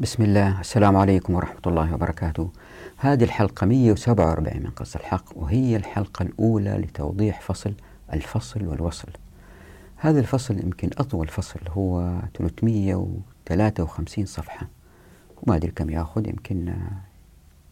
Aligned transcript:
بسم 0.00 0.22
الله. 0.22 0.60
السلام 0.60 0.96
عليكم 0.96 1.34
ورحمة 1.34 1.60
الله 1.66 1.94
وبركاته. 1.94 2.50
هذه 2.96 3.24
الحلقة 3.24 3.66
147 3.66 4.62
من 4.62 4.70
قص 4.70 4.96
الحق 4.96 5.24
وهي 5.36 5.76
الحلقة 5.76 6.22
الأولى 6.22 6.70
لتوضيح 6.70 7.40
فصل 7.40 7.74
الفصل 8.12 8.66
والوصل. 8.66 9.08
هذا 9.96 10.20
الفصل 10.20 10.58
يمكن 10.58 10.90
أطول 10.98 11.28
فصل 11.28 11.60
هو 11.68 12.18
353 12.34 14.26
صفحة. 14.26 14.68
وما 15.42 15.56
أدري 15.56 15.70
كم 15.70 15.90
يأخذ 15.90 16.28
يمكن 16.28 16.74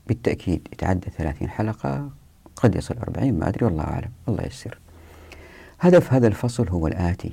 بالتأكيد 0.06 0.68
يتعدى 0.72 1.11
30 1.11 1.48
حلقة 1.48 2.11
قد 2.56 2.74
يصل 2.74 2.98
40 2.98 3.38
ما 3.38 3.48
أدري 3.48 3.66
والله 3.66 3.84
أعلم. 3.84 4.11
الله 4.29 4.45
يسر 4.46 4.79
هدف 5.80 6.12
هذا 6.12 6.27
الفصل 6.27 6.68
هو 6.68 6.86
الآتي. 6.86 7.32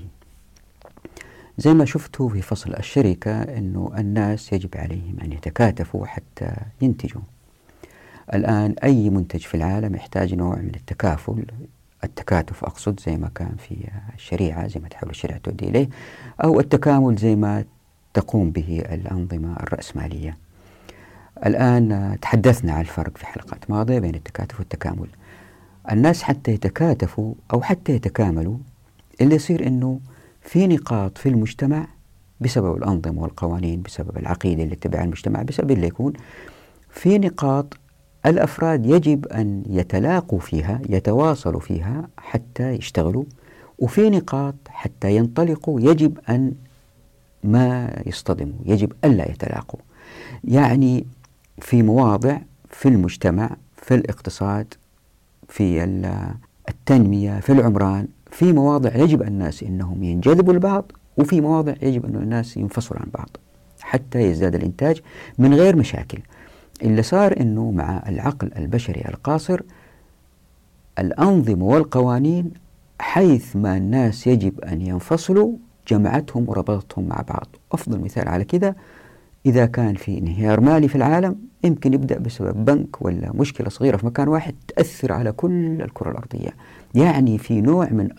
زي 1.57 1.73
ما 1.73 1.85
شفتوا 1.85 2.29
في 2.29 2.41
فصل 2.41 2.73
الشركة 2.73 3.41
أنه 3.41 3.91
الناس 3.97 4.53
يجب 4.53 4.70
عليهم 4.75 5.20
أن 5.23 5.31
يتكاتفوا 5.31 6.05
حتى 6.05 6.55
ينتجوا. 6.81 7.21
الآن 8.34 8.76
أي 8.84 9.09
منتج 9.09 9.39
في 9.39 9.55
العالم 9.55 9.95
يحتاج 9.95 10.34
نوع 10.34 10.55
من 10.55 10.71
التكافل. 10.76 11.45
التكاتف 12.03 12.63
أقصد 12.63 12.99
زي 12.99 13.17
ما 13.17 13.29
كان 13.35 13.55
في 13.67 13.76
الشريعة 14.16 14.67
زي 14.67 14.79
ما 14.79 14.88
تحاول 14.88 15.09
الشريعة 15.09 15.39
تؤدي 15.39 15.70
إليه 15.70 15.89
أو 16.43 16.59
التكامل 16.59 17.16
زي 17.16 17.35
ما 17.35 17.65
تقوم 18.13 18.51
به 18.51 18.84
الأنظمة 18.91 19.55
الرأسمالية. 19.57 20.38
الآن 21.45 22.17
تحدثنا 22.21 22.73
عن 22.73 22.81
الفرق 22.81 23.17
في 23.17 23.26
حلقات 23.26 23.70
ماضية 23.70 23.99
بين 23.99 24.15
التكاتف 24.15 24.59
والتكامل. 24.59 25.07
الناس 25.91 26.23
حتى 26.23 26.51
يتكاتفوا 26.51 27.34
أو 27.54 27.62
حتى 27.62 27.91
يتكاملوا 27.91 28.57
اللي 29.21 29.35
يصير 29.35 29.67
أنه 29.67 29.99
في 30.43 30.67
نقاط 30.67 31.17
في 31.17 31.29
المجتمع 31.29 31.88
بسبب 32.41 32.77
الأنظمة 32.77 33.21
والقوانين 33.21 33.81
بسبب 33.81 34.17
العقيدة 34.17 34.63
اللي 34.63 34.73
اتبعها 34.73 35.03
المجتمع 35.03 35.41
بسبب 35.41 35.71
اللي 35.71 35.88
يكون 35.88 36.13
في 36.89 37.17
نقاط 37.17 37.77
الأفراد 38.25 38.85
يجب 38.85 39.27
أن 39.27 39.63
يتلاقوا 39.70 40.40
فيها 40.40 40.81
يتواصلوا 40.90 41.59
فيها 41.59 42.09
حتى 42.18 42.71
يشتغلوا 42.71 43.23
وفي 43.79 44.09
نقاط 44.09 44.55
حتى 44.68 45.15
ينطلقوا 45.15 45.81
يجب 45.81 46.20
أن 46.29 46.53
ما 47.43 48.01
يصطدموا 48.05 48.59
يجب 48.65 48.93
ألا 49.05 49.31
يتلاقوا. 49.31 49.79
يعني 50.43 51.05
في 51.62 51.84
مواضع 51.84 52.37
في 52.70 52.90
المجتمع 52.90 53.49
في 53.77 53.96
الاقتصاد 53.96 54.73
في 55.48 55.84
التنمية 56.70 57.40
في 57.40 57.51
العمران 57.51 58.07
في 58.34 58.53
مواضع 58.53 58.95
يجب 58.95 59.21
الناس 59.21 59.63
أنهم 59.63 60.03
ينجذبوا 60.03 60.53
لبعض 60.53 60.91
وفي 61.17 61.41
مواضع 61.41 61.73
يجب 61.81 62.05
أن 62.05 62.15
الناس 62.15 62.57
ينفصلوا 62.57 63.01
عن 63.01 63.07
بعض 63.13 63.29
حتى 63.81 64.19
يزداد 64.19 64.56
الإنتاج 64.56 65.01
من 65.38 65.53
غير 65.53 65.75
مشاكل. 65.75 66.19
اللي 66.84 67.03
صار 67.03 67.41
أنه 67.41 67.72
مع 67.72 68.03
العقل 68.07 68.51
البشري 68.57 69.01
القاصر 69.01 69.62
الأنظمة 71.00 71.66
والقوانين 71.66 72.51
حيث 73.00 73.56
ما 73.56 73.78
الناس 73.78 74.28
يجب 74.28 74.62
أن 74.62 74.81
ينفصلوا 74.81 75.53
جمعتهم 75.88 76.50
وربطتهم 76.50 77.07
مع 77.07 77.23
بعض. 77.29 77.47
أفضل 77.72 78.00
مثال 78.00 78.28
على 78.28 78.44
كذا 78.44 78.75
إذا 79.45 79.66
كان 79.66 79.95
في 79.95 80.18
انهيار 80.18 80.59
مالي 80.59 80.88
في 80.88 80.95
العالم 80.95 81.35
يمكن 81.63 81.94
يبدأ 81.94 82.19
بسبب 82.19 82.66
بنك 82.66 83.01
ولا 83.01 83.31
مشكلة 83.34 83.69
صغيرة 83.69 83.97
في 83.97 84.06
مكان 84.06 84.28
واحد 84.28 84.56
تأثر 84.68 85.13
على 85.13 85.31
كل 85.31 85.81
الكرة 85.81 86.12
الأرضية. 86.12 86.50
يعني 86.94 87.38
في 87.38 87.62
نوع 87.62 87.90
من 87.90 88.09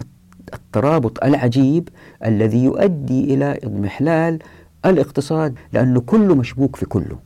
الترابط 0.54 1.24
العجيب 1.24 1.88
الذي 2.24 2.64
يؤدي 2.64 3.34
إلى 3.34 3.58
إضمحلال 3.64 4.38
الاقتصاد 4.86 5.54
لأنه 5.72 6.00
كله 6.00 6.34
مشبوك 6.34 6.76
في 6.76 6.86
كله. 6.86 7.18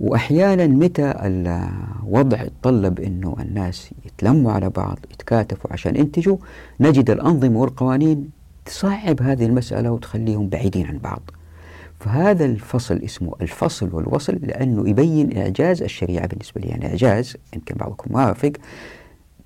وأحيانا 0.00 0.66
متى 0.66 1.14
الوضع 1.16 2.42
يتطلب 2.42 3.00
أنه 3.00 3.36
الناس 3.40 3.90
يتلموا 4.06 4.52
على 4.52 4.70
بعض 4.70 4.98
يتكاتفوا 5.12 5.72
عشان 5.72 5.96
ينتجوا 5.96 6.36
نجد 6.80 7.10
الأنظمة 7.10 7.60
والقوانين 7.60 8.30
تصعب 8.64 9.22
هذه 9.22 9.46
المسألة 9.46 9.90
وتخليهم 9.90 10.48
بعيدين 10.48 10.86
عن 10.86 10.98
بعض. 10.98 11.30
فهذا 12.00 12.44
الفصل 12.44 12.96
اسمه 12.96 13.34
الفصل 13.40 13.94
والوصل 13.94 14.38
لأنه 14.42 14.88
يبين 14.88 15.38
إعجاز 15.38 15.82
الشريعة 15.82 16.26
بالنسبة 16.26 16.60
لي. 16.60 16.68
يعني 16.68 16.86
إعجاز 16.86 17.36
يمكن 17.54 17.74
بعضكم 17.74 18.12
موافق 18.12 18.52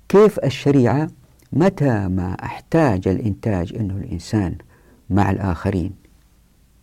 كيف 0.09 0.39
الشريعة 0.39 1.07
متى 1.53 2.07
ما 2.07 2.37
أحتاج 2.43 3.07
الإنتاج 3.07 3.75
أنه 3.75 3.93
الإنسان 3.93 4.55
مع 5.09 5.31
الآخرين؟ 5.31 5.91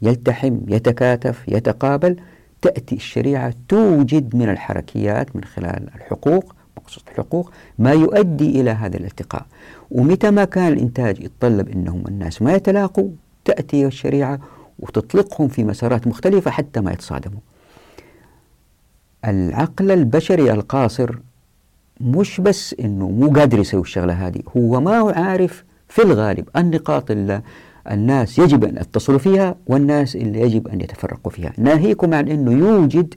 يلتحم 0.02 0.58
يتكاتف 0.68 1.44
يتقابل 1.48 2.16
تأتي 2.62 2.94
الشريعة 2.94 3.54
توجد 3.68 4.36
من 4.36 4.48
الحركيات 4.48 5.36
من 5.36 5.44
خلال 5.44 5.88
الحقوق 5.94 6.54
مقصود 6.76 7.02
الحقوق 7.12 7.52
ما 7.78 7.92
يؤدي 7.92 8.60
إلى 8.60 8.70
هذا 8.70 8.96
الالتقاء. 8.96 9.46
ومتى 9.90 10.30
ما 10.30 10.44
كان 10.44 10.72
الإنتاج 10.72 11.20
يتطلب 11.20 11.68
أنهم 11.68 12.04
الناس 12.08 12.42
ما 12.42 12.54
يتلاقوا 12.54 13.08
تأتي 13.44 13.86
الشريعة 13.86 14.40
وتطلقهم 14.78 15.48
في 15.48 15.64
مسارات 15.64 16.06
مختلفة 16.06 16.50
حتى 16.50 16.80
ما 16.80 16.92
يتصادموا. 16.92 17.40
العقل 19.24 19.90
البشري 19.90 20.52
القاصر 20.52 21.18
مش 22.00 22.40
بس 22.40 22.74
إنه 22.80 23.08
مو 23.08 23.30
قادر 23.30 23.58
يسوي 23.58 23.80
الشغلة 23.80 24.12
هذه 24.12 24.42
هو 24.56 24.80
ما 24.80 24.98
هو 24.98 25.08
عارف 25.08 25.64
في 25.88 26.02
الغالب 26.02 26.48
النقاط 26.56 27.10
اللي 27.10 27.42
الناس 27.90 28.38
يجب 28.38 28.64
أن 28.64 28.76
يتصلوا 28.76 29.18
فيها 29.18 29.54
والناس 29.66 30.16
اللي 30.16 30.40
يجب 30.40 30.68
أن 30.68 30.80
يتفرقوا 30.80 31.32
فيها. 31.32 31.52
ناهيكم 31.58 32.14
عن 32.14 32.28
إنه 32.28 32.52
يوجد 32.52 33.14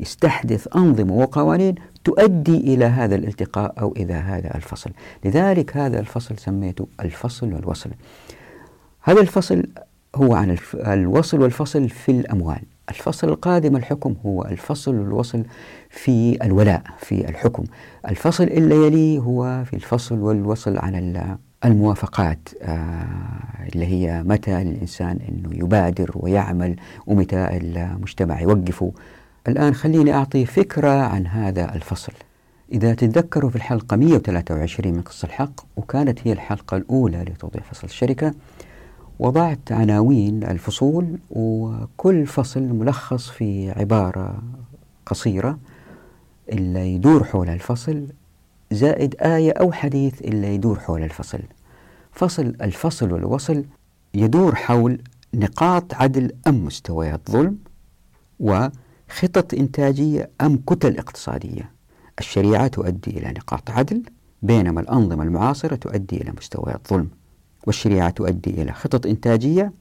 يستحدث 0.00 0.76
أنظمة 0.76 1.14
وقوانين 1.14 1.74
تؤدي 2.04 2.56
إلى 2.56 2.84
هذا 2.84 3.14
الالتقاء 3.14 3.74
أو 3.80 3.94
إلى 3.96 4.14
هذا 4.14 4.54
الفصل. 4.54 4.90
لذلك 5.24 5.76
هذا 5.76 6.00
الفصل 6.00 6.38
سميته 6.38 6.88
الفصل 7.00 7.52
والوصل. 7.52 7.90
هذا 9.02 9.20
الفصل 9.20 9.64
هو 10.16 10.34
عن 10.34 10.56
الوصل 10.74 11.42
والفصل 11.42 11.88
في 11.88 12.12
الأموال. 12.12 12.62
الفصل 12.90 13.28
القادم 13.28 13.76
الحكم 13.76 14.14
هو 14.26 14.44
الفصل 14.44 14.94
والوصل 14.94 15.42
في 15.90 16.44
الولاء 16.44 16.82
في 16.98 17.28
الحكم. 17.28 17.64
الفصل 18.08 18.44
اللي 18.44 18.86
يليه 18.86 19.18
هو 19.18 19.64
في 19.64 19.74
الفصل 19.76 20.18
والوصل 20.18 20.78
عن 20.78 21.36
الموافقات 21.64 22.48
آه 22.62 23.06
اللي 23.74 23.86
هي 23.86 24.22
متى 24.22 24.62
الإنسان 24.62 25.18
أنه 25.28 25.50
يبادر 25.64 26.10
ويعمل 26.14 26.76
ومتى 27.06 27.48
المجتمع 27.52 28.40
يوقفه 28.40 28.92
الآن 29.48 29.74
خليني 29.74 30.14
أعطي 30.14 30.46
فكرة 30.46 30.90
عن 30.90 31.26
هذا 31.26 31.74
الفصل. 31.74 32.12
إذا 32.72 32.94
تتذكروا 32.94 33.50
في 33.50 33.56
الحلقة 33.56 33.96
123 33.96 34.94
من 34.94 35.00
قصة 35.02 35.26
الحق 35.26 35.60
وكانت 35.76 36.18
هي 36.24 36.32
الحلقة 36.32 36.76
الأولى 36.76 37.22
لتوضيح 37.22 37.64
فصل 37.64 37.86
الشركة 37.86 38.34
وضعت 39.18 39.72
عناوين 39.72 40.44
الفصول 40.44 41.18
وكل 41.30 42.26
فصل 42.26 42.62
ملخص 42.62 43.30
في 43.30 43.70
عبارة 43.70 44.42
قصيرة. 45.06 45.58
اللي 46.50 46.94
يدور 46.94 47.24
حول 47.24 47.48
الفصل 47.48 48.06
زائد 48.72 49.14
آية 49.20 49.52
أو 49.52 49.72
حديث 49.72 50.22
اللي 50.22 50.54
يدور 50.54 50.80
حول 50.80 51.02
الفصل. 51.02 51.40
فصل 52.12 52.54
الفصل 52.62 53.12
والوصل 53.12 53.64
يدور 54.14 54.54
حول 54.54 55.02
نقاط 55.34 55.94
عدل 55.94 56.32
أم 56.46 56.64
مستويات 56.64 57.30
ظلم 57.30 57.58
وخطط 58.40 59.54
إنتاجية 59.54 60.30
أم 60.40 60.56
كتل 60.66 60.98
اقتصادية. 60.98 61.70
الشريعة 62.18 62.66
تؤدي 62.66 63.10
إلى 63.10 63.28
نقاط 63.28 63.70
عدل 63.70 64.02
بينما 64.42 64.80
الأنظمة 64.80 65.22
المعاصرة 65.22 65.74
تؤدي 65.76 66.16
إلى 66.16 66.32
مستويات 66.38 66.88
ظلم. 66.88 67.08
والشريعة 67.66 68.10
تؤدي 68.10 68.62
إلى 68.62 68.72
خطط 68.72 69.06
إنتاجية 69.06 69.72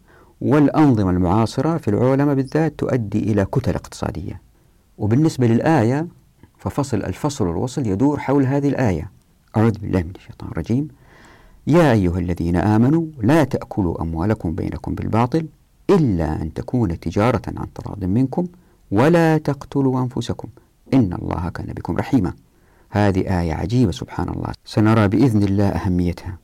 والأنظمة 0.41 1.09
المعاصرة 1.09 1.78
في 1.78 1.88
العولمة 1.88 2.34
بالذات 2.34 2.74
تؤدي 2.78 3.19
إلى 3.19 3.46
كتل 3.46 3.75
اقتصادية. 3.75 4.41
وبالنسبة 4.98 5.48
للآية 5.48 6.07
ففصل 6.59 6.97
الفصل 6.97 7.47
والوصل 7.47 7.88
يدور 7.88 8.19
حول 8.19 8.45
هذه 8.45 8.67
الآية. 8.67 9.11
أعوذ 9.57 9.71
بالله 9.71 10.00
من 10.00 10.13
الشيطان 10.15 10.50
الرجيم. 10.51 10.88
يا 11.67 11.91
أيها 11.91 12.19
الذين 12.19 12.56
آمنوا 12.56 13.06
لا 13.21 13.44
تأكلوا 13.44 14.01
أموالكم 14.01 14.56
بينكم 14.56 14.95
بالباطل 14.95 15.45
إلا 15.89 16.41
أن 16.41 16.53
تكون 16.53 17.00
تجارة 17.00 17.41
عن 17.47 17.73
تراض 17.75 18.03
منكم 18.03 18.47
ولا 18.91 19.38
تقتلوا 19.38 20.01
أنفسكم. 20.01 20.47
إن 20.94 21.13
الله 21.13 21.50
كان 21.50 21.65
بكم 21.65 21.97
رحيما. 21.97 22.33
هذه 22.89 23.41
آية 23.41 23.53
عجيبة 23.53 23.91
سبحان 23.91 24.29
الله. 24.29 24.51
سنرى 24.65 25.07
بإذن 25.07 25.44
الله 25.44 25.67
أهميتها. 25.67 26.38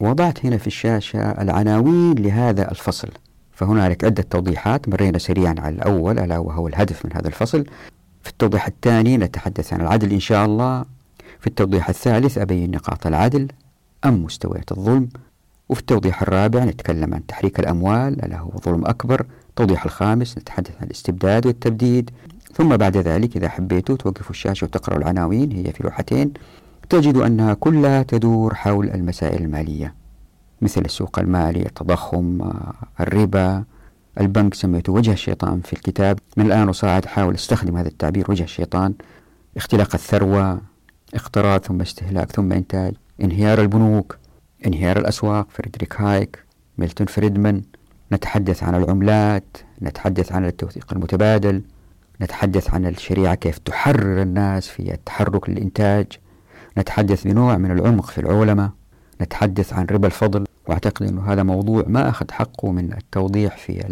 وضعت 0.00 0.46
هنا 0.46 0.56
في 0.56 0.66
الشاشة 0.66 1.20
العناوين 1.20 2.14
لهذا 2.14 2.70
الفصل. 2.70 3.08
فهنالك 3.52 4.04
عدة 4.04 4.22
توضيحات 4.22 4.88
مرينا 4.88 5.18
سريعا 5.18 5.54
على 5.58 5.74
الأول 5.74 6.18
ألا 6.18 6.38
وهو 6.38 6.68
الهدف 6.68 7.06
من 7.06 7.12
هذا 7.12 7.28
الفصل. 7.28 7.64
التوضيح 8.40 8.66
الثاني 8.66 9.16
نتحدث 9.16 9.72
عن 9.72 9.80
العدل 9.80 10.12
إن 10.12 10.20
شاء 10.20 10.46
الله. 10.46 10.84
في 11.40 11.46
التوضيح 11.46 11.88
الثالث 11.88 12.38
أبين 12.38 12.70
نقاط 12.70 13.06
العدل 13.06 13.48
أم 14.04 14.24
مستويات 14.24 14.72
الظلم. 14.72 15.08
وفي 15.68 15.80
التوضيح 15.80 16.22
الرابع 16.22 16.64
نتكلم 16.64 17.14
عن 17.14 17.26
تحريك 17.26 17.60
الأموال 17.60 18.24
ألا 18.24 18.38
هو 18.38 18.50
ظلم 18.64 18.86
أكبر. 18.86 19.26
التوضيح 19.48 19.84
الخامس 19.84 20.38
نتحدث 20.38 20.70
عن 20.80 20.86
الاستبداد 20.86 21.46
والتبديد. 21.46 22.10
ثم 22.54 22.76
بعد 22.76 22.96
ذلك 22.96 23.36
إذا 23.36 23.48
حبيتوا 23.48 23.96
توقفوا 23.96 24.30
الشاشة 24.30 24.64
وتقرأوا 24.64 24.98
العناوين 24.98 25.52
هي 25.52 25.72
في 25.72 25.82
لوحتين. 25.82 26.32
تجد 26.88 27.16
أنها 27.16 27.54
كلها 27.54 28.02
تدور 28.02 28.54
حول 28.54 28.90
المسائل 28.90 29.42
المالية 29.42 29.94
مثل 30.62 30.80
السوق 30.80 31.18
المالي 31.18 31.62
التضخم 31.66 32.52
الربا. 33.00 33.64
البنك 34.20 34.54
سميته 34.54 34.92
وجه 34.92 35.12
الشيطان 35.12 35.60
في 35.60 35.72
الكتاب. 35.72 36.18
من 36.36 36.46
الآن 36.46 36.68
وصاعد 36.68 37.04
حاول 37.04 37.34
أستخدم 37.34 37.76
هذا 37.76 37.88
التعبير 37.88 38.30
وجه 38.30 38.42
الشيطان. 38.42 38.94
اختلاق 39.56 39.94
الثروة 39.94 40.60
اقتراض 41.14 41.60
ثم 41.60 41.80
استهلاك 41.80 42.32
ثم 42.32 42.52
إنتاج. 42.52 42.94
انهيار 43.22 43.60
البنوك 43.60 44.18
انهيار 44.66 44.98
الأسواق 44.98 45.46
فريدريك 45.50 46.00
هايك 46.00 46.44
ميلتون 46.78 47.06
فريدمان. 47.06 47.62
نتحدث 48.12 48.62
عن 48.62 48.74
العملات 48.74 49.56
نتحدث 49.82 50.32
عن 50.32 50.44
التوثيق 50.44 50.92
المتبادل 50.92 51.62
نتحدث 52.22 52.74
عن 52.74 52.86
الشريعة 52.86 53.34
كيف 53.34 53.58
تحرر 53.58 54.22
الناس 54.22 54.68
في 54.68 54.94
التحرك 54.94 55.50
للإنتاج. 55.50 56.06
نتحدث 56.78 57.24
بنوع 57.24 57.56
من 57.56 57.70
العمق 57.70 58.06
في 58.06 58.18
العولمة. 58.18 58.70
نتحدث 59.22 59.72
عن 59.72 59.86
ربا 59.90 60.06
الفضل. 60.06 60.44
وأعتقد 60.70 61.06
أنه 61.06 61.32
هذا 61.32 61.42
موضوع 61.42 61.84
ما 61.86 62.08
أخذ 62.08 62.30
حقه 62.30 62.70
من 62.70 62.92
التوضيح 62.92 63.56
في 63.56 63.84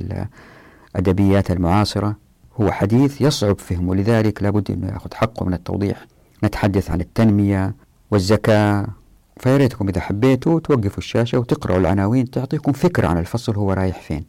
الأدبيات 0.94 1.50
المعاصرة. 1.50 2.16
هو 2.60 2.70
حديث 2.70 3.20
يصعب 3.20 3.58
فهمه 3.58 3.94
لذلك 3.94 4.42
لابد 4.42 4.70
أنه 4.70 4.86
يأخذ 4.86 5.14
حقه 5.14 5.46
من 5.46 5.54
التوضيح. 5.54 6.06
نتحدث 6.44 6.90
عن 6.90 7.00
التنمية 7.00 7.74
والزكاة. 8.10 8.86
فياريتكم 9.36 9.88
إذا 9.88 10.00
حبيتوا 10.00 10.60
توقفوا 10.60 10.98
الشاشة 10.98 11.38
وتقرأوا 11.38 11.78
العناوين 11.78 12.30
تعطيكم 12.30 12.72
فكرة 12.72 13.08
عن 13.08 13.18
الفصل 13.18 13.54
هو 13.56 13.72
رايح 13.72 14.00
فين. 14.00 14.24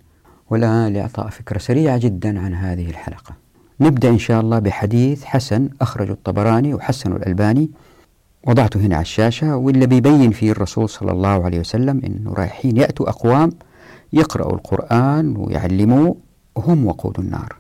والآن 0.50 0.94
لإعطاء 0.94 1.30
فكرة 1.30 1.58
سريعة 1.58 1.98
جدا 1.98 2.40
عن 2.40 2.54
هذه 2.54 2.90
الحلقة. 2.90 3.34
نبدأ 3.80 4.10
إن 4.10 4.18
شاء 4.18 4.42
الله 4.42 4.60
بحديث 4.60 5.24
حسن 5.24 5.70
أخرجه 5.82 6.12
الطبراني 6.12 6.74
وحسن 6.74 7.16
الألباني. 7.16 7.72
وضعته 8.48 8.80
هنا 8.80 8.96
على 8.96 9.02
الشاشة 9.02 9.56
واللي 9.56 9.88
بيبين 9.88 10.32
فيه 10.32 10.52
الرسول 10.52 10.90
صلى 10.90 11.12
الله 11.12 11.46
عليه 11.46 11.60
وسلم 11.60 12.02
إنه 12.06 12.34
رايحين 12.34 12.78
يأتوا 12.78 13.10
أقوام 13.10 13.50
يقرأوا 14.14 14.54
القرآن 14.54 15.36
ويعلموه 15.38 16.16
وهم 16.56 16.86
وقود 16.86 17.20
النار. 17.20 17.56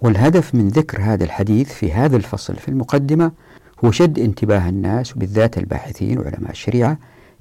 والهدف 0.00 0.54
من 0.54 0.68
ذكر 0.68 1.02
هذا 1.02 1.24
الحديث 1.24 1.72
في 1.72 1.92
هذا 1.92 2.16
الفصل 2.16 2.56
في 2.56 2.68
المقدمة 2.68 3.32
هو 3.84 3.90
شد 3.90 4.18
انتباه 4.18 4.68
الناس 4.68 5.16
وبالذات 5.16 5.58
الباحثين 5.58 6.18
وعلماء 6.18 6.50
الشريعة 6.50 6.98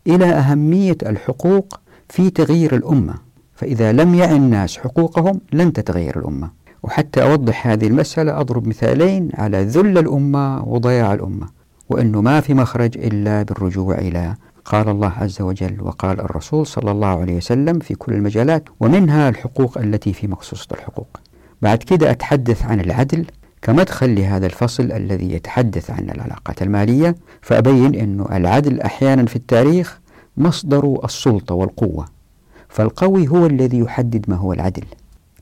إلى 0.08 0.26
أهمية 0.26 0.98
الحقوق 1.06 1.80
في 2.10 2.30
تغيير 2.30 2.76
الأمة. 2.76 3.16
فإذا 3.56 3.92
لم 3.92 4.16
يعن 4.16 4.36
الناس 4.36 4.78
حقوقهم 4.78 5.42
لن 5.54 5.74
تتغير 5.74 6.20
الأمة. 6.20 6.52
وحتى 6.84 7.24
أوضح 7.24 7.68
هذه 7.68 7.88
المسألة 7.88 8.40
أضرب 8.40 8.68
مثالين 8.68 9.30
على 9.34 9.64
ذل 9.64 9.98
الأمة 9.98 10.64
وضياع 10.64 11.14
الأمة. 11.14 11.61
وأنه 11.92 12.22
ما 12.22 12.42
في 12.42 12.54
مخرج 12.54 12.98
إلا 12.98 13.44
بالرجوع 13.44 13.96
إلى 13.98 14.36
قال 14.66 14.90
الله 14.90 15.14
عز 15.18 15.42
وجل 15.42 15.82
وقال 15.82 16.20
الرسول 16.20 16.68
صلى 16.68 16.92
الله 16.92 17.08
عليه 17.08 17.36
وسلم 17.36 17.80
في 17.80 17.96
كل 17.96 18.14
المجالات 18.14 18.64
ومنها 18.80 19.30
الحقوق 19.30 19.78
التي 19.78 20.14
في 20.14 20.28
مقصوصة 20.28 20.68
الحقوق. 20.72 21.20
بعد 21.62 21.78
كده 21.78 22.12
أتحدث 22.12 22.66
عن 22.66 22.80
العدل 22.80 23.26
كمدخل 23.62 24.16
لهذا 24.16 24.46
الفصل 24.46 24.92
الذي 24.92 25.34
يتحدث 25.34 25.92
عن 25.92 26.10
العلاقات 26.10 26.62
المالية 26.62 27.16
فأبين 27.42 27.96
أن 27.96 28.26
العدل 28.32 28.82
أحيانا 28.82 29.26
في 29.26 29.36
التاريخ 29.36 30.00
مصدر 30.38 31.00
السلطة 31.04 31.56
والقوة 31.56 32.06
فالقوي 32.70 33.28
هو 33.28 33.46
الذي 33.46 33.80
يحدد 33.80 34.26
ما 34.28 34.36
هو 34.36 34.54
العدل. 34.54 34.84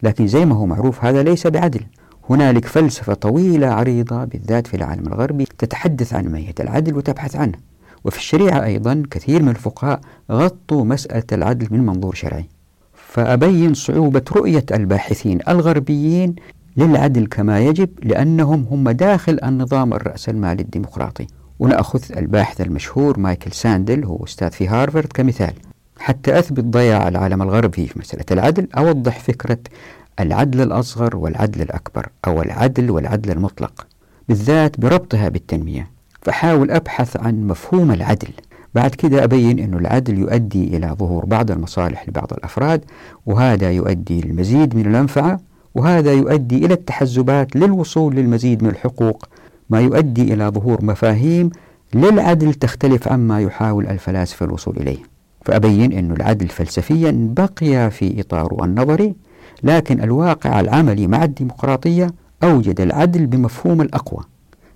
لكن 0.03 0.27
زي 0.27 0.45
ما 0.45 0.55
هو 0.55 0.65
معروف 0.65 1.05
هذا 1.05 1.23
ليس 1.23 1.47
بعدل. 1.47 1.81
هنالك 2.29 2.65
فلسفة 2.65 3.13
طويلة 3.13 3.67
عريضة 3.67 4.23
بالذات 4.23 4.67
في 4.67 4.73
العالم 4.73 5.07
الغربي 5.07 5.45
تتحدث 5.57 6.13
عن 6.13 6.27
ماهية 6.27 6.53
العدل 6.59 6.97
وتبحث 6.97 7.35
عنه. 7.35 7.57
وفي 8.05 8.17
الشريعة 8.17 8.63
أيضا 8.63 9.03
كثير 9.11 9.43
من 9.43 9.49
الفقهاء 9.49 10.01
غطوا 10.31 10.85
مسألة 10.85 11.23
العدل 11.31 11.67
من 11.71 11.85
منظور 11.85 12.15
شرعي. 12.15 12.45
فأبين 12.93 13.73
صعوبة 13.73 14.21
رؤية 14.31 14.65
الباحثين 14.71 15.39
الغربيين 15.47 16.35
للعدل 16.77 17.25
كما 17.25 17.59
يجب 17.59 17.89
لأنهم 18.03 18.65
هم 18.71 18.89
داخل 18.89 19.39
النظام 19.43 19.93
الرأسمالي 19.93 20.61
الديمقراطي. 20.61 21.27
ونأخذ 21.59 22.01
الباحث 22.17 22.61
المشهور 22.61 23.19
مايكل 23.19 23.51
ساندل 23.51 24.03
هو 24.03 24.23
أستاذ 24.23 24.51
في 24.51 24.67
هارفارد 24.67 25.07
كمثال. 25.13 25.53
حتى 25.99 26.39
أثبت 26.39 26.63
ضياع 26.63 27.07
العالم 27.07 27.41
الغربي 27.41 27.87
في 27.87 27.99
مسألة 27.99 28.25
العدل 28.31 28.67
أوضح 28.77 29.19
فكرة 29.19 29.57
العدل 30.19 30.61
الأصغر 30.61 31.15
والعدل 31.15 31.61
الأكبر 31.61 32.07
أو 32.27 32.41
العدل 32.41 32.91
والعدل 32.91 33.31
المطلق 33.31 33.87
بالذات 34.29 34.79
بربطها 34.79 35.29
بالتنمية. 35.29 35.91
فحاول 36.21 36.71
أبحث 36.71 37.17
عن 37.17 37.47
مفهوم 37.47 37.91
العدل. 37.91 38.29
بعد 38.75 38.95
كده 38.95 39.23
أبين 39.23 39.59
أن 39.59 39.73
العدل 39.73 40.17
يؤدي 40.17 40.77
إلى 40.77 40.95
ظهور 40.99 41.25
بعض 41.25 41.51
المصالح 41.51 42.09
لبعض 42.09 42.33
الأفراد 42.33 42.81
وهذا 43.25 43.71
يؤدي 43.71 44.21
للمزيد 44.21 44.75
من 44.75 44.85
المنفعة 44.85 45.39
وهذا 45.75 46.13
يؤدي 46.13 46.65
إلى 46.65 46.73
التحزبات 46.73 47.55
للوصول 47.55 48.15
للمزيد 48.15 48.63
من 48.63 48.69
الحقوق 48.69 49.25
ما 49.69 49.81
يؤدي 49.81 50.33
إلى 50.33 50.47
ظهور 50.47 50.85
مفاهيم 50.85 51.49
للعدل 51.93 52.53
تختلف 52.53 53.07
عما 53.07 53.39
يحاول 53.41 53.87
الفلاسفة 53.87 54.45
الوصول 54.45 54.77
إليه. 54.77 54.97
فأبين 55.45 55.91
أن 55.93 56.11
العدل 56.11 56.47
فلسفيا 56.47 57.33
بقي 57.37 57.91
في 57.91 58.19
إطاره 58.21 58.65
النظري 58.65 59.15
لكن 59.63 60.03
الواقع 60.03 60.59
العملي 60.59 61.07
مع 61.07 61.23
الديمقراطية 61.23 62.13
أوجد 62.43 62.81
العدل 62.81 63.25
بمفهوم 63.25 63.81
الأقوى. 63.81 64.23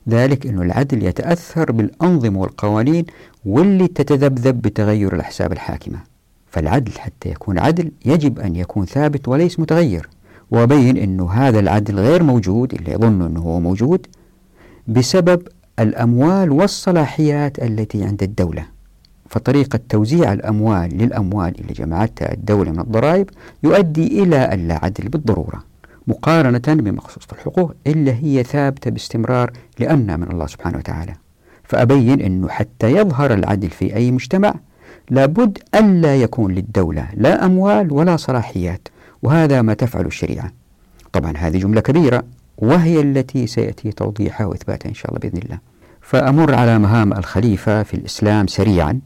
ذلك 0.10 0.48
أن 0.48 0.62
العدل 0.62 1.04
يتأثر 1.04 1.72
بالأنظمة 1.72 2.40
والقوانين 2.40 3.06
واللي 3.46 3.88
تتذبذب 3.88 4.62
بتغير 4.62 5.16
الأحساب 5.16 5.52
الحاكمة. 5.52 6.00
فالعدل 6.48 6.92
حتى 6.92 7.30
يكون 7.30 7.60
عدل 7.60 7.92
يجب 8.06 8.40
أن 8.40 8.56
يكون 8.56 8.86
ثابت 8.86 9.28
وليس 9.28 9.60
متغير. 9.60 10.10
وأبين 10.52 10.98
أنه 10.98 11.32
هذا 11.32 11.60
العدل 11.60 12.00
غير 12.00 12.24
موجود 12.24 12.74
اللي 12.74 12.92
يظن 12.92 13.22
أنه 13.22 13.40
هو 13.40 13.60
موجود 13.60 14.08
بسبب 14.88 15.42
الأموال 15.80 16.52
والصلاحيات 16.52 17.60
التي 17.60 18.04
عند 18.04 18.24
الدولة. 18.24 18.73
فطريقة 19.30 19.80
توزيع 19.90 20.34
الأموال 20.34 20.98
للأموال 20.98 21.60
اللي 21.60 21.74
جمعتها 21.74 22.34
الدولة 22.34 22.72
من 22.72 22.80
الضرائب 22.80 23.30
يؤدي 23.64 24.24
إلى 24.24 24.54
اللا 24.54 24.86
عدل 24.86 25.10
بالضرورة 25.10 25.64
مقارنة 26.08 26.62
بمخصوص 26.68 27.28
الحقوق 27.32 27.74
اللي 27.88 28.12
هي 28.12 28.44
ثابتة 28.44 28.92
باستمرار 28.92 29.52
لأنها 29.80 30.18
من 30.18 30.32
الله 30.32 30.48
سبحانه 30.48 30.78
وتعالى. 30.78 31.14
فأبين 31.64 32.22
أنه 32.22 32.50
حتى 32.50 32.92
يظهر 32.92 33.34
العدل 33.34 33.70
في 33.70 33.96
أي 33.96 34.12
مجتمع 34.12 34.54
لابد 35.10 35.58
ألا 35.76 36.16
يكون 36.16 36.54
للدولة 36.54 37.08
لا 37.14 37.46
أموال 37.46 37.94
ولا 37.94 38.18
صلاحيات 38.18 38.88
وهذا 39.24 39.62
ما 39.62 39.74
تفعل 39.74 40.06
الشريعة. 40.06 40.52
طبعا 41.14 41.34
هذه 41.38 41.58
جملة 41.58 41.82
كبيرة 41.82 42.24
وهي 42.58 43.02
التي 43.02 43.48
سيأتي 43.48 43.92
توضيحها 43.92 44.46
وإثباتها 44.46 44.90
إن 44.90 44.94
شاء 44.94 45.10
الله 45.10 45.20
بإذن 45.20 45.38
الله. 45.38 45.73
فأمر 46.04 46.54
على 46.54 46.80
مهام 46.80 47.14
الخليفة 47.14 47.84
في 47.84 47.94
الإسلام 47.94 48.48
سريعا. 48.48 49.00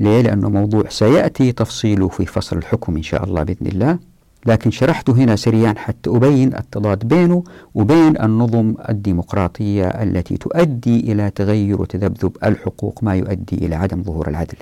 ليه؟ 0.00 0.20
لأنه 0.20 0.48
موضوع 0.48 0.84
سيأتي 0.88 1.52
تفصيله 1.52 2.08
في 2.08 2.26
فصل 2.26 2.56
الحكم 2.56 2.96
إن 2.96 3.02
شاء 3.02 3.24
الله 3.24 3.42
بإذن 3.42 3.66
الله. 3.66 3.98
لكن 4.46 4.70
شرحته 4.70 5.12
هنا 5.12 5.36
سريعا 5.36 5.74
حتى 5.76 6.10
أبين 6.10 6.54
التضاد 6.54 7.08
بينه 7.08 7.44
وبين 7.74 8.20
النظم 8.22 8.74
الديمقراطية 8.88 9.88
التي 9.88 10.36
تؤدي 10.36 11.12
إلى 11.12 11.30
تغير 11.30 11.80
وتذبذب 11.80 12.36
الحقوق 12.44 12.98
ما 13.02 13.14
يؤدي 13.14 13.66
إلى 13.66 13.74
عدم 13.74 14.02
ظهور 14.02 14.28
العدل. 14.28 14.58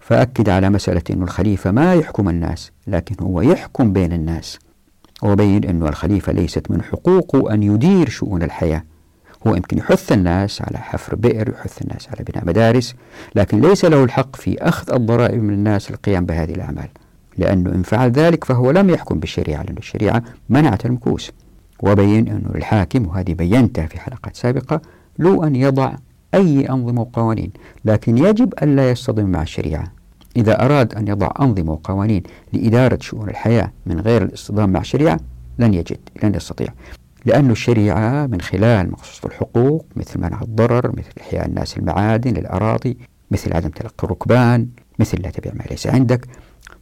فأكد 0.00 0.48
على 0.48 0.70
مسألة 0.70 1.02
أن 1.10 1.22
الخليفة 1.22 1.70
ما 1.70 1.94
يحكم 1.94 2.28
الناس 2.28 2.70
لكن 2.86 3.24
هو 3.24 3.40
يحكم 3.40 3.92
بين 3.92 4.12
الناس. 4.12 4.58
وبين 5.22 5.64
أن 5.64 5.82
الخليفة 5.82 6.32
ليست 6.32 6.70
من 6.70 6.82
حقوقه 6.82 7.54
أن 7.54 7.62
يدير 7.62 8.08
شؤون 8.08 8.42
الحياة. 8.42 8.82
هو 9.46 9.54
يمكن 9.54 9.78
يحث 9.78 10.12
الناس 10.12 10.62
على 10.62 10.78
حفر 10.78 11.14
بئر 11.14 11.48
يحث 11.48 11.82
الناس 11.82 12.08
على 12.08 12.24
بناء 12.24 12.46
مدارس 12.46 12.94
لكن 13.34 13.60
ليس 13.60 13.84
له 13.84 14.04
الحق 14.04 14.36
في 14.36 14.62
أخذ 14.62 14.94
الضرائب 14.94 15.42
من 15.42 15.54
الناس 15.54 15.90
للقيام 15.90 16.26
بهذه 16.26 16.54
الأعمال 16.54 16.88
لأنه 17.38 17.70
إن 17.70 17.82
فعل 17.82 18.10
ذلك 18.10 18.44
فهو 18.44 18.70
لم 18.70 18.90
يحكم 18.90 19.20
بالشريعة 19.20 19.62
لأن 19.62 19.76
الشريعة 19.76 20.22
منعت 20.48 20.86
المكوس. 20.86 21.30
وبين 21.82 22.28
أنه 22.28 22.50
الحاكم 22.54 23.06
وهذه 23.06 23.34
بينتها 23.34 23.86
في 23.86 24.00
حلقات 24.00 24.36
سابقة 24.36 24.80
له 25.18 25.46
أن 25.46 25.56
يضع 25.56 25.92
أي 26.34 26.68
أنظمة 26.68 27.00
وقوانين 27.00 27.50
لكن 27.84 28.18
يجب 28.18 28.54
ألا 28.62 28.90
يصطدم 28.90 29.26
مع 29.26 29.42
الشريعة. 29.42 29.84
إذا 30.36 30.64
أراد 30.64 30.94
أن 30.94 31.08
يضع 31.08 31.30
أنظمة 31.40 31.72
وقوانين 31.72 32.22
لإدارة 32.52 32.98
شؤون 33.00 33.28
الحياة 33.28 33.72
من 33.86 34.00
غير 34.00 34.22
الاصطدام 34.22 34.70
مع 34.70 34.80
الشريعة 34.80 35.20
لن 35.58 35.74
يجد 35.74 35.98
لن 36.22 36.34
يستطيع. 36.34 36.68
لأن 37.24 37.50
الشريعة 37.50 38.26
من 38.26 38.40
خلال 38.40 38.92
مخصوص 38.92 39.24
الحقوق 39.24 39.86
مثل 39.96 40.20
منع 40.20 40.42
الضرر 40.42 40.90
مثل 40.96 41.12
إحياء 41.20 41.46
الناس 41.46 41.78
المعادن 41.78 42.36
الأراضي 42.36 42.98
مثل 43.30 43.52
عدم 43.52 43.68
تلقي 43.68 44.04
الركبان 44.04 44.68
مثل 44.98 45.22
لا 45.22 45.30
تبيع 45.30 45.52
ما 45.54 45.64
ليس 45.70 45.86
عندك 45.86 46.26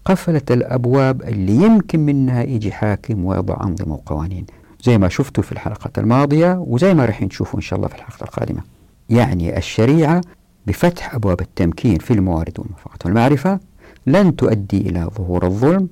قفلت 0.05 0.53
الأبواب 0.53 1.23
اللي 1.23 1.53
يمكن 1.55 2.01
منها 2.01 2.43
يجي 2.43 2.73
حاكم 2.73 3.25
ويضع 3.25 3.57
أنظمة 3.65 3.95
وقوانين. 3.95 4.47
زي 4.85 4.99
ما 4.99 5.09
شفتوا 5.09 5.43
في 5.43 5.53
الحلقة 5.53 5.91
الماضية 5.99 6.65
وزي 6.67 6.95
ما 6.95 7.05
راح 7.05 7.23
نشوفوا 7.23 7.57
إن 7.57 7.63
شاء 7.63 7.77
الله 7.77 7.89
في 7.89 7.95
الحلقة 7.95 8.25
القادمة. 8.25 8.63
يعني 9.11 9.59
الشريعة 9.59 10.21
بفتح 10.67 11.15
أبواب 11.15 11.41
التمكين 11.41 11.99
في 11.99 12.11
الموارد 12.15 12.53
والموافقات 12.59 13.07
والمعرفة 13.07 13.61
لن 14.07 14.37
تؤدي 14.37 14.79
إلى 14.79 15.09
ظهور 15.19 15.47
الظلم 15.47 15.89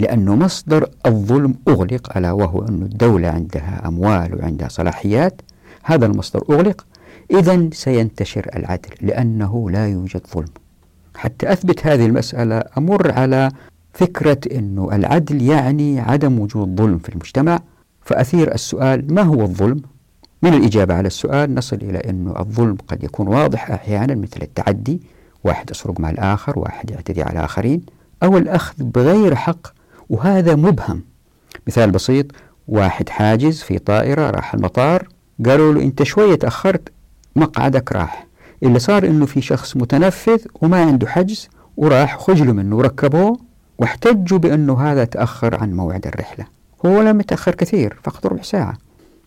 لأنه 0.00 0.36
مصدر 0.36 0.88
الظلم 1.06 1.54
أغلق 1.68 2.16
ألا 2.16 2.32
وهو 2.32 2.62
أن 2.62 2.82
الدولة 2.82 3.28
عندها 3.28 3.82
أموال 3.88 4.38
وعندها 4.38 4.68
صلاحيات 4.68 5.42
هذا 5.82 6.06
المصدر 6.06 6.44
أغلق. 6.50 6.86
إذا 7.30 7.68
سينتشر 7.72 8.50
العدل 8.56 8.90
لأنه 9.00 9.70
لا 9.70 9.86
يوجد 9.88 10.20
ظلم. 10.34 10.48
حتى 11.16 11.52
أثبت 11.52 11.86
هذه 11.86 12.06
المسألة 12.06 12.62
أمر 12.78 13.12
على 13.12 13.50
فكرة 13.92 14.40
أنه 14.52 14.88
العدل 14.92 15.42
يعني 15.42 16.00
عدم 16.00 16.38
وجود 16.38 16.76
ظلم 16.76 16.98
في 16.98 17.08
المجتمع. 17.08 17.60
فأثير 18.00 18.54
السؤال 18.54 19.14
ما 19.14 19.22
هو 19.22 19.42
الظلم؟ 19.42 19.82
من 20.42 20.54
الإجابة 20.54 20.94
على 20.94 21.06
السؤال 21.06 21.54
نصل 21.54 21.76
إلى 21.76 21.98
أنه 21.98 22.34
الظلم 22.38 22.76
قد 22.88 23.04
يكون 23.04 23.28
واضح 23.28 23.70
أحيانا 23.70 24.14
مثل 24.14 24.42
التعدي 24.42 25.02
واحد 25.44 25.70
يسرق 25.70 26.00
مع 26.00 26.10
الآخر 26.10 26.58
واحد 26.58 26.90
يعتدي 26.90 27.22
على 27.22 27.32
الآخرين 27.32 27.82
أو 28.22 28.38
الأخذ 28.38 28.84
بغير 28.84 29.34
حق 29.34 29.79
وهذا 30.10 30.54
مبهم. 30.54 31.02
مثال 31.66 31.90
بسيط 31.90 32.26
واحد 32.68 33.08
حاجز 33.08 33.62
في 33.62 33.78
طائرة 33.78 34.30
راح 34.30 34.54
المطار 34.54 35.08
قالوا 35.46 35.74
له 35.74 35.82
أنت 35.82 36.02
شوية 36.02 36.34
تأخرت 36.34 36.88
مقعدك 37.36 37.92
راح. 37.92 38.26
اللي 38.62 38.78
صار 38.78 39.06
أنه 39.06 39.26
في 39.26 39.40
شخص 39.40 39.76
متنفذ 39.76 40.38
وما 40.62 40.80
عنده 40.80 41.06
حجز 41.06 41.48
وراح 41.76 42.18
خجلوا 42.18 42.54
منه 42.54 42.76
وركبوه 42.76 43.38
واحتجوا 43.78 44.38
بأنه 44.38 44.80
هذا 44.80 45.04
تأخر 45.04 45.60
عن 45.60 45.72
موعد 45.72 46.06
الرحلة. 46.06 46.46
هو 46.86 47.02
لم 47.02 47.20
يتأخر 47.20 47.54
كثير 47.54 47.98
فقط 48.02 48.26
ربع 48.26 48.42
ساعة. 48.42 48.78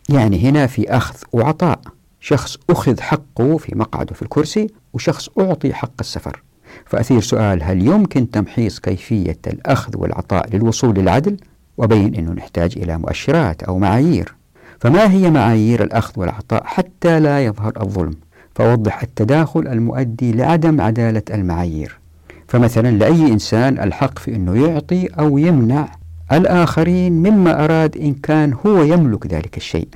يعني 0.09 0.49
هنا 0.49 0.67
في 0.67 0.89
أخذ 0.89 1.15
وعطاء. 1.33 1.79
شخص 2.19 2.57
أخذ 2.69 3.01
حقه 3.01 3.57
في 3.57 3.75
مقعده 3.75 4.15
في 4.15 4.21
الكرسي 4.21 4.67
وشخص 4.93 5.29
أعطي 5.39 5.73
حق 5.73 5.93
السفر. 5.99 6.43
فأثير 6.85 7.21
سؤال 7.21 7.63
هل 7.63 7.87
يمكن 7.87 8.31
تمحيص 8.31 8.79
كيفية 8.79 9.37
الأخذ 9.47 9.97
والعطاء 9.97 10.49
للوصول 10.55 10.95
للعدل؟ 10.95 11.37
وبين 11.77 12.15
أنه 12.15 12.31
نحتاج 12.31 12.73
إلى 12.77 12.97
مؤشرات 12.97 13.63
أو 13.63 13.79
معايير. 13.79 14.35
فما 14.79 15.11
هي 15.11 15.31
معايير 15.31 15.83
الأخذ 15.83 16.19
والعطاء 16.19 16.63
حتى 16.65 17.19
لا 17.19 17.45
يظهر 17.45 17.73
الظلم؟ 17.81 18.13
فوضح 18.55 19.03
التداخل 19.03 19.67
المؤدي 19.67 20.31
لعدم 20.31 20.81
عدالة 20.81 21.23
المعايير. 21.33 21.99
فمثلا 22.47 22.91
لأي 22.91 23.27
إنسان 23.27 23.79
الحق 23.79 24.19
في 24.19 24.35
أنه 24.35 24.67
يعطي 24.67 25.07
أو 25.07 25.37
يمنع 25.37 25.87
الآخرين 26.31 27.13
مما 27.13 27.65
أراد 27.65 27.97
إن 27.97 28.13
كان 28.13 28.53
هو 28.65 28.83
يملك 28.83 29.27
ذلك 29.27 29.57
الشيء 29.57 29.87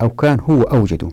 أو 0.00 0.08
كان 0.08 0.38
هو 0.40 0.62
أوجده. 0.62 1.08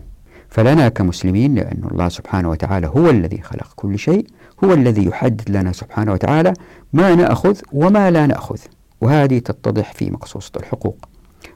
فلنا 0.48 0.88
كمسلمين 0.88 1.54
لأن 1.54 1.82
الله 1.90 2.08
سبحانه 2.08 2.50
وتعالى 2.50 2.86
هو 2.86 3.10
الذي 3.10 3.40
خلق 3.42 3.72
كل 3.76 3.98
شيء 3.98 4.26
هو 4.64 4.72
الذي 4.72 5.04
يحدد 5.04 5.50
لنا 5.50 5.72
سبحانه 5.72 6.12
وتعالى 6.12 6.52
ما 6.92 7.14
نأخذ 7.14 7.58
وما 7.72 8.10
لا 8.10 8.26
نأخذ. 8.26 8.58
وهذه 9.00 9.38
تتضح 9.38 9.92
في 9.92 10.10
مقصوصة 10.10 10.52
الحقوق. 10.56 11.08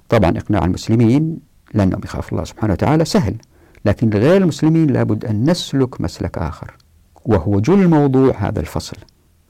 طبعا 0.09 0.31
إقناع 0.39 0.65
المسلمين 0.65 1.39
لأنهم 1.75 2.01
يخاف 2.05 2.33
الله 2.33 2.45
سبحانه 2.45 2.73
وتعالى 2.73 3.05
سهل. 3.05 3.35
لكن 3.85 4.11
غير 4.11 4.37
المسلمين 4.37 4.87
لابد 4.91 5.25
أن 5.25 5.51
نسلك 5.51 6.01
مسلك 6.01 6.39
آخر 6.39 6.77
وهو 7.25 7.61
جل 7.61 7.89
موضوع 7.89 8.35
هذا 8.39 8.61
الفصل 8.61 8.97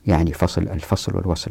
يعني 0.07 0.33
فصل 0.33 0.63
الفصل 0.63 1.17
والوصل. 1.17 1.51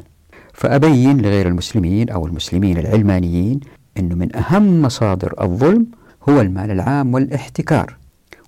فأبين 0.54 1.22
لغير 1.22 1.48
المسلمين 1.48 2.10
أو 2.10 2.28
المسلمين 2.28 2.78
العلمانيين 2.78 3.60
أنه 3.98 4.16
من 4.16 4.36
أهم 4.36 4.82
مصادر 4.82 5.34
الظلم 5.42 5.88
هو 6.30 6.42
المال 6.42 6.72
العام 6.72 7.14
والاحتكار. 7.14 7.97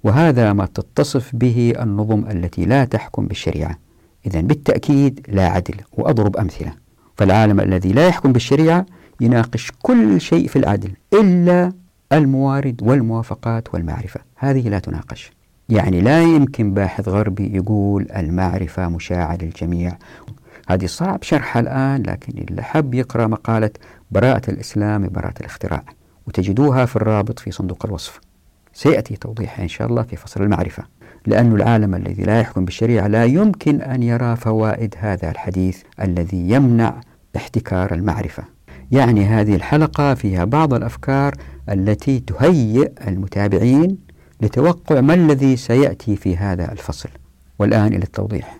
وهذا 0.03 0.53
ما 0.53 0.65
تتصف 0.65 1.35
به 1.35 1.73
النظم 1.79 2.25
التي 2.25 2.65
لا 2.65 2.85
تحكم 2.85 3.27
بالشريعة. 3.27 3.77
إذا 4.25 4.41
بالتأكيد 4.41 5.25
لا 5.29 5.47
عدل 5.47 5.75
وأضرب 5.93 6.37
أمثلة. 6.37 6.73
فالعالم 7.17 7.59
الذي 7.59 7.91
لا 7.91 8.07
يحكم 8.07 8.33
بالشريعة 8.33 8.85
يناقش 9.21 9.71
كل 9.81 10.21
شيء 10.21 10.47
في 10.47 10.55
العدل 10.55 10.91
إلا 11.13 11.73
الموارد 12.13 12.81
والموافقات 12.83 13.73
والمعرفة. 13.73 14.19
هذه 14.35 14.69
لا 14.69 14.79
تناقش. 14.79 15.31
يعني 15.69 16.01
لا 16.01 16.23
يمكن 16.23 16.73
باحث 16.73 17.09
غربي 17.09 17.55
يقول 17.55 18.07
المعرفة 18.15 18.89
مشاعة 18.89 19.37
للجميع. 19.41 19.97
هذه 20.69 20.85
صعب 20.85 21.23
شرحها 21.23 21.59
الآن 21.59 22.03
لكن 22.03 22.37
اللي 22.37 22.63
حب 22.63 22.93
يقرأ 22.93 23.27
مقالة 23.27 23.71
براءة 24.11 24.51
الإسلام 24.51 25.07
براءة 25.07 25.39
الاختراع. 25.39 25.83
وتجدوها 26.27 26.85
في 26.85 26.95
الرابط 26.95 27.39
في 27.39 27.51
صندوق 27.51 27.85
الوصف. 27.85 28.19
سيأتي 28.73 29.15
توضيحها 29.15 29.63
إن 29.63 29.67
شاء 29.67 29.87
الله 29.87 30.03
في 30.03 30.15
فصل 30.15 30.43
المعرفة. 30.43 30.83
لأن 31.27 31.55
العالم 31.55 31.95
الذي 31.95 32.23
لا 32.23 32.39
يحكم 32.39 32.65
بالشريعة 32.65 33.07
لا 33.07 33.25
يمكن 33.25 33.81
أن 33.81 34.03
يرى 34.03 34.35
فوائد 34.35 34.95
هذا 34.97 35.31
الحديث 35.31 35.81
الذي 36.01 36.49
يمنع 36.49 37.01
احتكار 37.35 37.93
المعرفة. 37.93 38.43
يعني 38.91 39.25
هذه 39.25 39.55
الحلقة 39.55 40.13
فيها 40.13 40.45
بعض 40.45 40.73
الأفكار 40.73 41.35
التي 41.69 42.19
تهيئ 42.19 42.91
المتابعين 43.07 43.97
لتوقع 44.41 45.01
ما 45.01 45.13
الذي 45.13 45.55
سيأتي 45.55 46.15
في 46.15 46.37
هذا 46.37 46.71
الفصل. 46.71 47.09
والآن 47.59 47.87
إلى 47.87 48.03
التوضيح. 48.03 48.59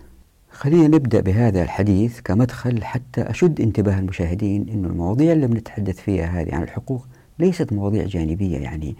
خلينا 0.50 0.88
نبدأ 0.88 1.20
بهذا 1.20 1.62
الحديث 1.62 2.20
كمدخل 2.20 2.84
حتى 2.84 3.22
أشد 3.22 3.60
انتباه 3.60 3.98
المشاهدين 3.98 4.68
أن 4.68 4.84
المواضيع 4.84 5.32
اللي 5.32 5.46
بنتحدث 5.46 6.00
فيها 6.00 6.26
هذه 6.26 6.54
عن 6.54 6.62
الحقوق 6.62 7.06
ليست 7.38 7.72
مواضيع 7.72 8.04
جانبية 8.04 8.58
يعني 8.58 8.96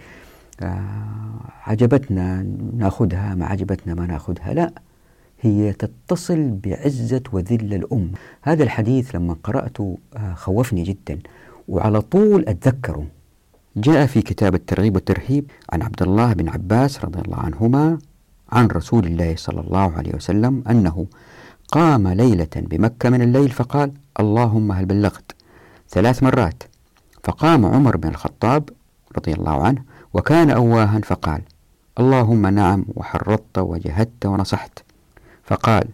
عجبتنا 1.66 2.46
ناخذها 2.76 3.34
ما 3.34 3.46
عجبتنا 3.46 3.94
ما 3.94 4.06
ناخذها. 4.06 4.54
لا 4.54 4.72
هي 5.40 5.72
تتصل 5.72 6.50
بعزة 6.50 7.22
وذل 7.32 7.74
الأم. 7.74 8.12
هذا 8.42 8.62
الحديث 8.62 9.14
لما 9.14 9.36
قرأته 9.44 9.98
آه 10.16 10.34
خوفني 10.34 10.82
جدا. 10.82 11.18
وعلى 11.68 12.00
طول 12.00 12.44
أتذكره. 12.48 13.06
جاء 13.76 14.06
في 14.06 14.22
كتاب 14.22 14.54
الترغيب 14.54 14.94
والترهيب 14.94 15.50
عن 15.72 15.82
عبد 15.82 16.02
الله 16.02 16.32
بن 16.32 16.48
عباس 16.48 17.04
رضي 17.04 17.20
الله 17.20 17.36
عنهما 17.38 17.98
عن 18.52 18.66
رسول 18.66 19.06
الله 19.06 19.34
صلى 19.36 19.60
الله 19.60 19.92
عليه 19.92 20.14
وسلم 20.14 20.62
أنه 20.70 21.06
قام 21.68 22.08
ليلة 22.08 22.48
بمكة 22.56 23.10
من 23.10 23.22
الليل 23.22 23.48
فقال 23.48 23.92
اللهم 24.20 24.72
هل 24.72 24.86
بلغت 24.86 25.32
ثلاث 25.88 26.22
مرات؟ 26.22 26.62
فقام 27.24 27.66
عمر 27.66 27.96
بن 27.96 28.08
الخطاب 28.08 28.68
رضي 29.18 29.32
الله 29.32 29.62
عنه 29.66 29.82
وكان 30.14 30.50
أواها 30.50 31.00
فقال 31.04 31.42
اللهم 32.00 32.46
نعم 32.46 32.84
وحرضت 32.96 33.58
وجهدت 33.58 34.26
ونصحت. 34.26 34.78
فقال 35.44 35.84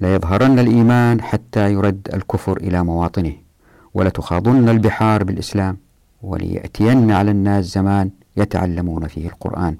ليظهرن 0.00 0.58
الإيمان 0.58 1.22
حتى 1.22 1.72
يرد 1.72 2.08
الكفر 2.14 2.56
إلى 2.56 2.84
مواطنه 2.84 3.32
ولتخاضن 3.94 4.68
البحار 4.68 5.24
بالإسلام 5.24 5.76
وليأتين 6.22 7.10
على 7.10 7.30
الناس 7.30 7.64
زمان 7.64 8.10
يتعلمون 8.36 9.06
فيه 9.06 9.28
القرآن 9.28 9.76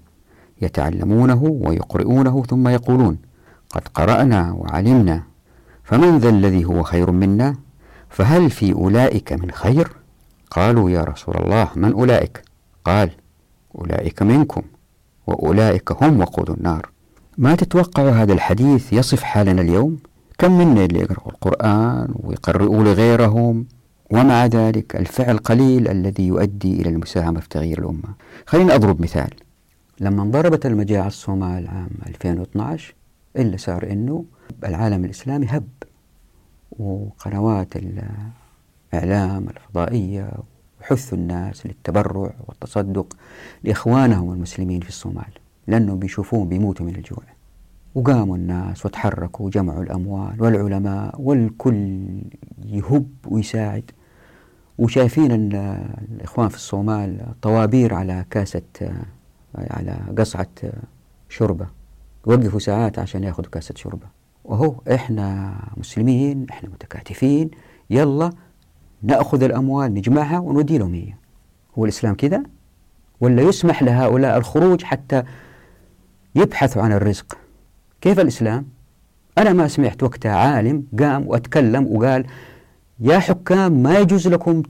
يتعلمونه 0.62 1.42
ويقرؤونه 1.42 2.42
ثم 2.48 2.68
يقولون 2.68 3.18
قد 3.70 3.82
قرأنا 3.94 4.52
وعلمنا 4.52 5.22
فمن 5.84 6.18
ذا 6.18 6.28
الذي 6.28 6.64
هو 6.64 6.82
خير 6.82 7.10
منا؟ 7.10 7.56
فهل 8.08 8.50
في 8.50 8.72
أولئك 8.72 9.32
من 9.32 9.50
خير؟ 9.50 9.88
قالوا 10.50 10.90
يا 10.90 11.02
رسول 11.02 11.36
الله 11.36 11.68
من 11.76 11.92
أولئك؟ 11.92 12.42
قال 12.84 13.10
أولئك 13.74 14.22
منكم 14.22 14.62
وأولئك 15.26 16.02
هم 16.02 16.20
وقود 16.20 16.50
النار. 16.50 16.90
ما 17.38 17.54
تتوقع 17.54 18.08
هذا 18.08 18.32
الحديث 18.32 18.92
يصف 18.92 19.22
حالنا 19.22 19.62
اليوم؟ 19.62 19.98
كم 20.38 20.58
منا 20.58 20.84
اللي 20.84 21.00
يقرأوا 21.00 21.30
القرآن 21.32 22.14
ويقرؤوا 22.14 22.84
لغيرهم؟ 22.84 23.66
ومع 24.10 24.46
ذلك 24.46 24.96
الفعل 24.96 25.38
قليل 25.38 25.88
الذي 25.88 26.26
يؤدي 26.26 26.80
إلى 26.80 26.88
المساهمة 26.88 27.40
في 27.40 27.48
تغيير 27.48 27.78
الأمة. 27.78 28.14
خليني 28.46 28.74
أضرب 28.74 29.02
مثال. 29.02 29.30
لما 30.00 30.22
انضربت 30.22 30.66
المجاعة 30.66 31.06
الصومال 31.06 31.68
عام 31.68 31.90
2012 32.06 32.94
إلا 33.36 33.56
صار 33.56 33.90
إنه 33.92 34.24
العالم 34.64 35.04
الإسلامي 35.04 35.46
هب 35.50 35.68
وقنوات 36.78 37.74
الإعلام 37.76 39.48
الفضائية 39.48 40.30
وحثوا 40.84 41.18
الناس 41.18 41.66
للتبرع 41.66 42.34
والتصدق 42.46 43.16
لإخوانهم 43.64 44.32
المسلمين 44.32 44.80
في 44.80 44.88
الصومال. 44.88 45.30
لأنهم 45.66 45.98
بيشوفون 45.98 46.48
بيموتوا 46.48 46.86
من 46.86 46.96
الجوع. 46.96 47.22
وقاموا 47.94 48.36
الناس 48.36 48.86
وتحركوا 48.86 49.46
وجمعوا 49.46 49.82
الأموال 49.82 50.42
والعلماء 50.42 51.20
والكل 51.20 52.06
يهب 52.66 53.06
ويساعد. 53.28 53.90
وشايفين 54.78 55.30
أن 55.32 55.52
الإخوان 56.12 56.48
في 56.48 56.56
الصومال 56.56 57.26
طوابير 57.42 57.94
على 57.94 58.24
كاسة 58.30 58.62
على 59.54 59.98
قصعة 60.18 60.48
شربة 61.28 61.66
يوقفوا 62.26 62.58
ساعات 62.58 62.98
عشان 62.98 63.24
ياخذوا 63.24 63.50
كاسة 63.50 63.74
شربة 63.76 64.06
وهو 64.44 64.74
إحنا 64.94 65.54
مسلمين 65.76 66.46
إحنا 66.50 66.68
متكاتفين 66.68 67.50
يلا 67.90 68.30
نأخذ 69.04 69.42
الأموال 69.42 69.94
نجمعها 69.94 70.38
ونودي 70.38 70.78
لهم 70.78 70.94
هي. 70.94 71.12
هو 71.78 71.84
الإسلام 71.84 72.14
كذا؟ 72.14 72.42
ولا 73.20 73.42
يسمح 73.42 73.82
لهؤلاء 73.82 74.36
الخروج 74.38 74.82
حتى 74.82 75.22
يبحثوا 76.34 76.82
عن 76.82 76.92
الرزق؟ 76.92 77.38
كيف 78.00 78.20
الإسلام؟ 78.20 78.66
أنا 79.38 79.52
ما 79.52 79.68
سمعت 79.68 80.02
وقتها 80.02 80.32
عالم 80.32 80.84
قام 81.00 81.28
وأتكلم 81.28 81.86
وقال 81.90 82.26
يا 83.00 83.18
حكام 83.18 83.72
ما 83.72 83.98
يجوز 83.98 84.28
لكم 84.28 84.62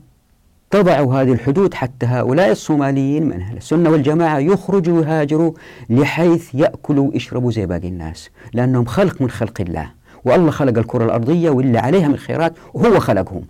تضعوا 0.69 1.21
هذه 1.21 1.33
الحدود 1.33 1.73
حتى 1.73 2.05
هؤلاء 2.05 2.51
الصوماليين 2.51 3.25
من 3.25 3.41
أهل 3.41 3.57
السنة 3.57 3.89
والجماعة 3.89 4.39
يخرجوا 4.39 4.99
ويهاجروا 4.99 5.51
لحيث 5.89 6.55
يأكلوا 6.55 7.09
ويشربوا 7.09 7.51
زي 7.51 7.65
باقي 7.65 7.87
الناس 7.87 8.29
لأنهم 8.53 8.85
خلق 8.85 9.21
من 9.21 9.29
خلق 9.29 9.61
الله 9.61 9.91
والله 10.25 10.51
خلق 10.51 10.77
الكرة 10.77 11.05
الأرضية 11.05 11.49
واللي 11.49 11.77
عليها 11.77 12.07
من 12.07 12.17
خيرات 12.17 12.53
وهو 12.73 12.99
خلقهم. 12.99 13.41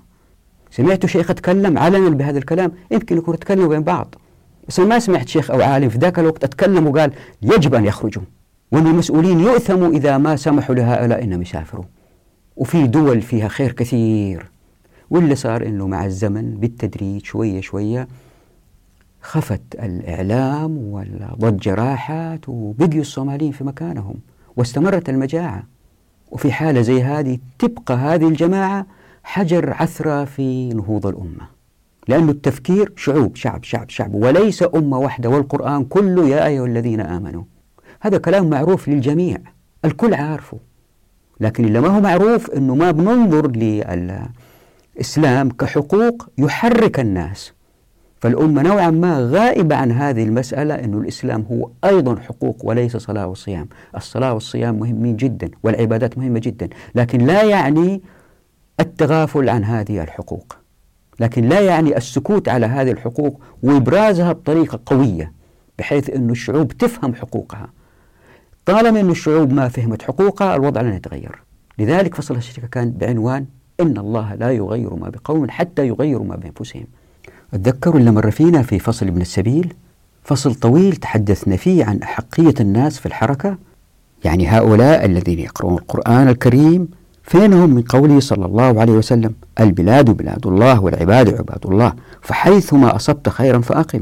سمعت 0.76 1.06
شيخ 1.06 1.32
أتكلم 1.32 1.78
علنا 1.78 2.10
بهذا 2.10 2.38
الكلام 2.38 2.72
يمكن 2.92 3.18
يكون 3.18 3.40
تكلموا 3.40 3.68
بين 3.68 3.84
بعض. 3.84 4.16
بس 4.68 4.80
ما 4.80 5.00
سمعت 5.00 5.28
شيخ 5.28 5.52
أو 5.52 5.62
عالم 5.62 5.90
في 5.90 5.98
ذاك 5.98 6.20
الوقت 6.20 6.44
أتكلم 6.44 6.88
وقال 6.88 7.12
يجب 7.42 7.76
أن 7.76 7.86
يخرجوا. 7.86 8.24
وأن 8.72 8.88
المسؤولين 8.88 9.40
يؤثموا 9.40 9.90
إذا 9.90 10.18
ما 10.18 10.36
سمحوا 10.36 10.76
لهؤلاء 10.76 11.24
أنهم 11.24 11.42
يسافروا. 11.42 11.84
وفي 12.58 12.88
دول 12.88 13.22
فيها 13.22 13.48
خير 13.48 13.72
كثير. 13.72 14.52
واللي 15.10 15.36
صار 15.36 15.66
أنه 15.66 15.88
مع 15.88 16.06
الزمن 16.06 16.58
بالتدريج 16.58 17.26
شوية 17.26 17.62
شوية 17.62 18.08
خفت 19.22 19.62
الإعلام 19.74 20.78
والضجة 20.78 21.74
راحت 21.74 22.40
وبقيوا 22.50 23.02
الصوماليين 23.02 23.52
في 23.52 23.64
مكانهم 23.64 24.16
واستمرت 24.58 25.10
المجاعة. 25.10 25.64
وفي 26.32 26.52
حالة 26.52 26.82
زي 26.82 27.04
هذه 27.04 27.38
تبقى 27.60 27.96
هذه 27.96 28.28
الجماعة 28.28 28.86
حجر 29.26 29.74
عثرة 29.74 30.26
في 30.26 30.70
نهوض 30.70 31.08
الأمة. 31.08 31.56
لأن 32.08 32.30
التفكير 32.30 32.94
شعوب 32.96 33.36
شعب 33.36 33.64
شعب 33.64 33.90
شعب. 33.90 34.14
وليس 34.14 34.64
أمة 34.76 35.00
واحدة. 35.00 35.30
والقرآن 35.30 35.86
كله 35.86 36.28
يا 36.28 36.48
أيها 36.48 36.66
الذين 36.66 37.02
آمنوا. 37.02 37.44
هذا 38.02 38.18
كلام 38.18 38.50
معروف 38.50 38.88
للجميع. 38.88 39.38
الكل 39.86 40.14
عارفه. 40.14 40.58
لكن 41.40 41.66
اللي 41.66 41.82
ما 41.82 41.88
هو 41.88 42.02
معروف 42.02 42.52
أنه 42.52 42.76
ما 42.76 42.92
بننظر 42.92 43.52
للإسلام 44.98 45.50
كحقوق 45.50 46.30
يحرك 46.38 47.00
الناس. 47.00 47.54
فالأمة 48.22 48.62
نوعا 48.62 48.90
ما 48.90 49.20
غائبة 49.20 49.76
عن 49.76 49.92
هذه 49.92 50.24
المسألة 50.24 50.76
أن 50.76 50.94
الإسلام 50.94 51.46
هو 51.52 51.70
أيضا 51.86 52.16
حقوق 52.20 52.58
وليس 52.64 52.98
صلاة 52.98 53.28
وصيام 53.28 53.68
الصلاة 53.96 54.34
والصيام 54.34 54.80
مهمين 54.80 55.16
جدا 55.16 55.50
والعبادات 55.64 56.18
مهمة 56.18 56.40
جدا. 56.40 56.70
لكن 56.96 57.26
لا 57.26 57.44
يعني 57.44 58.02
التغافل 58.80 59.50
عن 59.50 59.64
هذه 59.64 60.04
الحقوق. 60.04 60.56
لكن 61.20 61.50
لا 61.50 61.60
يعني 61.60 61.98
السكوت 61.98 62.50
على 62.50 62.66
هذه 62.66 62.92
الحقوق 62.92 63.42
وإبرازها 63.64 64.32
بطريقة 64.34 64.80
قوية 64.86 65.32
بحيث 65.80 66.10
أن 66.10 66.30
الشعوب 66.30 66.72
تفهم 66.72 67.16
حقوقها. 67.16 67.70
طالما 68.66 69.00
أن 69.00 69.10
الشعوب 69.10 69.54
ما 69.54 69.68
فهمت 69.68 70.02
حقوقها 70.02 70.56
الوضع 70.56 70.82
لن 70.82 70.94
يتغير. 70.94 71.44
لذلك 71.80 72.16
فصل 72.16 72.36
الشركة 72.36 72.68
كان 72.68 72.92
بعنوان 72.92 73.46
إن 73.80 73.98
الله 73.98 74.36
لا 74.36 74.52
يغير 74.52 74.94
ما 74.94 75.10
بقوم 75.10 75.50
حتى 75.50 75.88
يغيروا 75.88 76.26
ما 76.26 76.36
بأنفسهم. 76.36 76.86
أتذكروا 77.54 78.00
اللي 78.00 78.12
مر 78.12 78.32
فينا 78.32 78.62
في 78.62 78.80
فصل 78.80 79.08
ابن 79.08 79.22
السبيل؟ 79.22 79.74
فصل 80.24 80.56
طويل 80.56 80.96
تحدثنا 80.96 81.56
فيه 81.56 81.86
عن 81.86 82.02
أحقية 82.02 82.54
الناس 82.60 83.00
في 83.00 83.06
الحركة. 83.06 83.58
يعني 84.24 84.48
هؤلاء 84.48 85.06
الذين 85.06 85.40
يقرؤون 85.40 85.74
القرآن 85.74 86.28
الكريم 86.28 86.88
فينهم 87.26 87.70
من 87.70 87.82
قوله 87.82 88.20
صلى 88.20 88.46
الله 88.46 88.82
عليه 88.82 88.94
وسلم 88.94 89.34
البلاد 89.60 90.10
بلاد 90.10 90.48
الله 90.48 90.84
والعباد 90.84 91.30
عباد 91.30 91.66
الله 91.66 91.94
فحيثما 92.22 92.96
أصبت 92.96 93.30
خيرا 93.30 93.60
فأقم. 93.60 94.02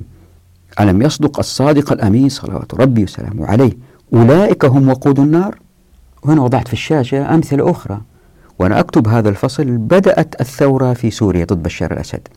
ألم 0.80 1.02
يصدق 1.02 1.40
الصادق 1.40 1.92
الأمين 1.92 2.30
صلوات 2.30 2.74
ربي 2.74 3.04
وسلامه 3.04 3.46
عليه؟ 3.46 3.72
أولئك 4.14 4.66
هم 4.66 4.90
وقود 4.90 5.20
النار. 5.20 5.60
وهنا 6.24 6.42
وضعت 6.42 6.68
في 6.68 6.74
الشاشة 6.74 7.34
أمثلة 7.34 7.72
أخرى. 7.72 8.02
وأنا 8.60 8.80
أكتب 8.80 9.08
هذا 9.08 9.30
الفصل 9.30 9.66
بدأت 9.66 10.42
الثورة 10.42 10.94
في 10.94 11.12
سوريا 11.12 11.46
ضد 11.46 11.64
بشار 11.64 11.92
الأسد. 11.92 12.28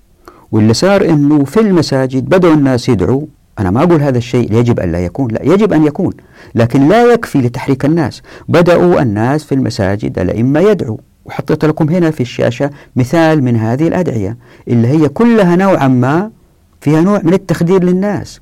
واللي 0.52 0.74
صار 0.74 1.04
أنه 1.04 1.44
في 1.44 1.60
المساجد 1.60 2.24
بدأوا 2.24 2.54
الناس 2.54 2.88
يدعوا 2.88 3.26
أنا 3.58 3.70
ما 3.70 3.82
أقول 3.82 4.02
هذا 4.02 4.18
الشيء 4.18 4.52
يجب 4.52 4.80
أن 4.80 4.92
لا 4.92 4.98
يكون. 4.98 5.30
لا 5.30 5.42
يجب 5.42 5.72
أن 5.72 5.86
يكون. 5.86 6.12
لكن 6.54 6.88
لا 6.88 7.12
يكفي 7.12 7.38
لتحريك 7.38 7.84
الناس. 7.84 8.22
بدأوا 8.48 9.02
الناس 9.02 9.44
في 9.44 9.54
المساجد 9.54 10.18
الأئمة 10.18 10.60
يدعوا. 10.60 10.96
وحطيت 11.24 11.64
لكم 11.64 11.88
هنا 11.88 12.10
في 12.10 12.20
الشاشة 12.20 12.70
مثال 12.96 13.44
من 13.44 13.56
هذه 13.56 13.88
الأدعية 13.88 14.36
اللي 14.68 14.88
هي 14.88 15.08
كلها 15.08 15.56
نوعا 15.56 15.88
ما 15.88 16.30
فيها 16.80 17.00
نوع 17.00 17.20
من 17.24 17.32
التخدير 17.34 17.84
للناس. 17.84 18.40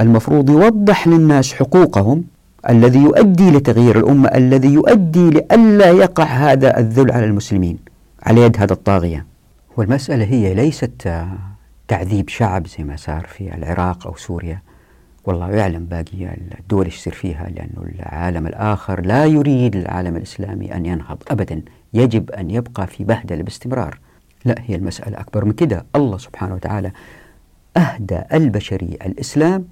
المفروض 0.00 0.50
يوضح 0.50 1.08
للناس 1.08 1.52
حقوقهم 1.54 2.24
الذي 2.68 2.98
يؤدي 2.98 3.50
لتغيير 3.50 3.98
الأمة 3.98 4.28
الذي 4.28 4.72
يؤدي 4.72 5.30
لئلا 5.30 5.90
يقع 5.90 6.24
هذا 6.24 6.78
الذل 6.78 7.10
على 7.10 7.24
المسلمين 7.24 7.78
على 8.22 8.40
يد 8.40 8.56
هذا 8.58 8.72
الطاغية. 8.72 9.26
والمسألة 9.76 10.24
هي 10.24 10.54
ليست 10.54 11.08
تعذيب 11.88 12.28
شعب 12.28 12.66
زي 12.66 12.84
ما 12.84 12.96
صار 12.96 13.26
في 13.26 13.54
العراق 13.54 14.06
أو 14.06 14.16
سوريا. 14.16 14.62
والله 15.24 15.50
يعلم 15.50 15.84
باقي 15.84 16.36
الدول 16.60 16.84
إيش 16.84 16.96
يصير 16.96 17.12
فيها 17.12 17.48
لأنه 17.48 17.88
العالم 17.94 18.46
الآخر 18.46 19.00
لا 19.00 19.24
يريد 19.24 19.76
العالم 19.76 20.16
الإسلامي 20.16 20.74
أن 20.74 20.86
ينهض 20.86 21.22
أبدا. 21.28 21.62
يجب 21.94 22.30
أن 22.30 22.50
يبقى 22.50 22.86
في 22.86 23.04
بهدلة 23.04 23.42
باستمرار. 23.42 23.98
لا 24.44 24.54
هي 24.66 24.74
المسألة 24.74 25.20
أكبر 25.20 25.44
من 25.44 25.52
كده. 25.52 25.84
الله 25.96 26.18
سبحانه 26.18 26.54
وتعالى 26.54 26.92
أهدى 27.76 28.20
البشرية 28.32 28.96
الإسلام 29.06 29.64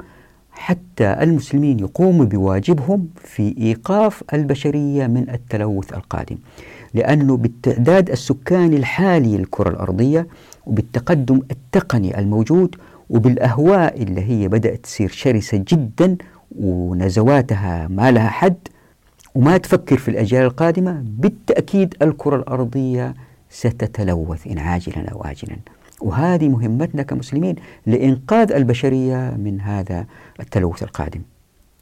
حتى 0.52 1.12
المسلمين 1.22 1.78
يقوموا 1.78 2.24
بواجبهم 2.24 3.08
في 3.16 3.54
إيقاف 3.58 4.22
البشرية 4.34 5.06
من 5.06 5.30
التلوث 5.30 5.92
القادم. 5.92 6.36
لأنه 6.94 7.36
بالتعداد 7.36 8.10
السكاني 8.10 8.76
الحالي 8.76 9.36
للكرة 9.36 9.70
الأرضية 9.70 10.26
وبالتقدم 10.66 11.40
التقني 11.50 12.18
الموجود 12.18 12.76
وبالأهواء 13.10 14.02
اللي 14.02 14.20
هي 14.20 14.48
بدأت 14.48 14.78
تصير 14.82 15.08
شرسة 15.08 15.64
جدا 15.68 16.16
ونزواتها 16.58 17.88
ما 17.88 18.10
لها 18.10 18.28
حد. 18.28 18.56
وما 19.34 19.56
تفكر 19.56 19.98
في 19.98 20.08
الأجيال 20.08 20.44
القادمة 20.44 21.04
بالتأكيد 21.06 21.94
الكرة 22.02 22.36
الأرضية 22.36 23.14
ستتلوث 23.50 24.46
إن 24.46 24.58
عاجلا 24.58 25.08
أو 25.08 25.24
آجلا. 25.24 25.56
وهذه 26.00 26.48
مهمتنا 26.48 27.02
كمسلمين 27.02 27.56
لإنقاذ 27.86 28.52
البشرية 28.52 29.36
من 29.38 29.60
هذا 29.60 30.06
التلوث 30.40 30.82
القادم. 30.82 31.20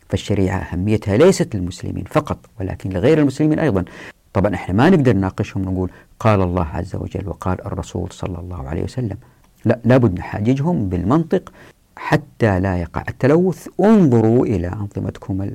فالشريعة 0.08 0.58
أهميتها 0.58 1.16
ليست 1.16 1.56
للمسلمين 1.56 2.04
فقط 2.04 2.38
ولكن 2.60 2.90
لغير 2.90 3.18
المسلمين 3.18 3.58
أيضا. 3.58 3.84
طبعا 4.32 4.54
إحنا 4.54 4.74
ما 4.74 4.90
نقدر 4.90 5.12
نناقشهم 5.12 5.62
نقول 5.62 5.90
قال 6.20 6.42
الله 6.42 6.66
عز 6.66 6.96
وجل 6.96 7.28
وقال 7.28 7.66
الرسول 7.66 8.12
صلى 8.12 8.38
الله 8.38 8.68
عليه 8.68 8.82
وسلم. 8.82 9.16
لا 9.64 9.78
لابد 9.84 10.18
نحاججهم 10.18 10.88
بالمنطق 10.88 11.52
حتى 11.96 12.60
لا 12.60 12.76
يقع 12.80 13.04
التلوث. 13.08 13.68
انظروا 13.80 14.46
إلى 14.46 14.68
أنظمتكم 14.68 15.52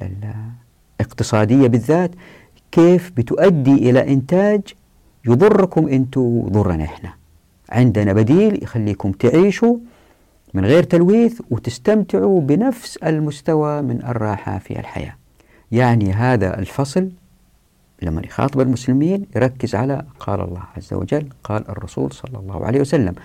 الاقتصادية 1.00 1.68
بالذات. 1.68 2.12
كيف 2.72 3.12
بتؤدي 3.18 3.90
إلى 3.90 4.14
إنتاج 4.14 4.62
يضركم 5.26 5.88
أنتم 5.88 6.22
وضرنا 6.22 6.84
إحنا. 6.84 7.14
عندنا 7.70 8.14
بديل 8.14 8.64
يخليكم 8.64 9.12
تعيشوا 9.12 9.78
من 10.54 10.66
غير 10.66 10.84
تلويث 10.84 11.42
وتستمتعوا 11.52 12.42
بنفس 12.42 12.98
المستوى 12.98 13.82
من 13.82 14.06
الراحة 14.06 14.58
في 14.58 14.80
الحياة. 14.80 15.16
يعني 15.72 16.14
هذا 16.14 16.60
الفصل 16.60 17.10
لما 18.02 18.22
يخاطب 18.26 18.60
المسلمين 18.62 19.26
يركز 19.36 19.76
على 19.76 20.06
قال 20.20 20.42
الله 20.42 20.64
عز 20.78 20.94
وجل 20.94 21.30
قال 21.44 21.70
الرسول 21.70 22.12
صلى 22.12 22.40
الله 22.40 22.66
عليه 22.66 22.82
وسلم. 22.82 23.16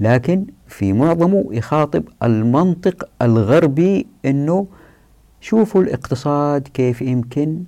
لكن 0.00 0.46
في 0.68 0.92
معظمه 0.92 1.44
يخاطب 1.50 2.04
المنطق 2.22 3.08
الغربي 3.22 4.06
إنه 4.24 4.66
شوفوا 5.40 5.82
الاقتصاد 5.82 6.68
كيف 6.68 7.02
يمكن 7.02 7.62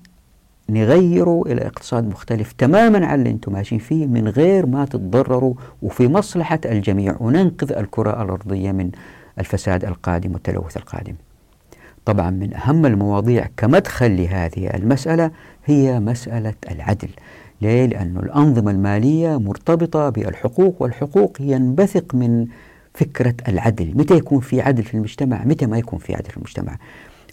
نغيره 0.70 1.42
إلى 1.46 1.66
اقتصاد 1.66 2.09
مختلف 2.09 2.53
تماما 2.53 3.07
عن 3.07 3.18
اللي 3.18 3.31
أنتم 3.31 3.53
ماشيين 3.53 3.81
فيه 3.81 4.07
من 4.07 4.29
غير 4.29 4.66
ما 4.66 4.85
تتضرروا. 4.85 5.55
وفي 5.83 6.09
مصلحة 6.09 6.61
الجميع 6.64 7.16
وننقذ 7.20 7.72
الكرة 7.72 8.22
الأرضية 8.22 8.72
من 8.72 8.90
الفساد 9.38 9.85
القادم 9.85 10.33
والتلوث 10.33 10.77
القادم. 10.77 11.14
طبعا 12.05 12.31
من 12.31 12.55
أهم 12.55 12.87
المواضيع 12.87 13.49
كمدخل 13.57 14.17
لهذه 14.17 14.71
المسألة 14.75 15.31
هي 15.64 16.01
مسألة 16.01 16.55
العدل. 16.71 17.09
ليه؟ 17.62 17.87
لأن 17.87 18.17
الأنظمة 18.17 18.71
المالية 18.71 19.38
مرتبطة 19.38 20.09
بالحقوق 20.09 20.83
والحقوق 20.83 21.37
ينبثق 21.40 22.14
من 22.14 22.47
فكرة 22.95 23.35
العدل. 23.49 23.93
متى 23.97 24.14
يكون 24.14 24.40
في 24.40 24.61
عدل 24.61 24.83
في 24.83 24.95
المجتمع؟ 24.95 25.45
متى 25.45 25.67
ما 25.67 25.79
يكون 25.79 25.99
في 25.99 26.14
عدل 26.14 26.31
في 26.31 26.37
المجتمع. 26.37 26.77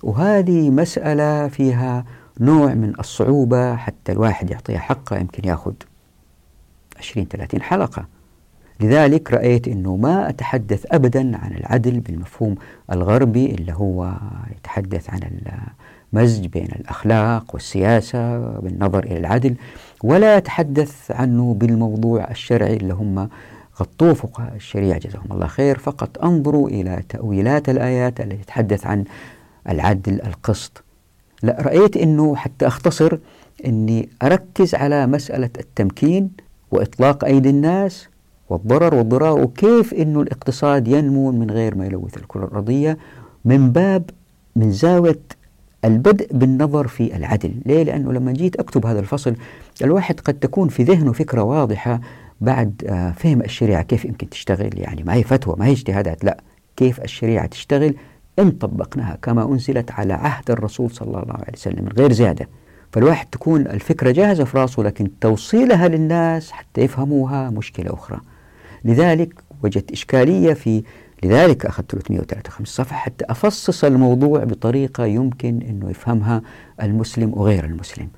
وهذه 0.03 0.69
مسألة 0.69 1.47
فيها 1.47 2.05
نوع 2.39 2.73
من 2.73 2.93
الصعوبة 2.99 3.75
حتى 3.75 4.12
الواحد 4.12 4.51
يعطيها 4.51 4.79
حقه 4.79 5.17
يمكن 5.17 5.49
يأخذ 5.49 5.73
20 6.99 7.27
30 7.27 7.62
حلقة. 7.62 8.05
لذلك 8.81 9.31
رأيت 9.33 9.67
أنه 9.67 9.95
ما 9.95 10.29
أتحدث 10.29 10.85
أبدا 10.91 11.37
عن 11.37 11.51
العدل 11.51 11.99
بالمفهوم 11.99 12.55
الغربي 12.91 13.45
اللي 13.45 13.73
هو 13.73 14.13
يتحدث 14.57 15.09
عن 15.09 15.19
المزج 16.13 16.45
بين 16.47 16.67
الأخلاق 16.79 17.45
والسياسة 17.53 18.37
بالنظر 18.59 19.03
إلى 19.03 19.17
العدل 19.17 19.55
ولا 20.03 20.37
أتحدث 20.37 21.11
عنه 21.11 21.53
بالموضوع 21.53 22.31
الشرعي 22.31 22.75
اللي 22.75 22.93
هم 22.93 23.29
غطوه 23.79 24.13
فقهاء 24.13 24.55
الشريعة. 24.55 24.99
جزاهم 24.99 25.31
الله 25.31 25.47
خير. 25.47 25.77
فقط 25.77 26.23
أنظروا 26.23 26.69
إلى 26.69 27.03
تأويلات 27.09 27.69
الآيات 27.69 28.21
التي 28.21 28.37
تتحدث 28.37 28.87
عن 28.87 29.03
العدل 29.69 30.21
القسط. 30.21 30.83
لا 31.43 31.57
رأيت 31.61 31.97
أنه 31.97 32.35
حتى 32.35 32.67
أختصر 32.67 33.17
أني 33.65 34.09
أركز 34.23 34.75
على 34.75 35.07
مسألة 35.07 35.49
التمكين 35.59 36.31
وإطلاق 36.71 37.25
أيدي 37.25 37.49
الناس 37.49 38.07
والضرر 38.51 38.95
والضرار 38.95 39.41
وكيف 39.41 39.93
أنه 39.93 40.21
الاقتصاد 40.21 40.87
ينمو 40.87 41.31
من 41.31 41.51
غير 41.51 41.75
ما 41.75 41.85
يلوث 41.85 42.17
الكرة 42.17 42.45
الأرضية 42.45 42.97
من 43.45 43.71
باب 43.71 44.09
من 44.55 44.71
زاوية 44.71 45.19
البدء 45.85 46.27
بالنظر 46.33 46.87
في 46.87 47.15
العدل. 47.15 47.53
ليه؟ 47.65 47.83
لأنه 47.83 48.13
لما 48.13 48.31
جيت 48.31 48.55
أكتب 48.55 48.85
هذا 48.85 48.99
الفصل 48.99 49.35
الواحد 49.83 50.19
قد 50.19 50.33
تكون 50.33 50.67
في 50.67 50.83
ذهنه 50.83 51.11
فكرة 51.11 51.41
واضحة 51.41 52.01
بعد 52.41 52.83
آه، 52.87 53.11
فهم 53.11 53.41
الشريعة. 53.41 53.81
كيف 53.81 54.05
يمكن 54.05 54.29
تشتغل؟ 54.29 54.79
يعني 54.79 55.03
ما 55.03 55.13
هي 55.13 55.23
فتوى 55.23 55.55
ما 55.57 55.65
هي 55.65 55.71
اجتهادات. 55.71 56.23
لا 56.23 56.37
كيف 56.75 57.01
الشريعة 57.01 57.45
تشتغل؟ 57.45 57.95
إن 58.39 58.51
طبقناها 58.51 59.17
كما 59.21 59.51
أنزلت 59.51 59.91
على 59.91 60.13
عهد 60.13 60.51
الرسول 60.51 60.91
صلى 60.91 61.07
الله 61.07 61.33
عليه 61.33 61.53
وسلم 61.53 61.85
من 61.85 61.91
غير 61.97 62.11
زيادة. 62.11 62.47
فالواحد 62.91 63.27
تكون 63.31 63.61
الفكرة 63.61 64.11
جاهزة 64.11 64.43
في 64.43 64.57
راسه 64.57 64.83
لكن 64.83 65.19
توصيلها 65.21 65.87
للناس 65.87 66.51
حتى 66.51 66.81
يفهموها 66.81 67.49
مشكلة 67.49 67.93
أخرى. 67.93 68.19
لذلك 68.83 69.43
وجدت 69.63 69.91
إشكالية 69.91 70.53
في 70.53 70.83
لذلك 71.23 71.65
أخذت 71.65 71.91
353 71.91 72.65
صفحة 72.65 72.97
حتى 72.97 73.25
أفصص 73.29 73.83
الموضوع 73.83 74.43
بطريقة 74.43 75.05
يمكن 75.05 75.61
أنه 75.61 75.89
يفهمها 75.89 76.41
المسلم 76.81 77.33
وغير 77.33 77.65
المسلم. 77.65 78.09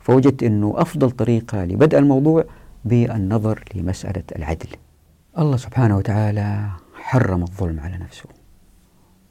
فوجدت 0.00 0.42
أنه 0.42 0.74
أفضل 0.76 1.10
طريقة 1.10 1.64
لبدء 1.64 1.98
الموضوع 1.98 2.44
بالنظر 2.84 3.64
لمسألة 3.74 4.22
العدل. 4.36 4.68
الله 5.38 5.56
سبحانه 5.56 5.96
وتعالى 5.96 6.68
حرم 6.94 7.42
الظلم 7.42 7.80
على 7.80 7.98
نفسه 7.98 8.28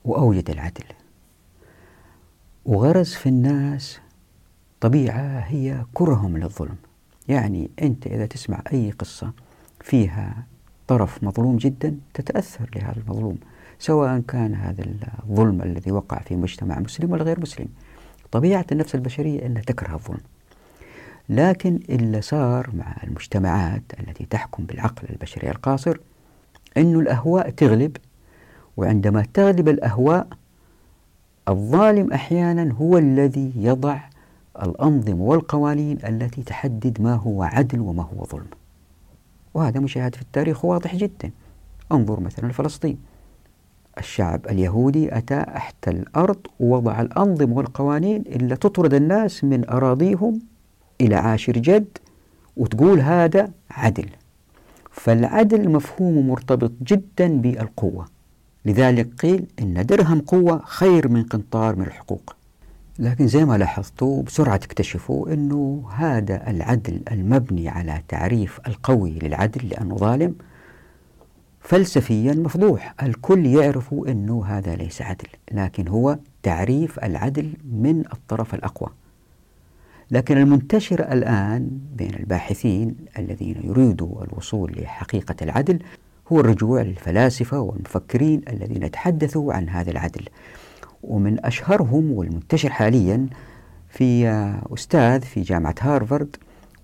وأوجد 0.05 0.49
العدل. 0.49 0.83
وغرز 2.65 3.13
في 3.13 3.29
الناس 3.29 3.99
طبيعة 4.81 5.39
هي 5.39 5.85
كرههم 5.93 6.37
للظلم. 6.37 6.75
يعني 7.27 7.71
أنت 7.81 8.07
إذا 8.07 8.25
تسمع 8.25 8.61
أي 8.73 8.91
قصة 8.91 9.33
فيها 9.81 10.45
طرف 10.87 11.23
مظلوم 11.23 11.57
جدا 11.57 11.97
تتأثر 12.13 12.69
لهذا 12.75 12.95
المظلوم 12.97 13.37
سواء 13.79 14.19
كان 14.19 14.55
هذا 14.55 14.85
الظلم 15.23 15.61
الذي 15.61 15.91
وقع 15.91 16.19
في 16.19 16.35
مجتمع 16.35 16.79
مسلم 16.79 17.11
ولا 17.11 17.23
غير 17.23 17.39
مسلم. 17.39 17.67
طبيعة 18.31 18.65
النفس 18.71 18.95
البشرية 18.95 19.45
أنها 19.45 19.61
تكره 19.61 19.95
الظلم. 19.95 20.21
لكن 21.29 21.79
اللي 21.89 22.21
صار 22.21 22.69
مع 22.73 22.95
المجتمعات 23.03 23.81
التي 23.99 24.25
تحكم 24.25 24.63
بالعقل 24.63 25.07
البشري 25.09 25.51
القاصر 25.51 25.97
أن 26.77 26.99
الأهواء 26.99 27.49
تغلب 27.49 27.97
وعندما 28.77 29.25
تغلب 29.33 29.69
الأهواء 29.69 30.27
الظالم 31.47 32.13
أحيانا 32.13 32.73
هو 32.73 32.97
الذي 32.97 33.51
يضع 33.55 33.99
الأنظمة 34.63 35.23
والقوانين 35.23 35.97
التي 36.07 36.43
تحدد 36.43 37.01
ما 37.01 37.15
هو 37.15 37.43
عدل 37.43 37.79
وما 37.79 38.03
هو 38.03 38.25
ظلم. 38.25 38.47
وهذا 39.53 39.79
مشاهد 39.79 40.15
في 40.15 40.21
التاريخ 40.21 40.65
واضح 40.65 40.95
جدا. 40.95 41.31
انظر 41.91 42.19
مثلا 42.19 42.51
فلسطين 42.51 42.97
الشعب 43.97 44.45
اليهودي 44.45 45.17
أتى 45.17 45.35
أحت 45.35 45.87
الأرض 45.87 46.39
ووضع 46.59 47.01
الأنظمة 47.01 47.55
والقوانين 47.55 48.23
اللي 48.27 48.55
تطرد 48.55 48.93
الناس 48.93 49.43
من 49.43 49.69
أراضيهم 49.69 50.39
إلى 51.01 51.15
عاشر 51.15 51.53
جد 51.53 51.97
وتقول 52.57 52.99
هذا 52.99 53.51
عدل. 53.71 54.09
فالعدل 54.91 55.69
مفهومه 55.69 56.21
مرتبط 56.21 56.71
جدا 56.81 57.27
بالقوة. 57.27 58.05
لذلك 58.65 59.13
قيل 59.21 59.45
إن 59.59 59.85
درهم 59.85 60.19
قوة 60.19 60.61
خير 60.65 61.07
من 61.07 61.23
قنطار 61.23 61.75
من 61.75 61.85
الحقوق. 61.85 62.35
لكن 62.99 63.27
زي 63.27 63.45
ما 63.45 63.57
لاحظتوا 63.57 64.23
بسرعة 64.23 64.57
تكتشفوا 64.57 65.33
أنه 65.33 65.83
هذا 65.95 66.49
العدل 66.49 67.01
المبني 67.11 67.69
على 67.69 68.01
تعريف 68.07 68.59
القوي 68.67 69.19
للعدل 69.19 69.69
لأنه 69.69 69.95
ظالم 69.97 70.35
فلسفيا 71.61 72.33
مفضوح. 72.33 72.93
الكل 73.03 73.45
يعرف 73.45 73.93
أنه 74.07 74.45
هذا 74.45 74.75
ليس 74.75 75.01
عدل 75.01 75.27
لكن 75.51 75.87
هو 75.87 76.17
تعريف 76.43 76.99
العدل 76.99 77.53
من 77.71 77.99
الطرف 77.99 78.53
الأقوى. 78.53 78.89
لكن 80.11 80.37
المنتشر 80.37 81.11
الآن 81.11 81.69
بين 81.95 82.13
الباحثين 82.13 82.95
الذين 83.19 83.55
يريدوا 83.63 84.23
الوصول 84.23 84.71
لحقيقة 84.77 85.35
العدل 85.41 85.79
هو 86.31 86.39
الرجوع 86.39 86.81
للفلاسفة 86.81 87.59
والمفكرين 87.59 88.41
الذين 88.47 88.91
تحدثوا 88.91 89.53
عن 89.53 89.69
هذا 89.69 89.91
العدل. 89.91 90.25
ومن 91.03 91.45
أشهرهم 91.45 92.11
والمنتشر 92.11 92.69
حاليا 92.69 93.27
في 93.89 94.27
أستاذ 94.73 95.21
في 95.21 95.41
جامعة 95.41 95.75
هارفارد 95.81 96.35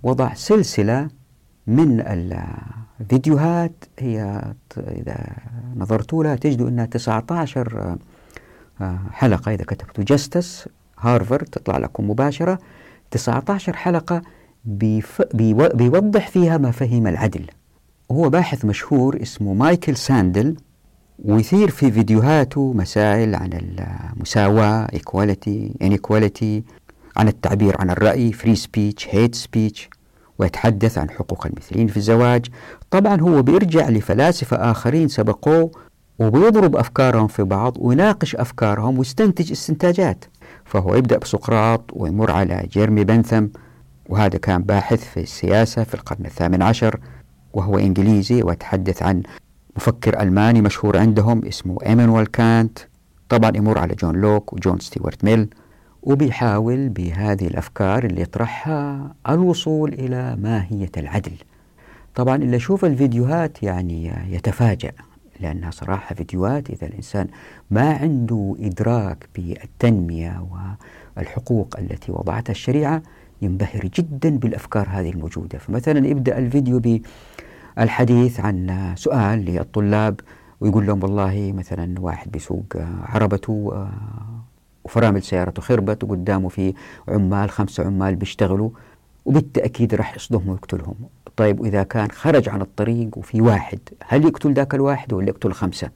وضع 0.03 0.33
سلسلة 0.33 1.07
من 1.67 2.03
الفيديوهات 2.99 3.85
هي 3.99 4.41
إذا 4.77 5.27
نظرتوا 5.75 6.23
لها 6.23 6.35
تجدوا 6.35 6.69
أنها 6.69 6.85
19 6.85 7.97
حلقة. 9.11 9.53
إذا 9.53 9.63
كتبتوا 9.63 10.03
Justice 10.03 10.69
Harvard 10.99 11.45
تطلع 11.45 11.77
لكم 11.77 12.09
مباشرة. 12.09 12.59
19 13.11 13.75
حلقة 13.75 14.21
بيوضح 15.73 16.27
فيها 16.27 16.57
مفاهيم 16.57 17.07
العدل. 17.07 17.45
هو 18.11 18.29
باحث 18.29 18.65
مشهور 18.65 19.21
اسمه 19.21 19.53
مايكل 19.53 19.95
ساندل. 19.95 20.55
ويثير 21.25 21.69
في 21.69 21.91
فيديوهاته 21.91 22.73
مسائل 22.73 23.35
عن 23.35 23.49
المساواة 23.53 24.87
equality 24.87 25.83
inequality 25.83 26.61
عن 27.17 27.27
التعبير 27.27 27.75
عن 27.79 27.89
الرأي 27.89 28.33
free 28.33 28.57
speech 28.59 29.05
hate 29.05 29.39
speech 29.45 29.79
ويتحدث 30.39 30.97
عن 30.97 31.09
حقوق 31.09 31.45
المثلين 31.45 31.87
في 31.87 31.97
الزواج. 31.97 32.45
طبعا 32.91 33.21
هو 33.21 33.41
بيرجع 33.41 33.89
لفلاسفة 33.89 34.71
آخرين 34.71 35.07
سبقوه 35.07 35.71
وبيضرب 36.19 36.75
أفكارهم 36.75 37.27
في 37.27 37.43
بعض 37.43 37.77
ويناقش 37.79 38.35
أفكارهم 38.35 38.97
ويستنتج 38.97 39.51
استنتاجات. 39.51 40.25
فهو 40.65 40.95
يبدأ 40.95 41.17
بسقراط 41.17 41.83
ويمر 41.93 42.31
على 42.31 42.67
جيرمي 42.71 43.03
بنثم 43.03 43.45
وهذا 44.09 44.37
كان 44.37 44.63
باحث 44.63 45.03
في 45.03 45.19
السياسة 45.19 45.83
في 45.83 45.93
القرن 45.93 46.25
الثامن 46.25 46.61
عشر 46.61 46.99
وهو 47.53 47.77
إنجليزي 47.77 48.43
ويتحدث 48.43 49.03
عن 49.03 49.23
مفكر 49.79 50.21
ألماني 50.21 50.61
مشهور 50.61 50.97
عندهم 50.97 51.45
اسمه 51.45 51.77
إيمانويل 51.85 52.25
كانت. 52.25 52.79
طبعا 53.29 53.51
يمر 53.55 53.77
على 53.77 53.95
جون 53.95 54.15
لوك 54.15 54.53
وجون 54.53 54.79
ستيوارت 54.79 55.23
ميل 55.25 55.49
وبيحاول 56.03 56.89
بهذه 56.89 57.47
الأفكار 57.47 58.05
اللي 58.05 58.21
يطرحها 58.21 59.13
الوصول 59.29 59.93
إلى 59.93 60.35
ماهية 60.35 60.91
العدل. 60.97 61.31
طبعا 62.15 62.35
اللي 62.35 62.55
يشوف 62.55 62.85
الفيديوهات 62.85 63.63
يعني 63.63 64.13
يتفاجأ 64.29 64.91
لأنها 65.39 65.71
صراحة 65.71 66.15
فيديوهات. 66.15 66.69
إذا 66.69 66.87
الإنسان 66.87 67.27
ما 67.71 67.93
عنده 67.93 68.55
إدراك 68.59 69.29
بالتنمية 69.35 70.47
والحقوق 71.17 71.75
التي 71.79 72.11
وضعتها 72.11 72.51
الشريعة 72.51 73.01
ينبهر 73.41 73.89
جدا 73.95 74.29
بالأفكار 74.29 74.87
هذه 74.89 75.09
الموجودة. 75.09 75.57
فمثلا 75.57 76.07
يبدأ 76.07 76.37
الفيديو 76.37 76.81
بالحديث 77.79 78.39
عن 78.39 78.91
سؤال 78.95 79.45
للطلاب 79.45 80.19
ويقول 80.61 80.87
لهم 80.87 81.03
والله 81.03 81.53
مثلا 81.55 81.99
واحد 81.99 82.31
بيسوق 82.31 82.65
عربته 83.03 83.87
وفرامل 84.85 85.23
سيارته 85.23 85.61
خربت 85.61 86.03
وقدامه 86.03 86.49
في 86.49 86.73
عمال 87.07 87.49
خمسة 87.49 87.85
عمال 87.85 88.15
بيشتغلوا 88.15 88.69
وبالتأكيد 89.25 89.95
راح 89.95 90.15
يصدمهم 90.15 90.49
ويقتلهم. 90.49 90.95
طيب 91.37 91.59
وإذا 91.59 91.83
كان 91.83 92.11
خرج 92.11 92.49
عن 92.49 92.61
الطريق 92.61 93.17
وفي 93.17 93.41
واحد 93.41 93.79
هل 94.07 94.25
يقتل 94.25 94.53
ذاك 94.53 94.75
الواحد 94.75 95.13
ولا 95.13 95.29
يقتل 95.29 95.51
خمسة؟ 95.51 95.89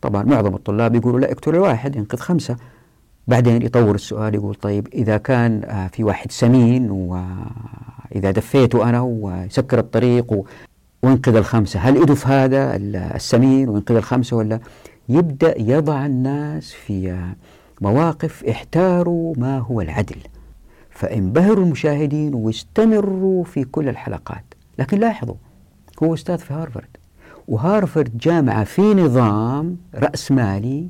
طبعا 0.00 0.22
معظم 0.22 0.54
الطلاب 0.54 0.94
يقولوا 0.94 1.20
لا 1.20 1.32
اقتل 1.32 1.54
الواحد 1.54 1.96
ينقذ 1.96 2.18
خمسة. 2.18 2.56
بعدين 3.28 3.62
يطور 3.62 3.94
السؤال 3.94 4.34
يقول 4.34 4.54
طيب 4.54 4.88
إذا 4.94 5.16
كان 5.16 5.64
آه، 5.64 5.86
في 5.86 6.04
واحد 6.04 6.32
سمين 6.32 6.90
وإذا 6.90 8.30
دفيته 8.30 8.88
أنا 8.88 9.00
ويسكر 9.00 9.78
الطريق 9.78 10.44
وينقذ 11.02 11.36
الخمسة. 11.36 11.80
هل 11.80 12.16
في 12.16 12.28
هذا 12.28 12.76
السمين 13.16 13.68
وينقذ 13.68 13.96
الخمسة 13.96 14.36
ولا 14.36 14.60
يبدأ 15.08 15.60
يضع 15.60 16.06
الناس 16.06 16.72
في 16.72 17.26
مواقف 17.80 18.44
احتاروا 18.44 19.34
ما 19.38 19.58
هو 19.58 19.80
العدل. 19.80 20.16
فانبهروا 20.90 21.64
المشاهدين 21.64 22.34
واستمروا 22.34 23.44
في 23.44 23.64
كل 23.64 23.88
الحلقات. 23.88 24.44
لكن 24.78 24.98
لاحظوا 24.98 25.34
هو 26.02 26.14
أستاذ 26.14 26.38
في 26.38 26.54
هارفارد 26.54 26.88
وهارفرد 27.48 28.18
جامعة 28.18 28.64
في 28.64 28.82
نظام 28.82 29.76
رأسمالي 29.94 30.88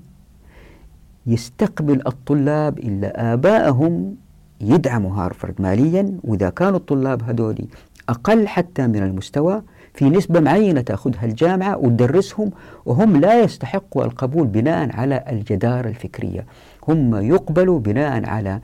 يستقبل 1.26 2.06
الطلاب 2.06 2.78
إلا 2.78 3.32
آبائهم 3.32 4.16
يدعموا 4.60 5.14
هارفرد 5.14 5.54
ماليا. 5.62 6.18
وإذا 6.24 6.50
كانوا 6.50 6.78
الطلاب 6.78 7.22
هذول 7.22 7.58
أقل 8.08 8.48
حتى 8.48 8.86
من 8.86 9.02
المستوى 9.02 9.62
في 9.94 10.10
نسبة 10.10 10.40
معينة 10.40 10.80
تأخذها 10.80 11.24
الجامعة 11.24 11.76
وتدرسهم 11.78 12.50
وهم 12.86 13.16
لا 13.16 13.42
يستحقوا 13.42 14.04
القبول 14.04 14.46
بناء 14.46 14.96
على 14.96 15.24
الجدارة 15.28 15.88
الفكرية. 15.88 16.46
هم 16.88 17.14
يقبلوا 17.14 17.78
بناء 17.78 18.26
على 18.28 18.60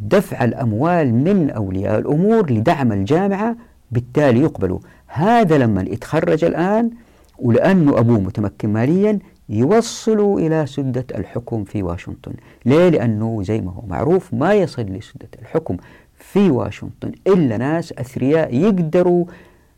دفع 0.00 0.44
الأموال 0.44 1.14
من 1.14 1.50
أولياء 1.50 1.98
الأمور 1.98 2.52
لدعم 2.52 2.92
الجامعة 2.92 3.56
بالتالي 3.90 4.40
يقبلوا. 4.40 4.78
هذا 5.06 5.58
لما 5.58 5.82
يتخرج 5.82 6.44
الآن 6.44 6.90
ولأنه 7.38 7.98
أبوه 7.98 8.20
متمكن 8.20 8.72
ماليا 8.72 9.18
يوصلوا 9.48 10.40
إلى 10.40 10.66
سدة 10.66 11.04
الحكم 11.14 11.64
في 11.64 11.82
واشنطن. 11.82 12.32
ليه؟ 12.64 12.88
لأنه 12.88 13.42
زي 13.42 13.60
ما 13.60 13.72
هو 13.72 13.82
معروف 13.88 14.34
ما 14.34 14.54
يصل 14.54 14.82
لسدة 14.82 15.28
الحكم 15.42 15.76
في 16.18 16.50
واشنطن 16.50 17.12
إلا 17.26 17.56
ناس 17.56 17.92
أثرياء 17.92 18.54
يقدروا 18.54 19.24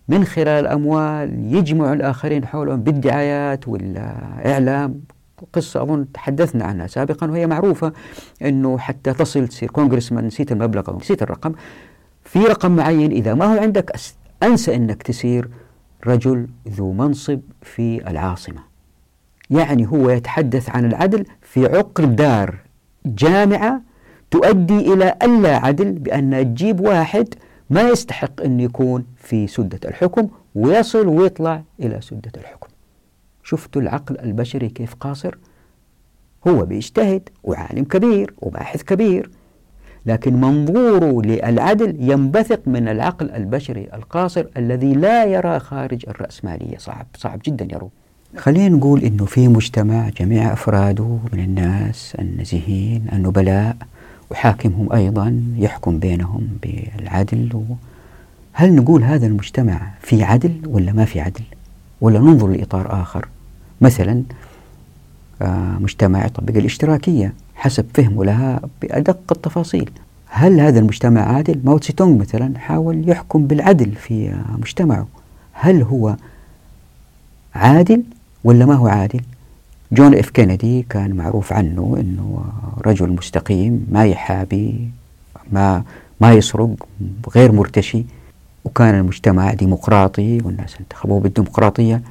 من 0.08 0.24
خلال 0.24 0.48
الأموال 0.48 1.54
يجمعوا 1.54 1.94
الآخرين 1.94 2.46
حولهم 2.46 2.82
بالدعايات 2.82 3.68
والإعلام. 3.68 5.00
قصة 5.52 5.82
أظن 5.82 6.12
تحدثنا 6.12 6.64
عنها 6.64 6.86
سابقا 6.86 7.30
وهي 7.30 7.46
معروفة 7.46 7.92
أنه 8.42 8.78
حتى 8.78 9.12
تصل 9.12 9.48
تصير 9.48 9.70
كونغرسمان 9.70 10.26
نسيت 10.26 10.52
المبلغ 10.52 10.90
أو 10.90 10.96
نسيت 10.96 11.22
الرقم 11.22 11.52
في 12.24 12.38
رقم 12.38 12.76
معين 12.76 13.10
إذا 13.10 13.34
ما 13.34 13.54
هو 13.54 13.58
عندك 13.58 13.92
أنسى 14.42 14.74
أنك 14.74 15.02
تصير 15.02 15.48
رجل 16.06 16.48
ذو 16.68 16.92
منصب 16.92 17.40
في 17.62 18.10
العاصمة. 18.10 18.60
يعني 19.50 19.86
هو 19.86 20.10
يتحدث 20.10 20.70
عن 20.70 20.84
العدل 20.84 21.24
في 21.42 21.66
عقر 21.66 22.04
دار 22.04 22.58
جامعة 23.06 23.80
تؤدي 24.30 24.92
إلى 24.92 25.14
اللا 25.22 25.56
عدل 25.56 25.92
بأن 25.92 26.54
تجيب 26.54 26.80
واحد 26.80 27.34
ما 27.70 27.88
يستحق 27.88 28.42
أن 28.42 28.60
يكون 28.60 29.04
في 29.16 29.46
سدة 29.46 29.80
الحكم 29.84 30.28
ويصل 30.54 31.06
ويطلع 31.06 31.62
إلى 31.80 32.00
سدة 32.00 32.32
الحكم. 32.36 32.68
شفتوا 33.44 33.82
العقل 33.82 34.18
البشري 34.18 34.68
كيف 34.68 34.94
قاصر؟ 34.94 35.34
هو 36.48 36.64
بيجتهد 36.66 37.28
وعالم 37.44 37.84
كبير 37.84 38.34
وباحث 38.38 38.82
كبير 38.82 39.30
لكن 40.06 40.40
منظوره 40.40 41.22
للعدل 41.22 41.96
ينبثق 42.10 42.60
من 42.66 42.88
العقل 42.88 43.30
البشري 43.30 43.88
القاصر 43.94 44.46
الذي 44.56 44.92
لا 44.94 45.24
يرى 45.24 45.58
خارج 45.58 46.04
الرأسمالية. 46.08 46.78
صعب 46.78 47.06
صعب 47.16 47.40
جدا 47.44 47.68
يروه 47.74 47.90
خلينا 48.36 48.68
نقول 48.76 49.02
إنه 49.04 49.24
في 49.24 49.48
مجتمع 49.48 50.08
جميع 50.08 50.52
أفراده 50.52 51.18
من 51.32 51.40
الناس 51.44 52.16
النزيهين 52.18 53.06
النبلاء 53.12 53.76
وحاكمهم 54.30 54.92
أيضا 54.92 55.42
يحكم 55.56 55.98
بينهم 55.98 56.48
بالعدل 56.62 57.50
و 57.54 57.74
هل 58.52 58.74
نقول 58.74 59.04
هذا 59.04 59.26
المجتمع 59.26 59.90
في 60.02 60.24
عدل 60.24 60.62
ولا 60.66 60.92
ما 60.92 61.04
في 61.04 61.20
عدل؟ 61.20 61.42
ولا 62.00 62.18
ننظر 62.18 62.46
لإطار 62.48 63.02
آخر؟ 63.02 63.28
مثلا 63.80 64.22
آه، 65.42 65.78
مجتمع 65.80 66.26
يطبق 66.26 66.56
الاشتراكية 66.56 67.32
حسب 67.54 67.86
فهمه 67.94 68.24
لها 68.24 68.60
بأدق 68.82 69.18
التفاصيل. 69.30 69.90
هل 70.26 70.60
هذا 70.60 70.78
المجتمع 70.78 71.20
عادل؟ 71.20 71.60
ماو 71.64 71.78
تسي 71.78 71.92
تونغ 71.92 72.18
مثلا 72.18 72.58
حاول 72.58 73.08
يحكم 73.08 73.46
بالعدل 73.46 73.92
في 73.92 74.34
مجتمعه. 74.58 75.06
هل 75.52 75.82
هو 75.82 76.16
عادل 77.54 78.02
ولا 78.44 78.66
ما 78.66 78.74
هو 78.74 78.86
عادل 78.88 79.20
جون 79.92 80.14
إف 80.14 80.30
كينيدي 80.30 80.82
كان 80.82 81.16
معروف 81.16 81.52
عنه 81.52 81.96
إنه 82.00 82.44
رجل 82.86 83.08
مستقيم 83.08 83.86
ما 83.90 84.06
يحابي 84.06 84.88
ما 85.52 85.82
ما 86.20 86.32
يسرق 86.32 86.70
غير 87.34 87.52
مرتشي 87.52 88.04
وكان 88.64 88.94
المجتمع 88.94 89.52
ديمقراطي 89.52 90.38
والناس 90.44 90.76
انتخبوه 90.80 91.20
بالديمقراطية 91.20 92.02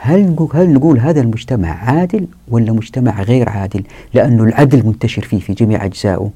هل 0.00 0.30
نقول 0.30 0.50
هل 0.54 0.72
نقول 0.72 0.98
هذا 0.98 1.20
المجتمع 1.20 1.68
عادل 1.68 2.26
ولا 2.48 2.72
مجتمع 2.72 3.22
غير 3.22 3.48
عادل؟ 3.48 3.84
لأنه 4.14 4.44
العدل 4.44 4.86
منتشر 4.86 5.22
فيه 5.22 5.40
في 5.40 5.52
جميع 5.52 5.84
أجزائه. 5.84 6.30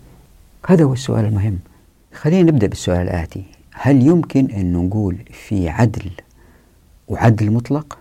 هذا 0.67 0.85
هو 0.85 0.93
السؤال 0.93 1.25
المهم. 1.25 1.59
خلينا 2.15 2.51
نبدأ 2.51 2.67
بالسؤال 2.67 3.01
الآتي، 3.01 3.43
هل 3.73 4.07
يمكن 4.07 4.51
أن 4.51 4.73
نقول 4.73 5.17
في 5.49 5.69
عدل 5.69 6.11
وعدل 7.09 7.51
مطلق؟ 7.51 7.99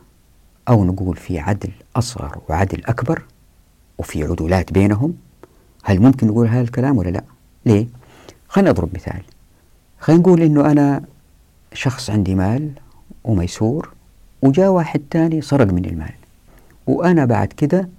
أو 0.70 0.86
نقول 0.86 1.16
في 1.16 1.40
عدل 1.40 1.72
أصغر 1.96 2.38
وعدل 2.50 2.86
أكبر 2.86 3.24
وفي 3.98 4.24
عدولات 4.24 4.74
بينهم 4.74 5.14
هل 5.84 6.00
ممكن 6.00 6.28
نقول 6.28 6.48
هذا 6.48 6.62
الكلام 6.62 6.98
ولا 6.98 7.10
لا؟ 7.10 7.24
ليه؟ 7.66 7.88
خلينا 8.48 8.70
نضرب 8.70 8.90
مثال. 8.94 9.22
خلينا 10.00 10.22
نقول 10.22 10.42
إنه 10.42 10.72
أنا 10.72 11.02
شخص 11.74 12.10
عندي 12.10 12.36
مال 12.36 12.72
وميسور 13.24 13.90
وجاء 14.42 14.70
واحد 14.70 15.02
تاني 15.12 15.42
سرق 15.42 15.74
مني 15.74 15.90
المال 15.90 16.14
وأنا 16.88 17.26
بعد 17.26 17.48
كده 17.48 17.90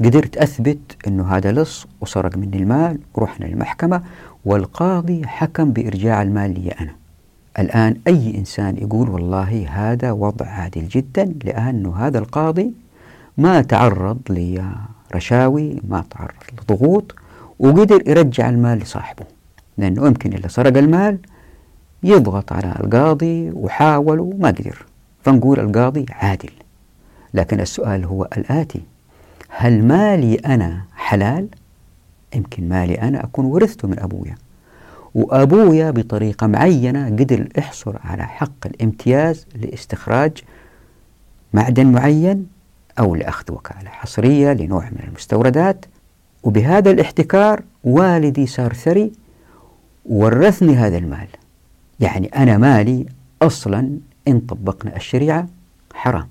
قدرت 0.00 0.36
أثبت 0.36 0.78
أنه 1.06 1.36
هذا 1.36 1.52
لص 1.52 1.86
وسرق 2.00 2.36
مني 2.36 2.56
المال 2.56 2.98
ورحنا 3.14 3.46
المحكمة 3.46 4.02
والقاضي 4.44 5.26
حكم 5.26 5.72
بإرجاع 5.72 6.22
المال 6.22 6.64
لي 6.64 6.70
أنا. 6.70 6.99
الآن 7.58 7.96
أي 8.06 8.38
إنسان 8.38 8.76
يقول 8.76 9.10
والله 9.10 9.66
هذا 9.68 10.12
وضع 10.12 10.46
عادل 10.46 10.88
جدا 10.88 11.34
لأن 11.44 11.86
هذا 11.86 12.18
القاضي 12.18 12.72
ما 13.38 13.62
تعرض 13.62 14.18
لرشاوي 14.30 15.80
ما 15.88 16.04
تعرض 16.10 16.34
لضغوط 16.62 17.14
وقدر 17.58 18.08
يرجع 18.08 18.48
المال 18.48 18.78
لصاحبه. 18.78 19.24
لأنه 19.78 20.06
يمكن 20.06 20.32
اللي 20.32 20.48
سرق 20.48 20.76
المال 20.78 21.18
يضغط 22.02 22.52
على 22.52 22.74
القاضي 22.80 23.50
وحاول 23.50 24.20
وما 24.20 24.48
قدر. 24.48 24.86
فنقول 25.24 25.60
القاضي 25.60 26.06
عادل. 26.10 26.50
لكن 27.34 27.60
السؤال 27.60 28.04
هو 28.04 28.28
الآتي 28.36 28.80
هل 29.48 29.84
مالي 29.84 30.34
أنا 30.34 30.84
حلال؟ 30.94 31.48
يمكن 32.34 32.68
مالي 32.68 32.94
أنا 32.94 33.24
أكون 33.24 33.44
ورثته 33.44 33.88
من 33.88 33.98
أبويا. 33.98 34.34
وأبويا 35.14 35.90
بطريقة 35.90 36.46
معينة 36.46 37.06
قدر 37.06 37.48
يحصل 37.58 37.94
على 38.04 38.26
حق 38.26 38.66
الامتياز 38.66 39.46
لاستخراج 39.54 40.32
معدن 41.52 41.86
معين 41.86 42.46
أو 42.98 43.14
لأخذ 43.14 43.52
وكالة 43.52 43.88
حصرية 43.90 44.52
لنوع 44.52 44.84
من 44.84 45.04
المستوردات. 45.08 45.84
وبهذا 46.42 46.90
الاحتكار 46.90 47.62
والدي 47.84 48.46
صار 48.46 48.72
ثري 48.74 49.12
ورثني 50.06 50.76
هذا 50.76 50.98
المال. 50.98 51.28
يعني 52.00 52.26
أنا 52.26 52.58
مالي 52.58 53.06
أصلا 53.42 53.98
إن 54.28 54.40
طبقنا 54.40 54.96
الشريعة 54.96 55.46
حرام. 55.94 56.28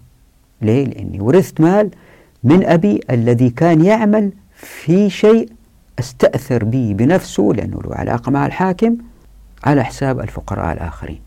ليه؟ 0.62 0.86
لأني 0.86 1.22
ورثت 1.22 1.62
مال 1.62 1.90
من 2.44 2.66
أبي 2.66 3.00
الذي 3.10 3.50
كان 3.50 3.86
يعمل 3.86 4.32
في 4.54 5.10
شيء 5.10 5.50
أستأثر 6.00 6.64
به 6.64 6.94
بنفسه 6.98 7.44
لأنه 7.56 7.80
له 7.86 7.96
علاقة 7.96 8.32
مع 8.32 8.46
الحاكم 8.46 8.98
على 9.64 9.84
حساب 9.84 10.20
الفقراء 10.20 10.74
الآخرين. 10.74 11.20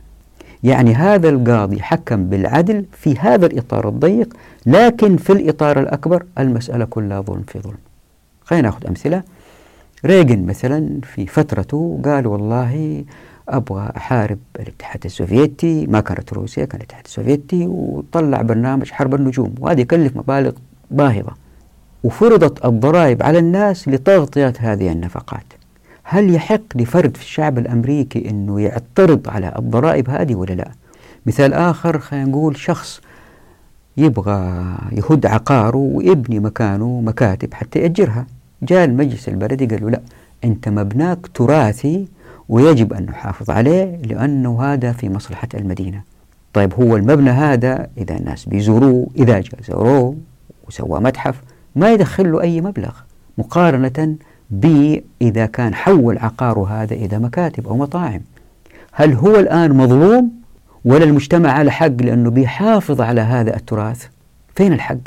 يعني 0.62 0.94
هذا 0.94 1.28
القاضي 1.28 1.82
حكم 1.82 2.24
بالعدل 2.24 2.84
في 2.92 3.18
هذا 3.18 3.46
الإطار 3.46 3.88
الضيق 3.88 4.36
لكن 4.66 5.16
في 5.16 5.32
الإطار 5.32 5.80
الأكبر 5.80 6.24
المسألة 6.38 6.84
كلها 6.84 7.20
ظلم 7.20 7.42
في 7.46 7.58
ظلم. 7.58 7.78
خلينا 8.44 8.68
نأخذ 8.68 8.86
أمثلة. 8.86 9.22
ريغن 10.04 10.46
مثلا 10.46 11.00
في 11.02 11.26
فترته 11.26 12.00
قال 12.04 12.26
والله 12.26 13.04
أبغى 13.48 13.92
أحارب 13.96 14.38
الاتحاد 14.60 15.04
السوفيتي 15.04 15.86
ما 15.86 16.00
كانت 16.00 16.32
روسيا 16.32 16.64
كان 16.64 16.80
الاتحاد 16.80 17.04
السوفيتي 17.04 17.66
وطلع 17.66 18.42
برنامج 18.42 18.90
حرب 18.90 19.14
النجوم 19.14 19.54
وهذا 19.60 19.80
يكلف 19.80 20.16
مبالغ 20.16 20.52
باهظة. 20.90 21.41
وفرضت 22.04 22.64
الضرائب 22.64 23.22
على 23.22 23.38
الناس 23.38 23.88
لتغطية 23.88 24.52
هذه 24.58 24.92
النفقات. 24.92 25.44
هل 26.04 26.34
يحق 26.34 26.62
لفرد 26.74 27.16
في 27.16 27.22
الشعب 27.22 27.58
الأمريكي 27.58 28.30
أنه 28.30 28.60
يعترض 28.60 29.28
على 29.28 29.54
الضرائب 29.58 30.10
هذه 30.10 30.34
ولا 30.34 30.52
لا؟ 30.52 30.70
مثال 31.26 31.54
آخر 31.54 31.98
خلينا 31.98 32.30
نقول 32.30 32.56
شخص 32.56 33.00
يبغى 33.96 34.64
يهد 34.92 35.26
عقاره 35.26 35.76
ويبني 35.76 36.40
مكانه 36.40 37.00
مكاتب 37.00 37.54
حتى 37.54 37.78
يأجرها. 37.78 38.26
جاء 38.62 38.84
المجلس 38.84 39.28
البلدي 39.28 39.66
قال 39.66 39.82
له 39.82 39.90
لا 39.90 40.00
أنت 40.44 40.68
مبناك 40.68 41.26
تراثي 41.34 42.08
ويجب 42.48 42.92
أن 42.92 43.02
نحافظ 43.06 43.50
عليه 43.50 43.96
لأنه 43.96 44.62
هذا 44.62 44.92
في 44.92 45.08
مصلحة 45.08 45.48
المدينة. 45.54 46.02
طيب 46.52 46.74
هو 46.74 46.96
المبنى 46.96 47.30
هذا 47.30 47.88
إذا 47.98 48.16
الناس 48.16 48.44
بيزوروه 48.44 49.06
إذا 49.16 49.42
زوروه 49.68 50.16
وسوى 50.68 51.00
متحف 51.00 51.40
ما 51.76 51.92
يدخل 51.92 52.32
له 52.32 52.40
أي 52.40 52.60
مبلغ 52.60 52.92
مقارنة 53.38 54.16
بإذا 54.50 55.46
كان 55.46 55.74
حول 55.74 56.18
عقاره 56.18 56.82
هذا 56.82 56.94
إلى 56.94 57.18
مكاتب 57.18 57.68
أو 57.68 57.76
مطاعم. 57.76 58.20
هل 58.92 59.12
هو 59.12 59.36
الآن 59.36 59.76
مظلوم 59.76 60.30
ولا 60.84 61.04
المجتمع 61.04 61.50
على 61.50 61.70
حق 61.70 62.02
لأنه 62.02 62.30
بيحافظ 62.30 63.00
على 63.00 63.20
هذا 63.20 63.56
التراث؟ 63.56 64.06
فين 64.54 64.72
الحق؟ 64.72 64.98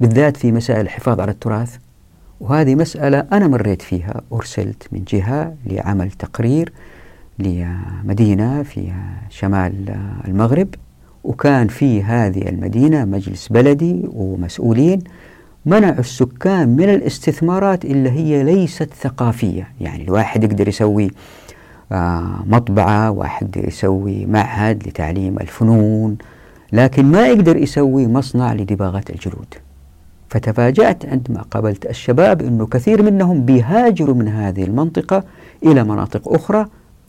بالذات 0.00 0.36
في 0.36 0.52
مسائل 0.52 0.80
الحفاظ 0.80 1.20
على 1.20 1.30
التراث. 1.30 1.76
وهذه 2.40 2.74
مسألة 2.74 3.26
أنا 3.32 3.48
مريت 3.48 3.82
فيها 3.82 4.20
أرسلت 4.32 4.88
من 4.92 5.04
جهة 5.04 5.54
لعمل 5.66 6.10
تقرير 6.10 6.72
لمدينة 7.38 8.62
في 8.62 8.92
شمال 9.30 9.96
المغرب 10.28 10.68
وكان 11.24 11.68
في 11.68 12.02
هذه 12.02 12.48
المدينة 12.48 13.04
مجلس 13.04 13.48
بلدي 13.48 14.02
ومسؤولين 14.12 15.02
منعوا 15.66 15.98
السكان 15.98 16.68
من 16.68 16.88
الاستثمارات 16.88 17.84
اللي 17.84 18.10
هي 18.10 18.42
ليست 18.42 18.94
ثقافية. 18.94 19.68
يعني 19.80 20.04
الواحد 20.04 20.44
يقدر 20.44 20.68
يسوي 20.68 21.10
آه، 21.92 22.44
مطبعة 22.46 23.10
واحد 23.10 23.56
يسوي 23.56 24.26
معهد 24.26 24.88
لتعليم 24.88 25.38
الفنون 25.38 26.16
لكن 26.72 27.04
ما 27.04 27.26
يقدر 27.28 27.56
يسوي 27.56 28.06
مصنع 28.06 28.52
لدباغة 28.52 29.04
الجلود. 29.10 29.54
فتفاجأت 30.28 31.06
عندما 31.06 31.42
قابلت 31.42 31.86
الشباب 31.86 32.42
أنه 32.42 32.66
كثير 32.66 33.02
منهم 33.02 33.44
بيهاجروا 33.44 34.14
من 34.14 34.28
هذه 34.28 34.64
المنطقة 34.64 35.24
إلى 35.64 35.84
مناطق 35.84 36.32
أخرى 36.32 36.66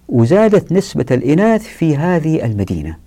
وزادت 0.10 0.72
نسبة 0.72 1.06
الإناث 1.12 1.64
في 1.64 1.98
هذه 1.98 2.46
المدينة. 2.46 2.98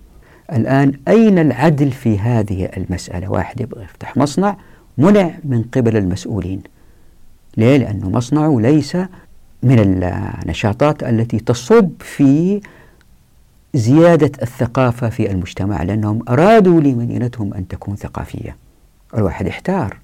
الآن 0.53 0.93
أين 1.07 1.39
العدل 1.39 1.91
في 1.91 2.19
هذه 2.19 2.69
المسألة؟ 2.77 3.31
واحد 3.31 3.61
يبغى 3.61 3.83
يفتح 3.83 4.17
مصنع 4.17 4.57
منع 4.97 5.31
من 5.43 5.63
قبل 5.63 5.97
المسؤولين. 5.97 6.61
ليه؟ 7.57 7.77
لأنه 7.77 8.09
مصنعه 8.09 8.59
ليس 8.59 8.95
من 9.63 9.79
النشاطات 9.79 11.03
التي 11.03 11.39
تصب 11.39 11.89
في 11.99 12.61
زيادة 13.73 14.31
الثقافة 14.41 15.09
في 15.09 15.31
المجتمع 15.31 15.83
لأنهم 15.83 16.19
أرادوا 16.29 16.81
لمدينتهم 16.81 17.53
أن 17.53 17.67
تكون 17.67 17.95
ثقافية. 17.95 18.55
الواحد 19.17 19.47
يحتار. 19.47 19.97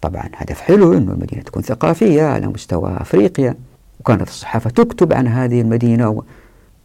طبعا 0.00 0.28
هدف 0.36 0.60
حلو 0.60 0.92
أنه 0.92 1.12
المدينة 1.12 1.42
تكون 1.42 1.62
ثقافية 1.62 2.22
على 2.22 2.46
مستوى 2.46 2.96
أفريقيا 3.00 3.54
وكانت 4.00 4.28
الصحافة 4.28 4.70
تكتب 4.70 5.12
عن 5.12 5.26
هذه 5.28 5.60
المدينة 5.60 6.22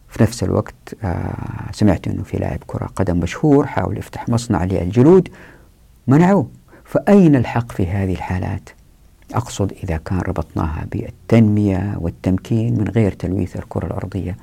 في 0.08 0.22
نفس 0.22 0.42
الوقت 0.44 0.74
آه 1.04 1.70
سمعت 1.72 2.08
أنه 2.08 2.22
في 2.22 2.36
لاعب 2.36 2.58
كرة 2.66 2.86
قدم 2.86 3.16
مشهور 3.20 3.66
حاول 3.66 3.98
يفتح 3.98 4.28
مصنع 4.28 4.64
للجلود 4.64 5.28
منعوه. 6.06 6.48
فأين 6.86 7.36
الحق 7.36 7.72
في 7.72 7.86
هذه 7.86 8.12
الحالات؟ 8.12 8.70
أقصد 9.34 9.72
إذا 9.72 9.96
كان 9.96 10.18
ربطناها 10.18 10.86
بالتنمية 10.92 11.96
والتمكين 12.00 12.78
من 12.78 12.88
غير 12.88 13.12
تلويث 13.12 13.56
الكرة 13.56 13.86
الأرضية. 13.86 14.36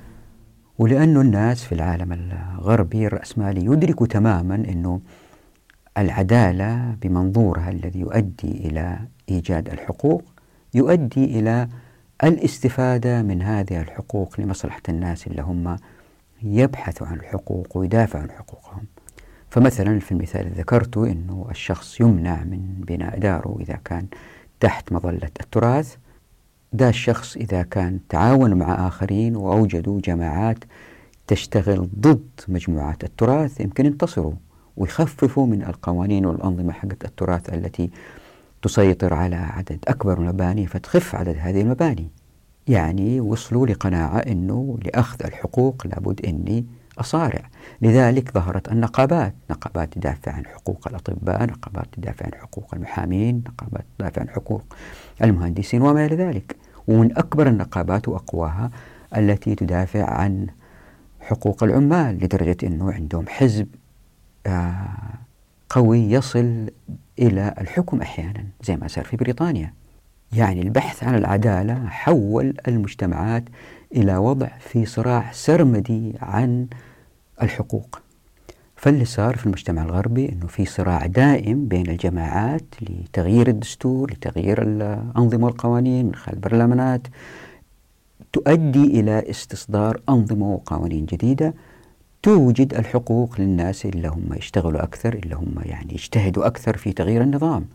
ولأنه 0.79 1.21
الناس 1.21 1.63
في 1.63 1.71
العالم 1.75 2.13
الغربي 2.13 3.07
الرأسمالي 3.07 3.65
يدركوا 3.65 4.07
تماما 4.07 4.55
أنه 4.55 5.01
العدالة 5.97 6.95
بمنظورها 7.01 7.69
الذي 7.69 7.99
يؤدي 7.99 8.51
إلى 8.67 8.99
إيجاد 9.29 9.69
الحقوق 9.69 10.23
يؤدي 10.73 11.39
إلى 11.39 11.67
الاستفادة 12.23 13.21
من 13.21 13.41
هذه 13.41 13.81
الحقوق 13.81 14.39
لمصلحة 14.39 14.81
الناس 14.89 15.27
اللي 15.27 15.41
هم 15.41 15.77
يبحثوا 16.43 17.07
عن 17.07 17.15
الحقوق 17.15 17.77
ويدافعوا 17.77 18.23
عن 18.23 18.31
حقوقهم. 18.31 18.83
فمثلا 19.53 19.99
في 19.99 20.11
المثال 20.11 20.41
اللي 20.41 20.61
ذكرته 20.61 21.11
أنه 21.11 21.47
الشخص 21.51 22.01
يمنع 22.01 22.43
من 22.43 22.61
بناء 22.87 23.19
داره 23.19 23.57
إذا 23.59 23.79
كان 23.85 24.07
تحت 24.59 24.91
مظلة 24.91 25.29
التراث. 25.41 25.95
ده 26.73 26.89
الشخص 26.89 27.35
إذا 27.35 27.61
كان 27.61 27.99
تعاون 28.09 28.53
مع 28.53 28.87
آخرين 28.87 29.35
وأوجدوا 29.35 29.99
جماعات 30.01 30.57
تشتغل 31.27 31.89
ضد 31.99 32.29
مجموعات 32.47 33.03
التراث 33.03 33.61
يمكن 33.61 33.85
ينتصروا 33.85 34.33
ويخففوا 34.77 35.47
من 35.47 35.63
القوانين 35.63 36.25
والأنظمة 36.25 36.71
حقت 36.71 37.05
التراث 37.05 37.53
التي 37.53 37.89
تسيطر 38.61 39.13
على 39.13 39.35
عدد 39.35 39.79
أكبر 39.87 40.17
المباني 40.17 40.67
فتخف 40.67 41.15
عدد 41.15 41.35
هذه 41.39 41.61
المباني. 41.61 42.07
يعني 42.67 43.21
وصلوا 43.21 43.67
لقناعة 43.67 44.17
أنه 44.17 44.77
لأخذ 44.85 45.25
الحقوق 45.25 45.87
لابد 45.87 46.25
أني 46.25 46.65
أصارع. 46.99 47.49
لذلك 47.81 48.31
ظهرت 48.31 48.71
النقابات 48.71 49.33
نقابات 49.51 49.93
تدافع 49.93 50.31
عن 50.31 50.45
حقوق 50.45 50.87
الأطباء 50.87 51.43
نقابات 51.43 51.85
تدافع 51.91 52.25
عن 52.25 52.33
حقوق 52.33 52.75
المحامين 52.75 53.43
نقابات 53.47 53.85
تدافع 53.97 54.21
عن 54.21 54.29
حقوق 54.29 54.63
المهندسين 55.23 55.81
وما 55.81 56.05
إلى 56.05 56.15
ذلك. 56.15 56.55
ومن 56.87 57.17
أكبر 57.17 57.47
النقابات 57.47 58.07
وأقواها 58.07 58.71
التي 59.17 59.55
تدافع 59.55 60.09
عن 60.09 60.47
حقوق 61.21 61.63
العمال 61.63 62.15
لدرجة 62.15 62.57
أنه 62.63 62.91
عندهم 62.91 63.25
حزب 63.27 63.67
آه، 64.47 64.87
قوي 65.69 65.99
يصل 65.99 66.69
إلى 67.19 67.53
الحكم 67.61 68.01
أحيانا 68.01 68.43
زي 68.63 68.75
ما 68.75 68.87
صار 68.87 69.05
في 69.05 69.17
بريطانيا. 69.17 69.73
يعني 70.33 70.61
البحث 70.61 71.03
عن 71.03 71.15
العدالة 71.15 71.87
حول 71.87 72.53
المجتمعات 72.67 73.43
إلى 73.95 74.17
وضع 74.17 74.47
في 74.59 74.85
صراع 74.85 75.31
سرمدي 75.31 76.13
عن 76.21 76.67
الحقوق. 77.41 77.99
فاللي 78.75 79.05
صار 79.05 79.35
في 79.35 79.45
المجتمع 79.45 79.83
الغربي 79.83 80.29
أنه 80.29 80.47
في 80.47 80.65
صراع 80.65 81.05
دائم 81.05 81.67
بين 81.67 81.89
الجماعات 81.89 82.65
لتغيير 82.81 83.47
الدستور 83.47 84.11
لتغيير 84.11 84.61
الأنظمة 84.61 85.45
والقوانين 85.45 86.05
من 86.05 86.15
خلال 86.15 86.35
البرلمانات 86.35 87.07
تؤدي 88.33 88.99
إلى 88.99 89.29
استصدار 89.29 90.01
أنظمة 90.09 90.53
وقوانين 90.53 91.05
جديدة 91.05 91.53
توجد 92.23 92.73
الحقوق 92.73 93.41
للناس 93.41 93.85
اللي 93.85 94.07
هم 94.07 94.33
يشتغلوا 94.33 94.83
أكثر 94.83 95.13
اللي 95.13 95.35
هم 95.35 95.55
يعني 95.65 95.93
يجتهدوا 95.93 96.47
أكثر 96.47 96.77
في 96.77 96.93
تغيير 96.93 97.21
النظام. 97.21 97.65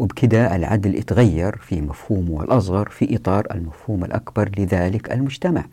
وبكده 0.00 0.56
العدل 0.56 0.94
يتغير 0.94 1.56
في 1.56 1.80
مفهومه 1.80 2.42
الأصغر 2.42 2.88
في 2.88 3.16
إطار 3.16 3.46
المفهوم 3.54 4.04
الأكبر 4.04 4.50
لذلك 4.58 5.12
المجتمع. 5.12 5.64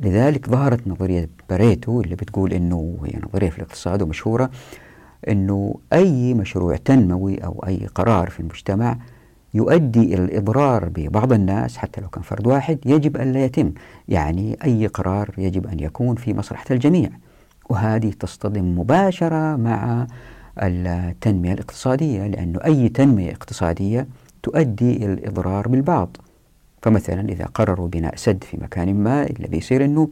لذلك 0.00 0.48
ظهرت 0.48 0.88
نظرية 0.88 1.28
باريتو 1.50 2.00
اللي 2.00 2.14
بتقول 2.14 2.52
أنه 2.52 2.98
هي 3.04 3.20
نظرية 3.28 3.50
في 3.50 3.58
الاقتصاد 3.58 4.02
ومشهورة 4.02 4.50
أنه 5.28 5.74
أي 5.92 6.34
مشروع 6.34 6.76
تنموي 6.76 7.36
أو 7.38 7.64
أي 7.66 7.86
قرار 7.94 8.30
في 8.30 8.40
المجتمع 8.40 8.98
يؤدي 9.54 10.14
إلى 10.14 10.24
الإضرار 10.24 10.88
ببعض 10.88 11.32
الناس 11.32 11.76
حتى 11.76 12.00
لو 12.00 12.08
كان 12.08 12.22
فرد 12.22 12.46
واحد 12.46 12.78
يجب 12.86 13.16
أن 13.16 13.32
لا 13.32 13.44
يتم. 13.44 13.72
يعني 14.08 14.58
أي 14.64 14.86
قرار 14.86 15.30
يجب 15.38 15.66
أن 15.66 15.80
يكون 15.80 16.16
في 16.16 16.34
مصلحة 16.34 16.66
الجميع. 16.70 17.10
وهذه 17.70 18.10
تصطدم 18.20 18.78
مباشرة 18.78 19.56
مع 19.56 20.06
التنمية 20.62 21.52
الاقتصادية 21.52 22.26
لأنه 22.26 22.58
أي 22.64 22.88
تنمية 22.88 23.30
اقتصادية 23.32 24.06
تؤدي 24.42 24.96
إلى 24.96 25.12
الإضرار 25.12 25.68
بالبعض. 25.68 26.16
فمثلا 26.82 27.28
إذا 27.28 27.44
قرروا 27.44 27.88
بناء 27.88 28.16
سد 28.16 28.44
في 28.44 28.56
مكان 28.62 28.94
ما 28.94 29.26
اللي 29.26 29.48
بيصير 29.48 29.84
أنه 29.84 30.08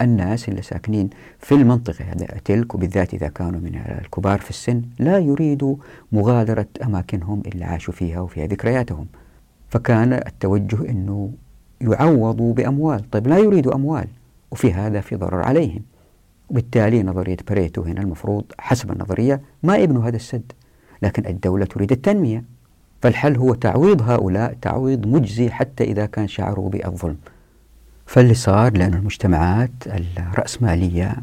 الناس 0.00 0.48
اللي 0.48 0.62
ساكنين 0.62 1.10
في 1.38 1.54
المنطقة 1.54 2.04
تلك 2.44 2.74
وبالذات 2.74 3.14
إذا 3.14 3.28
كانوا 3.28 3.60
من 3.60 3.76
الكبار 4.00 4.40
في 4.40 4.50
السن 4.50 4.82
لا 4.98 5.18
يريدوا 5.18 5.76
مغادرة 6.12 6.66
أماكنهم 6.84 7.42
اللي 7.46 7.64
عاشوا 7.64 7.94
فيها 7.94 8.20
وفيها 8.20 8.46
ذكرياتهم. 8.46 9.06
فكان 9.68 10.12
التوجه 10.12 10.90
أنه 10.90 11.32
يعوضوا 11.80 12.54
بأموال. 12.54 13.10
طيب 13.10 13.26
لا 13.28 13.38
يريدوا 13.38 13.74
أموال 13.74 14.06
وفي 14.50 14.72
هذا 14.72 15.00
في 15.00 15.16
ضرر 15.16 15.42
عليهم. 15.42 15.82
وبالتالي 16.50 17.02
نظرية 17.02 17.36
بريتو 17.48 17.82
هنا 17.82 18.00
المفروض 18.00 18.44
حسب 18.58 18.92
النظرية 18.92 19.40
ما 19.62 19.76
يبنوا 19.76 20.08
هذا 20.08 20.16
السد 20.16 20.52
لكن 21.02 21.26
الدولة 21.26 21.64
تريد 21.64 21.92
التنمية. 21.92 22.44
فالحل 23.02 23.36
هو 23.36 23.54
تعويض 23.54 24.02
هؤلاء 24.10 24.56
تعويض 24.62 25.06
مجزي 25.06 25.50
حتى 25.50 25.84
إذا 25.84 26.06
كان 26.06 26.28
شعروا 26.28 26.70
بالظلم. 26.70 27.16
فاللي 28.06 28.34
صار 28.34 28.76
لأن 28.76 28.94
المجتمعات 28.94 29.70
الرأسمالية 30.18 31.16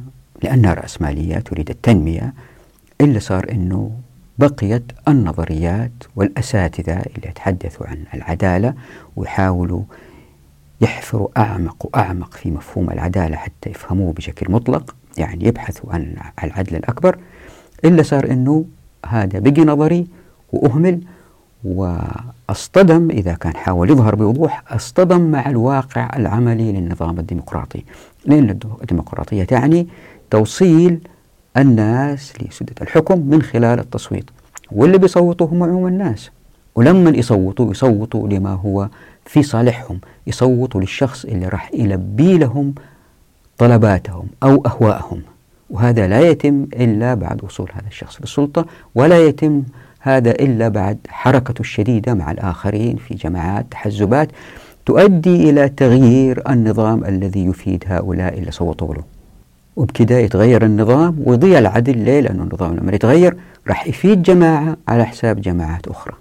لأنها 0.43 0.73
رأسمالية 0.73 1.39
تريد 1.39 1.69
التنمية 1.69 2.33
اللي 3.01 3.19
صار 3.19 3.51
أنه 3.51 3.91
بقيت 4.37 4.83
النظريات 5.07 5.91
والأساتذة 6.15 6.93
اللي 6.93 7.27
يتحدثوا 7.29 7.87
عن 7.87 8.03
العدالة 8.13 8.73
ويحاولوا 9.15 9.81
يحفروا 10.81 11.27
أعمق 11.37 11.85
وأعمق 11.85 12.33
في 12.33 12.51
مفهوم 12.51 12.89
العدالة 12.89 13.35
حتى 13.35 13.69
يفهموه 13.69 14.13
بشكل 14.13 14.51
مطلق. 14.51 14.95
يعني 15.17 15.45
يبحثوا 15.45 15.93
عن 15.93 16.15
العدل 16.43 16.75
الأكبر 16.75 17.17
إلا 17.85 18.03
صار 18.03 18.31
أنه 18.31 18.65
هذا 19.05 19.39
بقي 19.39 19.61
نظري 19.65 20.07
وأهمل 20.53 21.01
وأصطدم 21.63 23.11
إذا 23.11 23.33
كان 23.33 23.55
حاول 23.55 23.89
يظهر 23.89 24.15
بوضوح 24.15 24.63
أصطدم 24.69 25.21
مع 25.21 25.49
الواقع 25.49 26.09
العملي 26.15 26.71
للنظام 26.71 27.19
الديمقراطي. 27.19 27.83
لأن 28.25 28.59
الديمقراطية 28.81 29.43
تعني 29.43 29.87
توصيل 30.29 30.99
الناس 31.57 32.33
لسدة 32.41 32.75
الحكم 32.81 33.19
من 33.19 33.41
خلال 33.41 33.79
التصويت. 33.79 34.29
واللي 34.71 34.97
بيصوتوا 34.97 35.47
هم 35.47 35.63
عموم 35.63 35.87
الناس. 35.87 36.31
ولما 36.75 37.09
يصوتوا 37.09 37.71
يصوتوا 37.71 38.27
لما 38.27 38.53
هو 38.53 38.89
في 39.25 39.43
صالحهم. 39.43 39.99
يصوتوا 40.27 40.81
للشخص 40.81 41.25
اللي 41.25 41.47
راح 41.47 41.71
يلبي 41.73 42.37
لهم 42.37 42.73
طلباتهم 43.57 44.27
أو 44.43 44.63
أهواءهم. 44.65 45.21
وهذا 45.69 46.07
لا 46.07 46.19
يتم 46.19 46.63
إلا 46.73 47.13
بعد 47.13 47.43
وصول 47.43 47.69
هذا 47.73 47.87
الشخص 47.87 48.21
للسلطة 48.21 48.65
ولا 48.95 49.27
يتم 49.27 49.63
هذا 49.99 50.31
إلا 50.31 50.67
بعد 50.67 50.97
حركته 51.09 51.59
الشديدة 51.59 52.13
مع 52.13 52.31
الآخرين 52.31 52.95
في 52.95 53.13
جماعات 53.13 53.65
تحزبات 53.71 54.29
تؤدي 54.85 55.49
إلى 55.49 55.69
تغيير 55.69 56.49
النظام 56.49 57.05
الذي 57.05 57.45
يفيد 57.45 57.83
هؤلاء 57.87 58.39
اللي 58.39 58.51
صوتوا 58.51 58.93
له 58.93 59.03
وبكده 59.75 60.17
يتغير 60.17 60.65
النظام 60.65 61.17
ويضيع 61.25 61.59
العدل 61.59 61.97
ليه؟ 61.97 62.19
لأنه 62.19 62.43
النظام 62.43 62.75
لما 62.75 62.95
يتغير 62.95 63.37
راح 63.67 63.87
يفيد 63.87 64.23
جماعة 64.23 64.77
على 64.87 65.05
حساب 65.05 65.41
جماعات 65.41 65.87
أخرى. 65.87 66.13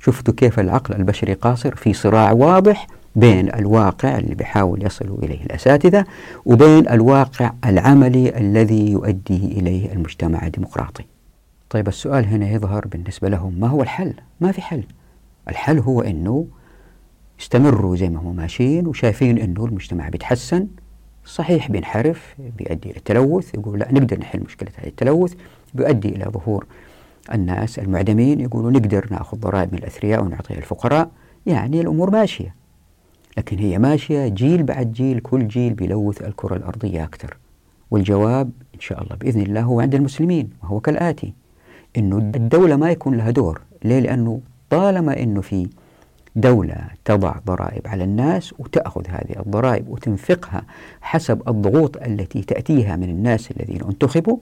شفتوا 0.00 0.34
كيف 0.34 0.60
العقل 0.60 0.94
البشري 0.94 1.34
قاصر 1.34 1.74
في 1.74 1.92
صراع 1.92 2.32
واضح 2.32 2.86
بين 3.16 3.54
الواقع 3.54 4.18
اللي 4.18 4.34
بيحاول 4.34 4.86
يصلوا 4.86 5.18
إليه 5.18 5.44
الأساتذة 5.44 6.04
وبين 6.46 6.88
الواقع 6.88 7.52
العملي 7.64 8.38
الذي 8.38 8.90
يؤدي 8.90 9.36
إليه 9.36 9.92
المجتمع 9.92 10.46
الديمقراطي. 10.46 11.04
طيب 11.70 11.88
السؤال 11.88 12.26
هنا 12.26 12.50
يظهر 12.50 12.86
بالنسبة 12.86 13.28
لهم 13.28 13.60
ما 13.60 13.68
هو 13.68 13.82
الحل؟ 13.82 14.14
ما 14.40 14.52
في 14.52 14.62
حل. 14.62 14.82
الحل 15.48 15.78
هو 15.78 16.00
أنه 16.00 16.46
يستمروا 17.40 17.96
زي 17.96 18.08
ما 18.08 18.20
هم 18.20 18.36
ماشيين 18.36 18.86
وشايفين 18.86 19.38
أنه 19.38 19.64
المجتمع 19.64 20.08
بيتحسن. 20.08 20.66
صحيح 21.24 21.70
بينحرف 21.70 22.34
بيؤدي 22.58 22.90
إلى 22.90 22.96
التلوث 22.96 23.54
يقول 23.54 23.78
لا 23.78 23.92
نقدر 23.92 24.18
نحل 24.18 24.40
مشكلة 24.40 24.70
هذا 24.76 24.88
التلوث. 24.88 25.34
بيؤدي 25.74 26.08
إلى 26.08 26.24
ظهور 26.24 26.66
الناس 27.34 27.78
المعدمين 27.78 28.40
يقولوا 28.40 28.70
نقدر 28.70 29.06
نأخذ 29.10 29.38
ضرائب 29.38 29.72
من 29.72 29.78
الأثرياء 29.78 30.24
ونعطيها 30.24 30.58
الفقراء 30.58 31.10
يعني 31.46 31.80
الأمور 31.80 32.10
ماشية. 32.10 32.57
لكن 33.38 33.58
هي 33.58 33.78
ماشية 33.78 34.28
جيل 34.28 34.62
بعد 34.62 34.92
جيل 34.92 35.20
كل 35.20 35.48
جيل 35.48 35.74
بيلوث 35.74 36.22
الكرة 36.22 36.56
الأرضية 36.56 37.04
أكثر. 37.04 37.36
والجواب 37.90 38.50
إن 38.74 38.80
شاء 38.80 39.02
الله 39.02 39.16
بإذن 39.16 39.40
الله 39.40 39.62
هو 39.62 39.80
عند 39.80 39.94
المسلمين 39.94 40.50
وهو 40.62 40.80
كالآتي 40.80 41.32
أنه 41.96 42.18
الدولة 42.18 42.76
ما 42.76 42.90
يكون 42.90 43.14
لها 43.16 43.30
دور. 43.30 43.60
ليه؟ 43.84 44.00
لأنه 44.00 44.40
طالما 44.70 45.22
أنه 45.22 45.40
في 45.40 45.68
دولة 46.36 46.76
تضع 47.04 47.34
ضرائب 47.46 47.88
على 47.88 48.04
الناس 48.04 48.54
وتأخذ 48.58 49.06
هذه 49.08 49.40
الضرائب 49.40 49.88
وتنفقها 49.88 50.62
حسب 51.00 51.48
الضغوط 51.48 51.96
التي 51.96 52.42
تأتيها 52.42 52.96
من 52.96 53.10
الناس 53.10 53.50
الذين 53.50 53.82
انتخبوا 53.82 54.38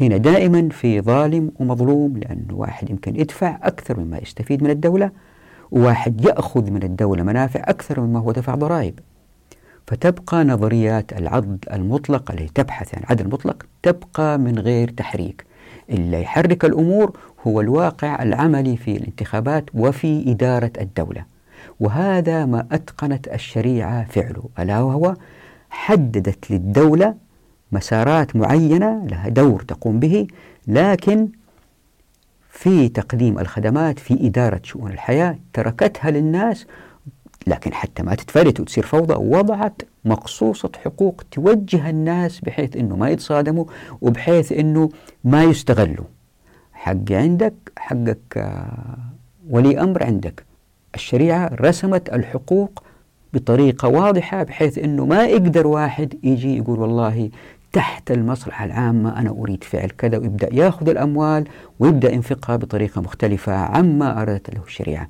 هنا 0.00 0.16
دائما 0.16 0.68
في 0.68 1.00
ظالم 1.00 1.52
ومظلوم 1.60 2.16
لأن 2.16 2.44
واحد 2.52 2.90
يمكن 2.90 3.20
يدفع 3.20 3.58
أكثر 3.62 4.00
مما 4.00 4.18
يستفيد 4.18 4.62
من 4.62 4.70
الدولة. 4.70 5.10
وواحد 5.70 6.24
يأخذ 6.24 6.70
من 6.70 6.82
الدولة 6.82 7.22
منافع 7.22 7.60
أكثر 7.60 8.00
مما 8.00 8.18
هو 8.18 8.32
دفع 8.32 8.54
ضرائب. 8.54 8.98
فتبقى 9.86 10.44
نظريات 10.44 11.12
العض 11.12 11.56
المطلق 11.72 12.30
التي 12.30 12.48
تبحث 12.54 12.94
عن 12.94 13.02
عدل 13.10 13.28
مطلق 13.28 13.66
تبقى 13.82 14.38
من 14.38 14.58
غير 14.58 14.90
تحريك. 14.90 15.44
اللي 15.90 16.22
يحرك 16.22 16.64
الأمور 16.64 17.16
هو 17.46 17.60
الواقع 17.60 18.22
العملي 18.22 18.76
في 18.76 18.96
الانتخابات 18.96 19.64
وفي 19.74 20.30
إدارة 20.30 20.72
الدولة. 20.80 21.24
وهذا 21.80 22.46
ما 22.46 22.66
أتقنت 22.72 23.28
الشريعة 23.28 24.04
فعله. 24.04 24.42
ألا 24.58 24.80
وهو 24.80 25.14
حددت 25.70 26.50
للدولة 26.50 27.14
مسارات 27.72 28.36
معينة 28.36 29.06
لها 29.10 29.28
دور 29.28 29.62
تقوم 29.62 30.00
به 30.00 30.26
لكن 30.66 31.28
في 32.50 32.88
تقديم 32.88 33.38
الخدمات 33.38 33.98
في 33.98 34.26
إدارة 34.26 34.60
شؤون 34.64 34.90
الحياة 34.90 35.38
تركتها 35.52 36.10
للناس 36.10 36.66
لكن 37.46 37.74
حتى 37.74 38.02
ما 38.02 38.14
تتفلت 38.14 38.60
وتصير 38.60 38.86
فوضى 38.86 39.14
وضعت 39.14 39.82
مقصوصة 40.04 40.70
حقوق 40.84 41.22
توجه 41.30 41.90
الناس 41.90 42.40
بحيث 42.40 42.76
أنه 42.76 42.96
ما 42.96 43.10
يتصادموا 43.10 43.64
وبحيث 44.00 44.52
أنه 44.52 44.88
ما 45.24 45.44
يستغلوا. 45.44 46.04
حق 46.72 47.12
عندك 47.12 47.54
حقك 47.78 48.36
آه، 48.36 48.98
ولي 49.50 49.80
أمر 49.80 50.02
عندك. 50.02 50.44
الشريعة 50.94 51.50
رسمت 51.60 52.12
الحقوق 52.12 52.82
بطريقة 53.32 53.88
واضحة 53.88 54.42
بحيث 54.42 54.78
أنه 54.78 55.06
ما 55.06 55.24
يقدر 55.24 55.66
واحد 55.66 56.14
يجي 56.22 56.56
يقول 56.56 56.78
والله 56.80 57.30
تحت 57.72 58.10
المصلحة 58.10 58.64
العامة 58.64 59.20
أنا 59.20 59.30
أريد 59.30 59.64
فعل 59.64 59.90
كذا 59.90 60.18
ويبدأ 60.18 60.54
يأخذ 60.54 60.88
الأموال 60.88 61.48
ويبدأ 61.78 62.12
ينفقها 62.12 62.56
بطريقة 62.56 63.00
مختلفة 63.00 63.52
عما 63.52 64.22
أرادت 64.22 64.54
له 64.54 64.62
الشريعة. 64.66 65.08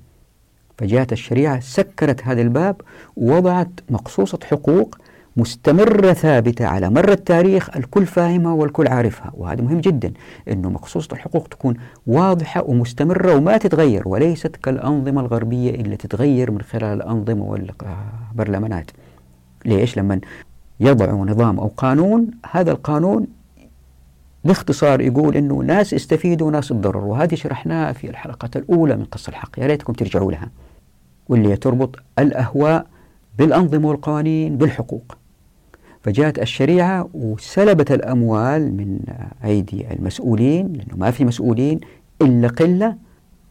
فجاءت 0.79 1.13
الشريعة 1.13 1.61
سكرت 1.61 2.25
هذا 2.25 2.43
الباب 2.43 2.81
ووضعت 3.17 3.71
مقصوصة 3.91 4.39
حقوق 4.45 4.99
مستمرة 5.37 6.13
ثابتة 6.13 6.67
على 6.67 6.91
مر 6.91 7.13
التاريخ 7.13 7.77
الكل 7.77 8.07
فاهمها 8.07 8.53
والكل 8.53 8.89
عارفها. 8.89 9.31
وهذا 9.35 9.63
مهم 9.63 9.81
جدا 9.81 10.13
أنه 10.49 10.71
مقصوصة 10.71 11.09
الحقوق 11.13 11.49
تكون 11.49 11.75
واضحة 12.07 12.65
ومستمرة 12.65 13.35
وما 13.37 13.57
تتغير 13.57 14.09
وليست 14.09 14.57
كالأنظمة 14.57 15.21
الغربية 15.21 15.71
اللي 15.71 15.97
تتغير 15.97 16.51
من 16.51 16.63
خلال 16.63 16.85
الأنظمة 16.85 17.45
والبرلمانات. 17.45 18.91
ليش؟ 19.65 19.99
لما 19.99 20.21
يضعوا 20.81 21.27
نظام 21.27 21.61
أو 21.61 21.71
قانون 21.77 22.31
هذا 22.51 22.73
القانون 22.73 23.27
باختصار 24.45 25.01
يقول 25.01 25.37
إنه 25.37 25.55
ناس 25.55 25.95
استفيدوا 25.95 26.47
وناس 26.47 26.69
تضرروا 26.69 27.13
وهذه 27.13 27.35
شرحناها 27.35 27.93
في 27.93 28.11
الحلقة 28.11 28.51
الأولى 28.57 28.97
من 28.97 29.05
قصة 29.05 29.31
الحق 29.31 29.59
يا 29.59 29.67
ريتكم 29.67 29.93
ترجعوا 29.93 30.33
لها. 30.33 30.51
واللي 31.29 31.57
تربط 31.57 31.97
الأهواء 32.19 32.87
بالأنظمة 33.39 33.89
والقوانين 33.89 34.57
بالحقوق. 34.57 35.17
فجاءت 36.03 36.39
الشريعة 36.39 37.09
وسلبت 37.15 37.93
الأموال 37.93 38.77
من 38.77 38.99
أيدي 39.45 39.93
المسؤولين 39.93 40.73
لأنه 40.73 40.97
ما 40.97 41.11
في 41.11 41.25
مسؤولين 41.25 41.81
إلا 42.23 42.49
قلة 42.49 42.97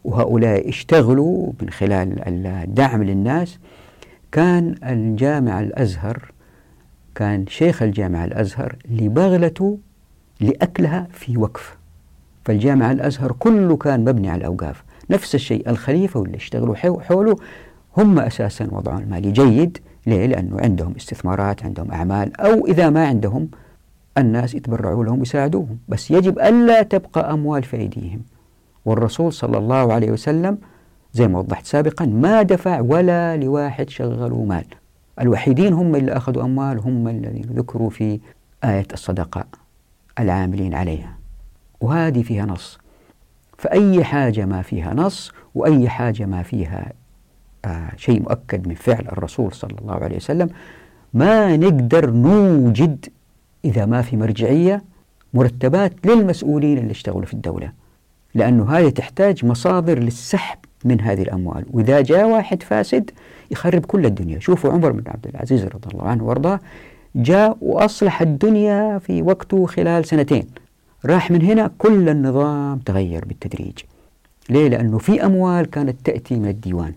وهؤلاء 0.04 0.68
اشتغلوا 0.68 1.52
من 1.62 1.70
خلال 1.70 2.28
الدعم 2.46 3.02
للناس. 3.02 3.58
كان 4.32 4.74
الجامع 4.84 5.60
الأزهر 5.60 6.32
كان 7.20 7.46
شيخ 7.46 7.82
الجامع 7.82 8.24
الأزهر 8.24 8.76
لبغلته 8.90 9.78
لأكلها 10.40 11.06
في 11.12 11.36
وقف. 11.36 11.78
فالجامع 12.44 12.92
الأزهر 12.92 13.32
كله 13.32 13.76
كان 13.76 14.04
مبني 14.04 14.30
على 14.30 14.40
الأوقاف. 14.40 14.84
نفس 15.10 15.34
الشيء 15.34 15.70
الخليفة 15.70 16.20
واللي 16.20 16.36
اشتغلوا 16.36 16.74
حوله 17.00 17.36
هم 17.96 18.18
أساسا 18.18 18.68
وضعهم 18.72 18.98
المالي 18.98 19.32
جيد. 19.32 19.78
ليه؟ 20.06 20.26
لأنه 20.26 20.60
عندهم 20.60 20.94
استثمارات 20.96 21.64
عندهم 21.64 21.90
أعمال 21.92 22.40
أو 22.40 22.66
إذا 22.66 22.90
ما 22.90 23.06
عندهم 23.06 23.48
الناس 24.18 24.54
يتبرعوا 24.54 25.04
لهم 25.04 25.18
ويساعدوهم. 25.18 25.78
بس 25.88 26.10
يجب 26.10 26.38
ألا 26.38 26.82
تبقى 26.82 27.32
أموال 27.32 27.62
في 27.62 27.76
أيديهم. 27.76 28.22
والرسول 28.84 29.32
صلى 29.32 29.58
الله 29.58 29.92
عليه 29.92 30.10
وسلم 30.10 30.58
زي 31.12 31.28
ما 31.28 31.38
وضحت 31.38 31.66
سابقا 31.66 32.06
ما 32.06 32.42
دفع 32.42 32.80
ولا 32.80 33.36
لواحد 33.36 33.90
شغلوا 33.90 34.46
مال. 34.46 34.66
الوحيدين 35.20 35.72
هم 35.72 35.96
اللي 35.96 36.12
أخذوا 36.12 36.42
أموال 36.44 36.78
هم 36.78 37.08
الذين 37.08 37.42
ذكروا 37.42 37.90
في 37.90 38.20
آية 38.64 38.86
الصدقة 38.92 39.44
العاملين 40.18 40.74
عليها. 40.74 41.18
وهذه 41.80 42.22
فيها 42.22 42.46
نص. 42.46 42.78
فأي 43.58 44.04
حاجة 44.04 44.44
ما 44.44 44.62
فيها 44.62 44.94
نص 44.94 45.32
وأي 45.54 45.88
حاجة 45.88 46.26
ما 46.26 46.42
فيها 46.42 46.92
آه 47.64 47.90
شيء 47.96 48.22
مؤكد 48.22 48.68
من 48.68 48.74
فعل 48.74 49.06
الرسول 49.12 49.52
صلى 49.52 49.76
الله 49.80 49.94
عليه 49.94 50.16
وسلم 50.16 50.50
ما 51.14 51.56
نقدر 51.56 52.10
نوجد 52.10 53.06
إذا 53.64 53.86
ما 53.86 54.02
في 54.02 54.16
مرجعية 54.16 54.84
مرتبات 55.34 56.06
للمسؤولين 56.06 56.78
اللي 56.78 56.90
اشتغلوا 56.90 57.26
في 57.26 57.34
الدولة. 57.34 57.72
لأنه 58.34 58.70
هذه 58.70 58.88
تحتاج 58.88 59.44
مصادر 59.44 59.98
للسحب 59.98 60.58
من 60.84 61.00
هذه 61.00 61.22
الأموال. 61.22 61.64
وإذا 61.70 62.00
جاء 62.00 62.28
واحد 62.28 62.62
فاسد 62.62 63.10
يخرب 63.50 63.86
كل 63.86 64.06
الدنيا. 64.06 64.38
شوفوا 64.38 64.72
عمر 64.72 64.92
بن 64.92 65.02
عبد 65.06 65.26
العزيز 65.26 65.64
رضي 65.64 65.88
الله 65.92 66.04
عنه 66.04 66.24
وارضاه. 66.24 66.60
جاء 67.14 67.56
وأصلح 67.60 68.22
الدنيا 68.22 68.98
في 68.98 69.22
وقته 69.22 69.66
خلال 69.66 70.04
سنتين. 70.04 70.46
راح 71.06 71.30
من 71.30 71.42
هنا 71.42 71.70
كل 71.78 72.08
النظام 72.08 72.78
تغير 72.78 73.24
بالتدريج. 73.24 73.78
ليه؟ 74.50 74.68
لأنه 74.68 74.98
في 74.98 75.24
أموال 75.24 75.70
كانت 75.70 75.96
تأتي 76.04 76.34
من 76.34 76.48
الديوان. 76.48 76.92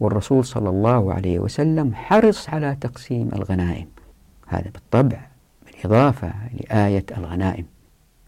والرسول 0.00 0.44
صلى 0.44 0.68
الله 0.68 1.14
عليه 1.14 1.38
وسلم 1.38 1.94
حرص 1.94 2.48
على 2.48 2.76
تقسيم 2.80 3.30
الغنائم. 3.32 3.86
هذا 4.46 4.70
بالطبع 4.74 5.18
بالإضافة 5.66 6.32
لآية 6.60 7.04
الغنائم. 7.18 7.64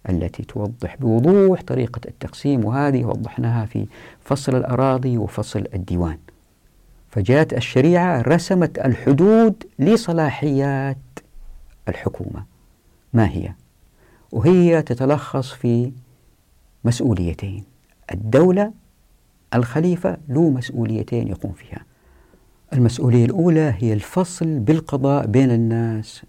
التي 0.09 0.43
توضح 0.43 0.97
بوضوح 0.97 1.63
طريقة 1.63 2.01
التقسيم 2.09 2.65
وهذه 2.65 3.05
وضحناها 3.05 3.67
في 3.67 3.87
فصل 4.21 4.57
الأراضي 4.57 5.19
وفصل 5.19 5.65
الديوان. 5.75 6.19
فجاءت 7.11 7.53
الشريعة 7.53 8.21
رسمت 8.21 8.79
الحدود 8.79 9.65
لصلاحيات 9.79 10.97
الحكومة. 11.89 12.45
ما 13.13 13.29
هي؟ 13.29 13.53
وهي 14.33 14.83
تتلخص 14.83 15.53
في 15.53 15.93
مسؤوليتين. 16.85 17.65
الدولة 18.13 18.73
الخليفة 19.55 20.17
له 20.29 20.51
مسؤوليتين 20.51 21.29
يقوم 21.29 21.53
فيها. 21.53 21.85
المسؤولية 22.73 23.25
الأولى 23.25 23.75
هي 23.79 23.93
الفصل 23.93 24.59
بالقضاء 24.59 25.27
بين 25.27 25.51
الناس 25.51 26.23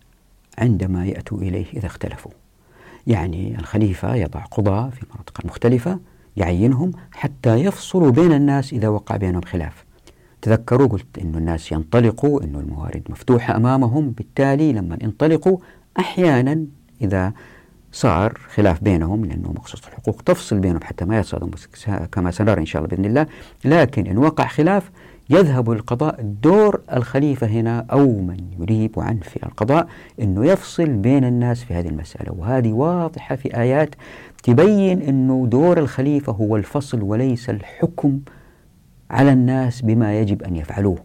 عندما 0.58 1.06
يأتوا 1.06 1.38
إليه 1.38 1.66
إذا 1.74 1.86
اختلفوا. 1.86 2.32
يعني 3.10 3.60
الخليفة 3.60 4.16
يضع 4.16 4.40
قضاة 4.40 4.90
في 4.90 5.06
مناطق 5.14 5.46
مختلفة 5.46 6.00
يعينهم 6.38 6.92
حتى 7.12 7.56
يفصلوا 7.56 8.12
بين 8.12 8.34
الناس 8.34 8.74
إذا 8.74 8.88
وقع 8.88 9.16
بينهم 9.18 9.42
خلاف. 9.42 9.86
تذكروا 10.42 10.88
قلت 10.88 11.18
أن 11.22 11.36
الناس 11.36 11.72
ينطلقوا 11.72 12.44
أن 12.44 12.56
الموارد 12.56 13.04
مفتوحة 13.10 13.56
أمامهم 13.56 14.12
بالتالي 14.12 14.74
لما 14.74 14.98
ينطلقوا 15.02 15.58
أحيانا 16.00 16.66
إذا 17.02 17.34
صار 17.92 18.40
خلاف 18.56 18.84
بينهم 18.84 19.26
لأنه 19.26 19.54
مخصوص 19.58 19.88
الحقوق 19.88 20.22
تفصل 20.22 20.60
بينهم 20.60 20.84
حتى 20.84 21.06
ما 21.06 21.20
يصادم 21.20 21.52
كما 22.12 22.32
سنرى 22.32 22.62
إن 22.62 22.66
شاء 22.66 22.82
الله 22.82 22.96
بإذن 22.96 23.06
الله. 23.06 23.28
لكن 23.66 24.08
إن 24.08 24.18
وقع 24.18 24.48
خلاف 24.48 24.92
يذهب 25.30 25.72
القضاء 25.72 26.22
دور 26.44 26.82
الخليفة 26.94 27.48
هنا 27.48 27.86
أو 27.92 28.20
من 28.20 28.38
يريب 28.60 29.00
عنه 29.00 29.20
في 29.22 29.46
القضاء 29.46 29.88
أنه 30.22 30.46
يفصل 30.46 30.90
بين 30.90 31.26
الناس 31.26 31.64
في 31.64 31.74
هذه 31.74 31.88
المسألة. 31.88 32.34
وهذه 32.38 32.72
واضحة 32.72 33.36
في 33.36 33.58
آيات 33.58 33.96
تبين 34.44 35.02
أنه 35.02 35.48
دور 35.48 35.78
الخليفة 35.78 36.34
هو 36.34 36.56
الفصل 36.56 37.02
وليس 37.02 37.50
الحكم 37.50 38.20
على 39.10 39.34
الناس 39.34 39.82
بما 39.82 40.20
يجب 40.20 40.44
أن 40.44 40.56
يفعلوه. 40.56 40.98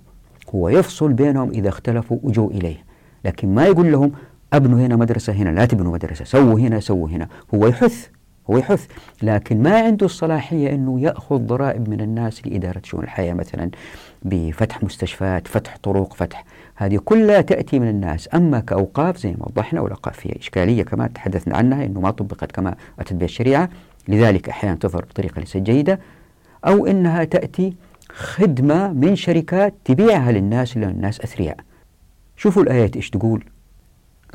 هو 0.54 0.68
يفصل 0.68 1.12
بينهم 1.12 1.50
إذا 1.50 1.68
اختلفوا 1.68 2.18
وجوا 2.22 2.50
إليه. 2.50 2.76
لكن 3.24 3.54
ما 3.54 3.66
يقول 3.66 3.92
لهم 3.92 4.12
أبنوا 4.52 4.78
هنا 4.78 4.96
مدرسة 4.96 5.32
هنا 5.32 5.50
لا 5.50 5.64
تبنوا 5.64 5.92
مدرسة 5.92 6.24
سووا 6.24 6.60
هنا 6.60 6.80
سووا 6.80 7.08
هنا. 7.08 7.28
هو 7.54 7.66
يحث 7.66 8.08
هو 8.50 8.58
يحث. 8.58 8.86
لكن 9.22 9.62
ما 9.62 9.80
عنده 9.80 10.06
الصلاحية 10.06 10.74
أنه 10.74 11.00
يأخذ 11.00 11.38
ضرائب 11.38 11.88
من 11.88 12.00
الناس 12.00 12.46
لإدارة 12.46 12.80
شؤون 12.84 13.04
الحياة 13.04 13.34
مثلا 13.34 13.70
بفتح 14.22 14.82
مستشفيات 14.82 15.48
فتح 15.48 15.76
طرق 15.82 16.14
فتح 16.14 16.44
هذه 16.76 16.96
كلها 17.04 17.40
تأتي 17.40 17.78
من 17.78 17.88
الناس. 17.88 18.28
أما 18.34 18.60
كأوقاف 18.60 19.16
زي 19.16 19.30
ما 19.30 19.46
وضحنا 19.46 19.80
والأوقاف 19.80 20.18
فيها 20.18 20.38
إشكالية 20.38 20.82
كما 20.82 21.06
تحدثنا 21.06 21.56
عنها 21.56 21.84
أنه 21.84 22.00
ما 22.00 22.10
طبقت 22.10 22.52
كما 22.52 22.74
أتت 23.00 23.12
بها 23.12 23.24
الشريعة 23.24 23.68
لذلك 24.08 24.48
أحيانا 24.48 24.76
تظهر 24.76 25.04
بطريقة 25.04 25.40
ليست 25.40 25.56
جيدة 25.56 26.00
أو 26.66 26.86
أنها 26.86 27.24
تأتي 27.24 27.74
خدمة 28.12 28.92
من 28.92 29.16
شركات 29.16 29.74
تبيعها 29.84 30.32
للناس 30.32 30.76
لأن 30.76 30.90
الناس 30.90 31.20
أثرياء. 31.20 31.56
شوفوا 32.36 32.62
الآيات 32.62 32.96
إيش 32.96 33.10
تقول. 33.10 33.44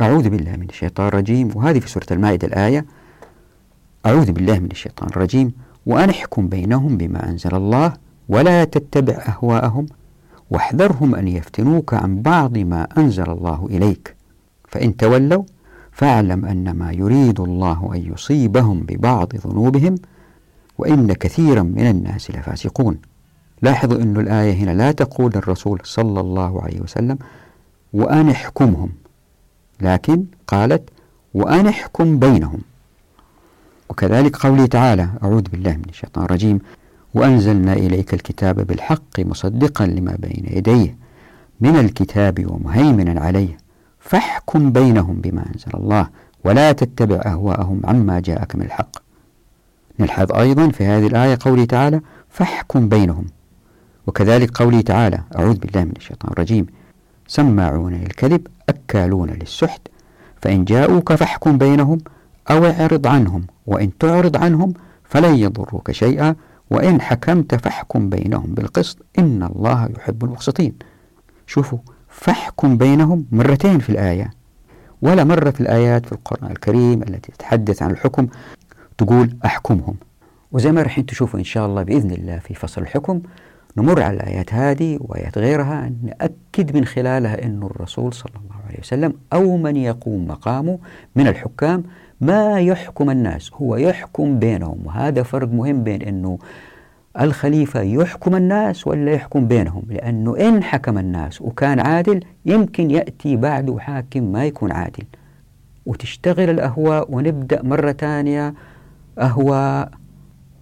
أعوذ 0.01 0.30
بالله 0.30 0.55
من 0.55 0.70
الشيطان 0.70 1.07
الرجيم. 1.07 1.51
وهذه 1.55 1.80
في 1.80 1.89
سورة 1.89 2.05
المائدة 2.12 2.47
الآية. 2.47 2.86
أعوذ 4.06 4.32
بالله 4.32 4.60
من 4.60 4.72
الشيطان 4.72 5.10
الرجيم 5.10 5.52
وأن 5.86 6.10
احكم 6.10 6.47
بينهم 6.47 6.97
بما 6.97 7.30
أنزل 7.30 7.56
الله 7.56 7.93
ولا 8.30 8.64
تتبع 8.64 9.14
أهواءهم 9.14 9.86
واحذرهم 10.52 11.16
أن 11.16 11.28
يفتنوك 11.28 11.93
عن 11.93 12.22
بعض 12.22 12.58
ما 12.58 12.88
أنزل 12.97 13.30
الله 13.30 13.68
إليك. 13.72 14.16
فإن 14.68 14.97
تولوا 14.97 15.43
فاعلم 15.91 16.45
أن 16.45 16.72
ما 16.72 16.91
يريد 16.91 17.39
الله 17.39 17.91
أن 17.95 18.14
يصيبهم 18.14 18.80
ببعض 18.80 19.36
ذنوبهم 19.36 19.95
وإن 20.78 21.14
كثيرا 21.14 21.64
من 21.64 21.88
الناس 21.88 22.32
لفاسقون. 22.32 22.97
لاحظوا 23.62 24.02
أن 24.02 24.18
الآية 24.18 24.54
هنا 24.54 24.72
لا 24.72 24.91
تقول 24.91 25.32
الرسول 25.36 25.80
صلى 25.84 26.20
الله 26.20 26.62
عليه 26.62 26.82
وسلم 26.82 27.18
وأن 27.93 28.30
احكمهم 28.30 28.89
لكن 29.82 30.26
قالت 30.47 30.89
وأن 31.34 31.68
احكم 31.68 32.20
بينهم 32.20 32.62
وكذلك 33.90 34.36
قوله 34.36 34.66
تعالى 34.66 35.10
أعوذ 35.24 35.42
بالله 35.42 35.72
من 35.72 35.90
الشيطان 35.90 36.26
الرجيم 36.26 36.60
وأنزلنا 37.14 37.74
إليك 37.74 38.14
الكتاب 38.14 38.68
بالحق 38.68 39.20
مصدقا 39.20 39.86
لما 39.88 40.16
بين 40.20 40.46
يديه 40.50 40.98
من 41.62 41.76
الكتاب 41.76 42.52
ومهيمنا 42.52 43.22
عليه 43.22 43.58
فاحكم 44.00 44.72
بينهم 44.72 45.22
بما 45.22 45.46
أنزل 45.54 45.72
الله 45.74 46.08
ولا 46.44 46.72
تتبع 46.72 47.22
أهواءهم 47.26 47.82
عما 47.84 48.20
جاءك 48.20 48.56
من 48.56 48.62
الحق. 48.62 48.96
نلحظ 50.00 50.32
أيضا 50.32 50.70
في 50.70 50.86
هذه 50.86 51.08
الآية 51.08 51.38
قوله 51.42 51.66
تعالى 51.66 52.02
فاحكم 52.30 52.90
بينهم. 52.90 53.26
وكذلك 54.08 54.58
قوله 54.62 54.82
تعالى 54.82 55.20
أعوذ 55.36 55.58
بالله 55.58 55.84
من 55.84 55.94
الشيطان 55.98 56.32
الرجيم 56.32 56.66
سماعون 57.28 57.94
للكذب 57.94 58.48
أكالون 58.70 59.30
للسحت 59.30 59.82
فإن 60.42 60.66
جاءوك 60.66 61.14
فاحكم 61.14 61.58
بينهم 61.58 61.98
أو 62.52 62.66
اعرض 62.66 63.08
عنهم 63.08 63.47
وإن 63.68 63.97
تعرض 63.97 64.38
عنهم 64.38 64.74
فلن 65.04 65.36
يضروك 65.36 65.91
شيئا 65.91 66.36
وإن 66.70 67.02
حكمت 67.02 67.56
فاحكم 67.56 68.10
بينهم 68.10 68.54
بالقسط 68.54 68.97
إن 69.20 69.43
الله 69.43 69.89
يحب 69.97 70.24
المقسطين. 70.24 70.74
شوفوا 71.47 71.80
فاحكم 72.10 72.78
بينهم 72.78 73.26
مرتين 73.32 73.80
في 73.80 73.89
الآية. 73.89 74.32
ولا 75.02 75.24
مرة 75.24 75.50
في 75.50 75.62
الآيات 75.62 76.06
في 76.06 76.12
القرآن 76.12 76.52
الكريم 76.52 77.04
التي 77.04 77.32
تتحدث 77.32 77.84
عن 77.84 77.91
الحكم 77.91 78.28
تقول 78.97 79.36
أحكمهم. 79.45 79.95
وزي 80.52 80.72
ما 80.72 80.82
راح 80.82 81.00
تشوفوا 81.00 81.39
إن 81.39 81.43
شاء 81.43 81.66
الله 81.66 81.84
بإذن 81.84 82.12
الله 82.12 82.39
في 82.39 82.54
فصل 82.54 82.82
الحكم 82.82 83.22
نمر 83.78 84.02
على 84.02 84.18
الآيات 84.18 84.54
هذه 84.54 84.97
وآيات 85.02 85.38
غيرها 85.38 85.91
نأكد 86.04 86.78
من 86.78 86.86
خلالها 86.86 87.45
أن 87.45 87.64
الرسول 87.64 88.14
صلى 88.14 88.34
الله 88.36 88.56
عليه 88.68 88.80
وسلم 88.80 89.14
أو 89.34 89.58
من 89.58 89.76
يقوم 89.76 90.28
مقامه 90.28 90.80
من 91.16 91.28
الحكام 91.28 91.84
ما 92.22 92.59
يحكم 92.59 93.09
الناس؟ 93.09 93.51
هو 93.53 93.76
يحكم 93.76 94.39
بينهم 94.39 94.80
وهذا 94.86 95.24
فرق 95.24 95.47
مهم 95.47 95.84
بين 95.84 96.01
أنه 96.01 96.39
الخليفة 97.20 97.82
يحكم 97.82 98.36
الناس 98.36 98.88
ولا 98.88 99.11
يحكم 99.11 99.47
بينهم 99.47 99.84
لأنه 99.89 100.38
إن 100.38 100.63
حكم 100.63 100.97
الناس 100.97 101.41
وكان 101.41 101.80
عادل 101.80 102.24
يمكن 102.45 102.91
يأتي 102.91 103.36
بعده 103.36 103.80
حاكم 103.80 104.24
ما 104.24 104.45
يكون 104.45 104.72
عادل. 104.72 105.03
وتشتغل 105.86 106.49
الأهواء 106.49 107.11
ونبدأ 107.11 107.63
مرة 107.63 107.91
ثانية 107.91 108.53
أهواء 109.20 109.91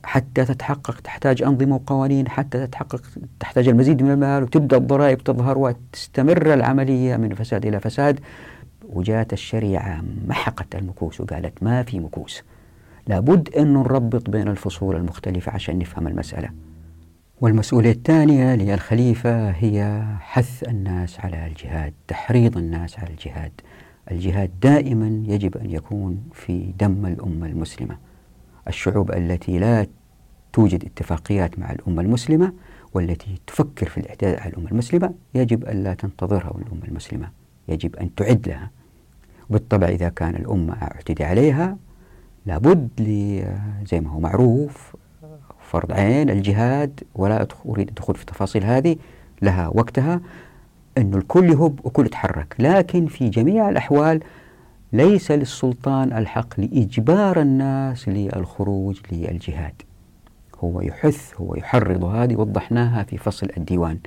حتى 0.03 0.45
تتحقق 0.45 0.99
تحتاج 0.99 1.43
أنظمة 1.43 1.75
وقوانين 1.75 2.29
حتى 2.29 2.67
تتحقق 2.67 3.01
تحتاج 3.39 3.67
المزيد 3.67 4.03
من 4.03 4.11
المال 4.11 4.43
وتبدأ 4.43 4.77
الضرائب 4.77 5.17
تظهر 5.17 5.57
وتستمر 5.57 6.53
العملية 6.53 7.17
من 7.17 7.33
فساد 7.33 7.65
إلى 7.65 7.79
فساد. 7.79 8.19
وجاءت 8.89 9.33
الشريعة 9.33 10.03
محقت 10.27 10.75
المكوس 10.75 11.21
وقالت 11.21 11.63
ما 11.63 11.83
في 11.83 11.99
مكوس. 11.99 12.43
لابد 13.07 13.49
أن 13.55 13.73
نربط 13.73 14.29
بين 14.29 14.47
الفصول 14.47 14.95
المختلفة 14.95 15.51
عشان 15.51 15.79
نفهم 15.79 16.07
المسألة. 16.07 16.49
والمسؤولية 17.41 17.91
الثانية 17.91 18.55
للخليفة 18.55 19.49
هي 19.49 20.03
حث 20.19 20.63
الناس 20.63 21.19
على 21.19 21.47
الجهاد 21.47 21.93
تحريض 22.07 22.57
الناس 22.57 22.99
على 22.99 23.09
الجهاد. 23.09 23.51
الجهاد 24.11 24.51
دائما 24.61 25.23
يجب 25.27 25.57
أن 25.57 25.71
يكون 25.71 26.23
في 26.33 26.73
دم 26.79 27.05
الأمة 27.05 27.47
المسلمة. 27.47 27.97
الشعوب 28.67 29.11
التي 29.11 29.59
لا 29.59 29.88
توجد 30.53 30.85
اتفاقيات 30.85 31.59
مع 31.59 31.71
الأمة 31.71 32.01
المسلمة 32.01 32.53
والتي 32.93 33.39
تفكر 33.47 33.89
في 33.89 33.97
الاعتداء 33.97 34.41
على 34.41 34.49
الأمة 34.49 34.71
المسلمة 34.71 35.13
يجب 35.35 35.63
ألا 35.63 35.93
تنتظرها 35.93 36.57
الأمة 36.57 36.85
المسلمة. 36.88 37.29
يجب 37.67 37.95
أن 37.95 38.15
تعد 38.15 38.47
لها. 38.47 38.69
وبالطبع 39.49 39.87
إذا 39.87 40.09
كان 40.09 40.35
الأمة 40.35 40.73
اعتدى 40.81 41.23
عليها 41.23 41.77
لابد 42.45 42.89
زي 43.85 43.99
ما 43.99 44.09
هو 44.09 44.19
معروف 44.19 44.95
فرض 45.61 45.91
عين 45.91 46.29
الجهاد 46.29 47.03
ولا 47.15 47.47
أريد 47.65 47.87
الدخول 47.87 48.15
في 48.15 48.21
التفاصيل 48.21 48.63
هذه 48.63 48.95
لها 49.41 49.67
وقتها 49.67 50.21
أنه 50.97 51.17
الكل 51.17 51.49
يهب 51.49 51.79
وكل 51.83 52.05
يتحرك. 52.05 52.55
لكن 52.59 53.05
في 53.05 53.29
جميع 53.29 53.69
الأحوال 53.69 54.19
ليس 54.93 55.31
للسلطان 55.31 56.13
الحق 56.13 56.59
لإجبار 56.59 57.41
الناس 57.41 58.09
للخروج 58.09 58.99
للجهاد. 59.11 59.81
هو 60.59 60.81
يحث 60.81 61.41
هو 61.41 61.55
يحرض 61.55 62.03
هذه 62.03 62.35
وضحناها 62.35 63.03
في 63.03 63.17
فصل 63.17 63.47
الديوان. 63.57 63.99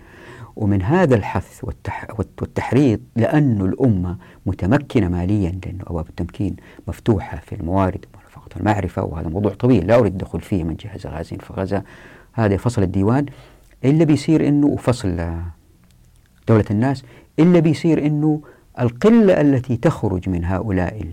ومن 0.57 0.83
هذا 0.83 1.15
الحث 1.15 1.65
والتح 1.65 2.07
والتحريض 2.19 3.01
لأن 3.17 3.61
الأمة 3.61 4.17
متمكنة 4.47 5.09
ماليا 5.09 5.51
لأن 5.65 5.79
أبواب 5.81 6.09
التمكين 6.09 6.57
مفتوحة 6.89 7.37
في 7.37 7.55
الموارد 7.55 8.05
فقط 8.31 8.57
المعرفة 8.57 9.03
وهذا 9.05 9.29
موضوع 9.29 9.55
طويل 9.55 9.87
لا 9.87 9.99
أريد 9.99 10.13
الدخول 10.13 10.41
فيه 10.41 10.65
من 10.65 10.75
جهز 10.75 11.07
غازين 11.07 11.39
فغزة 11.39 11.83
هذا 12.33 12.57
فصل 12.57 12.83
الديوان. 12.83 13.27
إلا 13.85 14.05
بيصير 14.05 14.49
إنه 14.49 14.77
فصل 14.77 15.35
دولة 16.49 16.65
الناس 16.71 17.05
إلا 17.39 17.61
بيصير 17.61 18.07
إنه 18.07 18.43
القلة 18.81 19.41
التي 19.41 19.77
تخرج 19.77 20.29
من 20.29 20.45
هؤلاء 20.45 21.07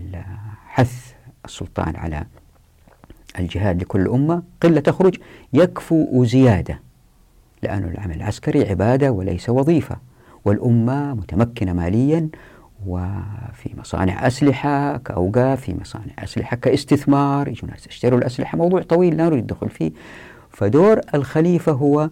حث 0.66 1.12
السلطان 1.44 1.96
على 1.96 2.24
الجهاد 3.38 3.82
لكل 3.82 4.08
أمة 4.08 4.42
قلة 4.62 4.80
تخرج 4.80 5.16
يكفو 5.52 6.24
زيادة. 6.24 6.80
لأن 7.62 7.84
العمل 7.84 8.16
العسكري 8.16 8.68
عبادة 8.68 9.12
وليس 9.12 9.48
وظيفة 9.50 9.96
والأمة 10.44 11.14
متمكنة 11.14 11.72
ماليا 11.72 12.28
وفي 12.86 13.70
مصانع 13.78 14.26
أسلحة 14.26 14.96
كأوقاف 14.96 15.60
في 15.60 15.74
مصانع 15.80 16.12
أسلحة 16.18 16.56
كاستثمار 16.56 17.48
يجون 17.48 17.68
الناس 17.68 17.86
يشتروا 17.86 18.18
الأسلحة. 18.18 18.58
موضوع 18.58 18.82
طويل 18.82 19.16
لا 19.16 19.24
نريد 19.24 19.38
الدخول 19.38 19.70
فيه. 19.70 19.92
فدور 20.50 21.00
الخليفة 21.14 21.72
هو 21.72 22.10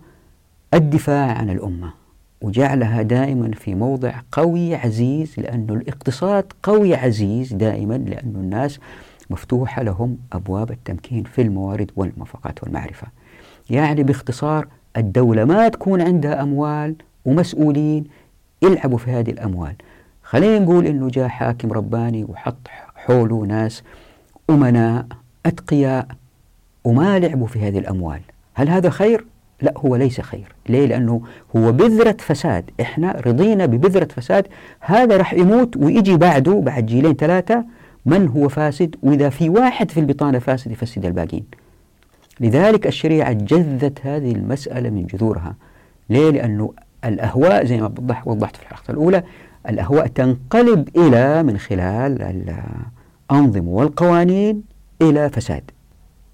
الدفاع 0.74 1.38
عن 1.38 1.50
الأمة 1.50 1.92
وجعلها 2.40 3.02
دائما 3.02 3.50
في 3.50 3.74
موضع 3.74 4.14
قوي 4.32 4.74
عزيز 4.74 5.34
لأنه 5.38 5.74
الاقتصاد 5.74 6.52
قوي 6.62 6.94
عزيز 6.94 7.52
دائما 7.52 7.94
لأن 7.94 8.32
الناس 8.36 8.80
مفتوحة 9.30 9.82
لهم 9.82 10.18
أبواب 10.32 10.70
التمكين 10.70 11.24
في 11.24 11.42
الموارد 11.42 11.90
والموافقات 11.96 12.62
والمعرفة. 12.62 13.06
يعني 13.70 14.02
باختصار 14.02 14.66
الدولة 14.96 15.44
ما 15.44 15.68
تكون 15.68 16.00
عندها 16.00 16.42
أموال 16.42 16.94
ومسؤولين 17.24 18.04
يلعبوا 18.62 18.98
في 18.98 19.10
هذه 19.10 19.30
الأموال. 19.30 19.74
خلينا 20.22 20.58
نقول 20.58 20.86
إنه 20.86 21.08
جاء 21.08 21.28
حاكم 21.28 21.72
رباني 21.72 22.24
وحط 22.24 22.68
حوله 22.94 23.36
ناس 23.36 23.82
أمناء 24.50 25.06
أتقياء 25.46 26.06
وما 26.84 27.18
لعبوا 27.18 27.46
في 27.46 27.58
هذه 27.58 27.78
الأموال. 27.78 28.20
هل 28.54 28.68
هذا 28.68 28.90
خير؟ 28.90 29.24
لا 29.62 29.74
هو 29.76 29.96
ليس 29.96 30.20
خير. 30.20 30.52
ليه؟ 30.68 30.86
لأنه 30.86 31.22
هو 31.56 31.72
بذرة 31.72 32.16
فساد. 32.20 32.70
إحنا 32.80 33.12
رضينا 33.26 33.66
ببذرة 33.66 34.08
فساد. 34.16 34.46
هذا 34.80 35.16
راح 35.16 35.34
يموت 35.34 35.76
ويجي 35.76 36.16
بعده 36.16 36.60
بعد 36.60 36.86
جيلين 36.86 37.14
ثلاثة 37.14 37.64
من 38.06 38.28
هو 38.28 38.48
فاسد؟ 38.48 38.96
وإذا 39.02 39.28
في 39.28 39.48
واحد 39.48 39.90
في 39.90 40.00
البطانة 40.00 40.38
فاسد 40.38 40.70
يفسد 40.70 41.04
الباقين. 41.04 41.44
لذلك 42.40 42.86
الشريعة 42.86 43.32
جذت 43.32 43.98
هذه 44.02 44.32
المسألة 44.32 44.90
من 44.90 45.06
جذورها. 45.06 45.54
ليه؟ 46.10 46.30
لأنه 46.30 46.72
الأهواء 47.04 47.66
زي 47.66 47.80
ما 47.80 47.92
وضحت 48.26 48.56
في 48.56 48.62
الحلقة 48.62 48.90
الأولى 48.90 49.22
الأهواء 49.68 50.06
تنقلب 50.06 50.88
إلى 50.96 51.42
من 51.42 51.58
خلال 51.58 52.22
الأنظمة 53.30 53.68
والقوانين 53.68 54.62
إلى 55.02 55.30
فساد. 55.30 55.70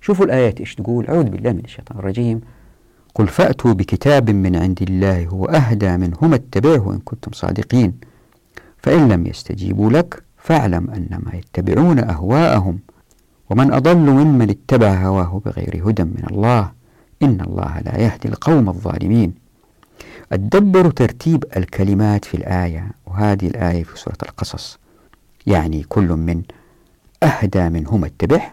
شوفوا 0.01 0.25
الآيات 0.25 0.61
إيش 0.61 0.75
تقول. 0.75 1.07
أعوذ 1.07 1.25
بالله 1.25 1.53
من 1.53 1.65
الشيطان 1.65 1.99
الرجيم. 1.99 2.41
قل 3.15 3.29
فأتوا 3.29 3.73
بكتاب 3.73 4.31
من 4.31 4.57
عند 4.57 4.83
الله 4.83 5.27
هو 5.27 5.45
أهدى 5.45 5.97
منهما 5.97 6.35
اتبعه 6.35 6.93
إن 6.93 6.99
كنتم 7.05 7.33
صادقين. 7.33 7.95
فإن 8.79 9.09
لم 9.09 9.27
يستجيبوا 9.27 9.91
لك 9.91 10.23
فاعلم 10.37 10.91
أنما 10.91 11.33
يتبعون 11.35 11.99
أهواءهم. 11.99 12.79
ومن 13.51 13.73
أضل 13.73 13.97
ممن 13.97 14.51
اتبع 14.51 14.95
هواه 14.95 15.41
بغير 15.45 15.83
هدى 15.89 16.05
من 16.05 16.25
الله 16.31 16.73
إن 17.23 17.41
الله 17.41 17.81
لا 17.81 18.01
يهدي 18.01 18.29
القوم 18.29 18.69
الظالمين. 18.69 19.35
أدبر 20.33 20.91
ترتيب 20.91 21.45
الكلمات 21.57 22.25
في 22.25 22.37
الآية 22.37 22.91
وهذه 23.07 23.47
الآية 23.47 23.85
في 23.85 23.99
سورة 23.99 24.17
القصص. 24.23 24.79
يعني 25.47 25.83
كل 25.83 26.09
من 26.09 26.43
أهدى 27.23 27.69
منهما 27.69 28.07
اتبع 28.07 28.53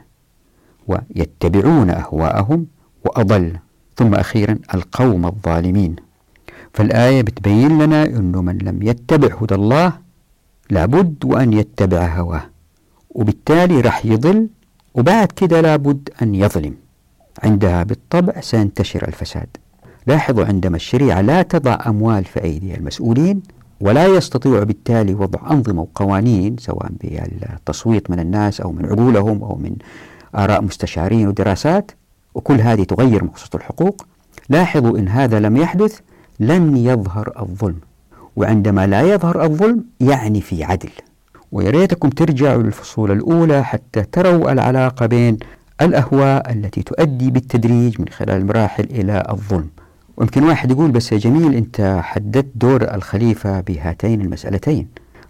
ويتبعون 0.88 1.90
أهواءهم 1.90 2.68
وأضل. 3.06 3.58
ثم 3.98 4.16
أخيرا 4.16 4.60
القوم 4.74 5.26
الظالمين. 5.26 5.96
فالآية 6.74 7.22
بتبين 7.22 7.82
لنا 7.82 8.04
أنه 8.06 8.42
من 8.42 8.58
لم 8.58 8.84
يتبع 8.84 9.36
هدى 9.42 9.56
الله 9.56 9.94
لابد 10.70 11.26
وأن 11.26 11.54
يتبع 11.54 12.06
هواه. 12.20 12.44
وبالتالي 13.10 13.82
راح 13.82 14.06
يضل 14.06 14.48
وبعد 14.96 15.28
كده 15.28 15.62
لابد 15.62 16.10
أن 16.22 16.36
يظلم. 16.36 16.76
عندها 17.44 17.84
بالطبع 17.84 18.42
سينتشر 18.42 19.08
الفساد. 19.08 19.48
لاحظوا 20.08 20.46
عندما 20.46 20.76
الشريعة 20.76 21.22
لا 21.22 21.42
تضع 21.42 21.78
أموال 21.88 22.26
في 22.26 22.44
أيدي 22.44 22.76
المسؤولين 22.76 23.42
ولا 23.82 24.06
يستطيع 24.06 24.64
بالتالي 24.64 25.14
وضع 25.14 25.52
أنظمة 25.52 25.82
وقوانين 25.82 26.56
سواء 26.60 26.90
بالتصويت 27.02 28.12
من 28.12 28.20
الناس 28.20 28.62
أو 28.62 28.72
من 28.72 28.86
عقولهم 28.86 29.44
أو 29.44 29.56
من 29.56 29.76
آراء 30.36 30.62
مستشارين 30.62 31.28
ودراسات 31.28 31.92
وكل 32.34 32.62
هذه 32.62 32.84
تغير 32.84 33.24
مقصود 33.24 33.56
الحقوق. 33.56 34.06
لاحظوا 34.50 34.98
إن 34.98 35.08
هذا 35.08 35.40
لم 35.40 35.58
يحدث 35.58 36.00
لن 36.40 36.78
يظهر 36.78 37.34
الظلم. 37.40 37.80
وعندما 38.36 38.88
لا 38.88 39.02
يظهر 39.02 39.44
الظلم 39.44 39.84
يعني 40.00 40.42
في 40.42 40.64
عدل. 40.64 40.90
ويا 41.52 41.70
ريتكم 41.70 42.10
ترجعوا 42.10 42.64
للفصول 42.64 43.12
الأولى 43.12 43.64
حتى 43.64 44.04
تروا 44.04 44.52
العلاقة 44.52 45.06
بين 45.06 45.38
الأهواء 45.82 46.52
التي 46.52 46.84
تؤدي 46.84 47.32
بالتدريج 47.32 48.02
من 48.02 48.08
خلال 48.08 48.38
المراحل 48.38 48.84
إلى 48.84 49.24
الظلم. 49.30 49.70
ويمكن 50.18 50.44
واحد 50.44 50.72
يقول 50.72 50.92
بس 50.92 51.12
يا 51.12 51.18
جميل 51.18 51.54
أنت 51.54 52.00
حددت 52.04 52.48
دور 52.56 52.94
الخليفة 52.94 53.62
بهاتين 53.62 54.22
المسألتين 54.22 54.88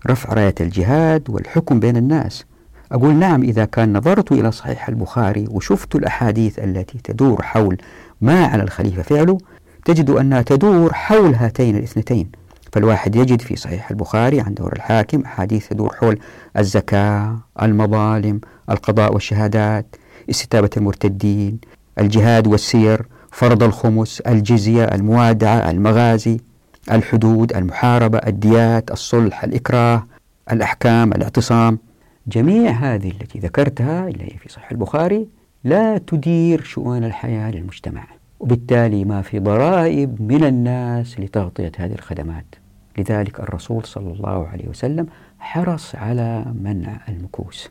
رفع 0.08 0.34
راية 0.34 0.56
الجهاد 0.62 1.30
والحكم 1.30 1.80
بين 1.80 1.98
الناس. 1.98 2.46
أقول 2.92 3.16
نعم 3.16 3.44
إذا 3.44 3.66
كان 3.66 3.98
نظرت 3.98 4.32
إلى 4.32 4.52
صحيح 4.52 4.90
البخاري 4.90 5.46
وشفت 5.50 5.96
الأحاديث 5.96 6.60
التي 6.60 7.00
تدور 7.04 7.42
حول 7.42 7.78
ما 8.22 8.46
على 8.46 8.64
الخليفة 8.64 9.02
فعله 9.02 9.38
تجد 9.86 10.10
أنها 10.10 10.42
تدور 10.42 10.94
حول 10.94 11.36
هاتين 11.36 11.78
الاثنتين. 11.78 12.32
فالواحد 12.72 13.16
يجد 13.16 13.42
في 13.42 13.56
صحيح 13.56 13.90
البخاري 13.90 14.42
عن 14.42 14.54
دور 14.54 14.74
الحاكم 14.74 15.22
أحاديث 15.22 15.68
تدور 15.68 15.96
حول 15.96 16.20
الزكاة 16.58 17.38
المظالم 17.62 18.42
القضاء 18.70 19.14
والشهادات 19.14 19.96
استتابة 20.30 20.70
المرتدين 20.78 21.60
الجهاد 22.00 22.48
والسير 22.48 23.06
فرض 23.32 23.64
الخمس 23.64 24.20
الجزية 24.22 24.84
الموادعة 24.84 25.72
المغازي 25.72 26.40
الحدود 26.92 27.54
المحاربة 27.54 28.18
الديات 28.18 28.92
الصلح 28.92 29.44
الإكراه 29.44 30.08
الأحكام 30.52 31.14
الاعتصام. 31.14 31.80
جميع 32.28 32.72
هذه 32.72 33.12
التي 33.12 33.40
ذكرتها 33.40 34.08
اللي 34.08 34.24
هي 34.24 34.38
في 34.38 34.50
صحيح 34.50 34.72
البخاري 34.72 35.28
لا 35.64 35.98
تدير 35.98 36.64
شؤون 36.64 37.04
الحياة 37.04 37.52
للمجتمع. 37.52 38.08
وبالتالي 38.40 39.06
ما 39.06 39.22
في 39.22 39.40
ضرائب 39.40 40.22
من 40.22 40.44
الناس 40.44 41.20
لتغطية 41.20 41.72
هذه 41.78 41.94
الخدمات. 41.94 42.56
لذلك 43.00 43.40
الرسول 43.40 43.86
صلى 43.86 44.14
الله 44.14 44.48
عليه 44.48 44.68
وسلم 44.68 45.08
حرص 45.40 45.96
على 45.96 46.46
منع 46.62 47.00
المكوس. 47.10 47.70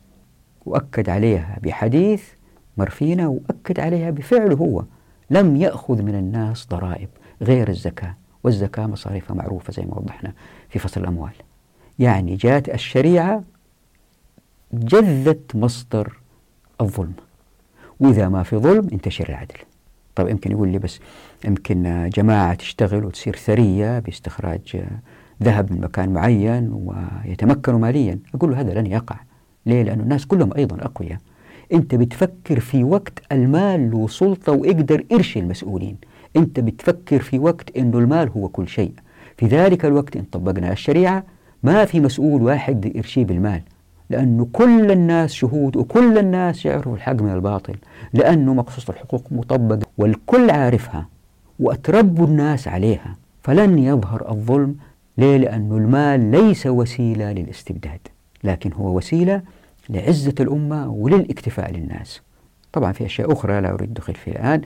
وأكد 0.66 1.08
عليها 1.08 1.58
بحديث 1.62 2.24
مرفينة 2.76 3.28
وأكد 3.28 3.80
عليها 3.80 4.10
بفعله 4.10 4.56
هو. 4.56 4.84
لم 5.30 5.56
يأخذ 5.56 6.02
من 6.02 6.14
الناس 6.14 6.66
ضرائب 6.66 7.08
غير 7.42 7.68
الزكاة 7.68 8.14
والزكاة 8.44 8.86
مصاريفها 8.86 9.36
معروفة 9.36 9.72
زي 9.72 9.82
ما 9.82 9.98
وضحنا 9.98 10.32
في 10.68 10.78
فصل 10.78 11.00
الأموال. 11.00 11.32
يعني 11.98 12.36
جاءت 12.36 12.68
الشريعة 12.68 13.42
جذت 14.72 15.56
مصدر 15.56 16.18
الظلم. 16.80 17.14
وإذا 18.00 18.28
ما 18.28 18.42
في 18.42 18.56
ظلم 18.56 18.88
انتشر 18.92 19.28
العدل. 19.28 19.56
طيب 20.14 20.28
يمكن 20.28 20.52
يقول 20.52 20.68
لي 20.68 20.78
بس 20.78 21.00
يمكن 21.44 22.10
جماعة 22.14 22.54
تشتغل 22.54 23.04
وتصير 23.04 23.36
ثرية 23.36 23.98
باستخراج 23.98 24.84
ذهب 25.42 25.72
من 25.72 25.80
مكان 25.80 26.08
معين 26.08 26.72
ويتمكنوا 26.72 27.78
ماليا. 27.78 28.18
أقول 28.34 28.50
له 28.50 28.60
هذا 28.60 28.80
لن 28.80 28.86
يقع. 28.86 29.16
ليه؟ 29.66 29.82
لأن 29.82 30.00
الناس 30.00 30.26
كلهم 30.26 30.50
أيضا 30.56 30.76
أقوياء. 30.76 31.18
أنت 31.72 31.94
بتفكر 31.94 32.60
في 32.60 32.84
وقت 32.84 33.22
المال 33.32 33.90
له 33.90 34.08
سلطة 34.08 34.52
ويقدر 34.52 35.04
يرشي 35.10 35.40
المسؤولين. 35.40 35.96
أنت 36.36 36.60
بتفكر 36.60 37.18
في 37.18 37.38
وقت 37.38 37.76
أنه 37.76 37.98
المال 37.98 38.28
هو 38.28 38.48
كل 38.48 38.68
شيء. 38.68 38.92
في 39.36 39.46
ذلك 39.46 39.84
الوقت 39.84 40.16
إن 40.16 40.22
طبقنا 40.32 40.72
الشريعة 40.72 41.24
ما 41.62 41.84
في 41.84 42.00
مسؤول 42.00 42.42
واحد 42.42 42.96
يرشيه 42.96 43.24
بالمال. 43.24 43.62
لأنه 44.10 44.48
كل 44.52 44.90
الناس 44.90 45.32
شهود 45.32 45.76
وكل 45.76 46.18
الناس 46.18 46.66
يعرفوا 46.66 46.94
الحق 46.94 47.22
من 47.22 47.32
الباطل. 47.32 47.74
لأنه 48.12 48.54
مقصوص 48.54 48.90
الحقوق 48.90 49.24
مطبق 49.30 49.78
والكل 49.98 50.50
عارفها 50.50 51.06
وأتربوا 51.60 52.26
الناس 52.26 52.68
عليها. 52.68 53.16
فلن 53.42 53.78
يظهر 53.78 54.30
الظلم 54.30 54.74
ليه؟ 55.18 55.36
لأنه 55.36 55.76
المال 55.76 56.30
ليس 56.30 56.66
وسيلة 56.66 57.32
للاستبداد 57.32 58.00
لكن 58.44 58.72
هو 58.72 58.96
وسيلة 58.96 59.42
لعزة 59.88 60.34
الأمة 60.40 60.88
وللاكتفاء 60.88 61.72
للناس. 61.72 62.22
طبعا 62.72 62.92
في 62.92 63.06
أشياء 63.06 63.32
أخرى 63.32 63.60
لا 63.60 63.72
أريد 63.72 63.88
الدخول 63.88 64.14
فيها 64.14 64.34
الآن. 64.34 64.62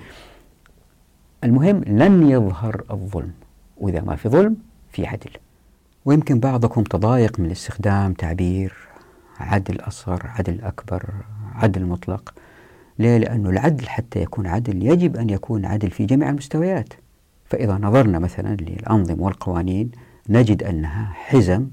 المهم 1.44 1.84
لن 1.86 2.30
يظهر 2.30 2.84
الظلم. 2.90 3.32
وإذا 3.76 4.00
ما 4.00 4.16
في 4.16 4.28
ظلم 4.28 4.57
في 4.92 5.07
عدل. 5.07 5.30
ويمكن 6.05 6.40
بعضكم 6.40 6.82
تضايق 6.82 7.40
من 7.40 7.50
استخدام 7.50 8.12
تعبير 8.12 8.74
عدل 9.40 9.80
أصغر 9.80 10.22
عدل 10.24 10.61
أكبر 10.61 11.11
عدل 11.55 11.84
مطلق. 11.86 12.34
ليه؟ 12.98 13.18
لأنه 13.18 13.50
العدل 13.50 13.88
حتى 13.88 14.22
يكون 14.22 14.46
عدل 14.46 14.86
يجب 14.86 15.16
أن 15.16 15.30
يكون 15.30 15.64
عدل 15.64 15.90
في 15.90 16.07
جميع 16.07 16.30
المستويات. 16.30 16.94
فإذا 17.44 17.78
نظرنا 17.78 18.18
مثلا 18.18 18.57
للأنظمة 18.57 19.22
والقوانين 19.24 19.90
نجد 20.28 20.62
أنها 20.62 21.12
حزم 21.14 21.66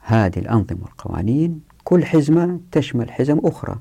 هذه 0.00 0.38
الأنظمة 0.38 0.78
والقوانين. 0.82 1.60
كل 1.84 2.04
حزمة 2.04 2.60
تشمل 2.72 3.10
حزم 3.10 3.38
أخرى 3.44 3.78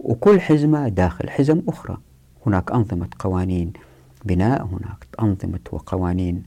وكل 0.00 0.40
حزمة 0.40 0.88
داخل 0.88 1.30
حزم 1.30 1.62
أخرى. 1.68 1.98
هناك 2.46 2.72
أنظمة 2.72 3.08
قوانين 3.18 3.72
بناء 4.24 4.64
هناك 4.64 5.06
أنظمة 5.20 5.60
وقوانين 5.72 6.42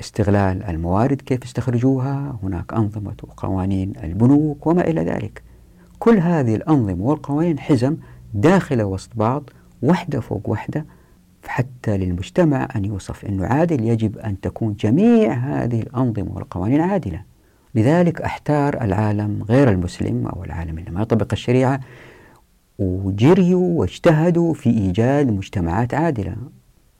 استغلال 0.00 0.62
الموارد 0.62 1.20
كيف 1.20 1.44
يستخرجوها 1.44 2.38
هناك 2.42 2.72
أنظمة 2.74 3.16
وقوانين 3.22 3.92
البنوك 4.04 4.66
وما 4.66 4.80
إلى 4.80 5.00
ذلك. 5.00 5.42
كل 5.98 6.18
هذه 6.18 6.54
الأنظمة 6.54 7.04
والقوانين 7.04 7.58
حزم 7.58 7.96
داخلة 8.34 8.84
وسط 8.84 9.10
بعض 9.14 9.50
وحدة 9.82 10.20
فوق 10.20 10.48
وحدة 10.48 10.86
حتى 11.46 11.96
للمجتمع 11.96 12.68
أن 12.76 12.84
يوصف 12.84 13.24
أنه 13.24 13.46
عادل 13.46 13.84
يجب 13.84 14.18
أن 14.18 14.40
تكون 14.40 14.74
جميع 14.74 15.32
هذه 15.32 15.80
الأنظمة 15.80 16.32
والقوانين 16.32 16.80
عادلة. 16.80 17.22
لذلك 17.74 18.20
أحتار 18.22 18.82
العالم 18.84 19.42
غير 19.48 19.70
المسلم 19.70 20.26
أو 20.26 20.44
العالم 20.44 20.78
اللي 20.78 20.90
ما 20.90 21.02
يطبق 21.02 21.28
الشريعة 21.32 21.80
وجريوا 22.78 23.80
واجتهدوا 23.80 24.54
في 24.54 24.70
إيجاد 24.70 25.32
مجتمعات 25.32 25.94
عادلة. 25.94 26.36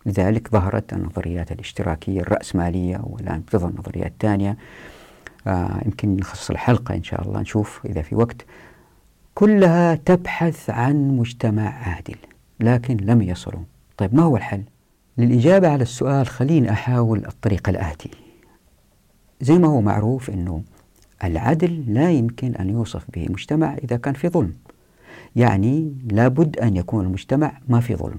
لذلك 0.07 0.49
ظهرت 0.51 0.93
النظريات 0.93 1.53
الاشتراكية 1.53 2.21
الرأسمالية 2.21 3.01
والآن 3.05 3.47
تظهر 3.47 3.73
نظريات 3.79 4.13
ثانية 4.21 4.57
آه 5.47 5.81
يمكن 5.85 6.17
نخصص 6.17 6.51
الحلقة 6.51 6.95
إن 6.95 7.03
شاء 7.03 7.23
الله 7.23 7.41
نشوف 7.41 7.81
إذا 7.87 8.03
في 8.03 8.15
وقت. 8.15 8.47
كلها 9.35 9.95
تبحث 9.95 10.71
عن 10.71 11.17
مجتمع 11.17 11.69
عادل 11.69 12.17
لكن 12.61 12.97
لم 12.97 13.23
يصلوا. 13.23 13.63
طيب 13.99 14.15
ما 14.15 14.23
هو 14.23 14.37
الحل؟ 14.37 14.63
للإجابة 15.19 15.69
على 15.69 15.83
السؤال 15.83 16.27
خليني 16.27 16.71
أحاول 16.71 17.27
الطريقة 17.27 17.71
الآتي 17.71 18.11
زي 19.41 19.59
ما 19.59 19.69
هو 19.69 19.81
معروف 19.81 20.31
أنه 20.31 20.63
العدل 21.25 21.85
لا 21.95 22.11
يمكن 22.11 22.55
أن 22.55 22.71
يوصف 22.71 23.05
به 23.15 23.27
مجتمع 23.31 23.75
إذا 23.75 23.97
كان 23.97 24.15
في 24.15 24.29
ظلم 24.29 24.53
يعني 25.37 25.95
لابد 26.11 26.59
أن 26.59 26.77
يكون 26.77 27.07
المجتمع 27.07 27.53
ما 27.69 27.81
في 27.81 27.95
ظلم 27.97 28.19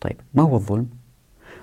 طيب 0.00 0.16
ما 0.34 0.42
هو 0.42 0.56
الظلم؟ 0.56 0.88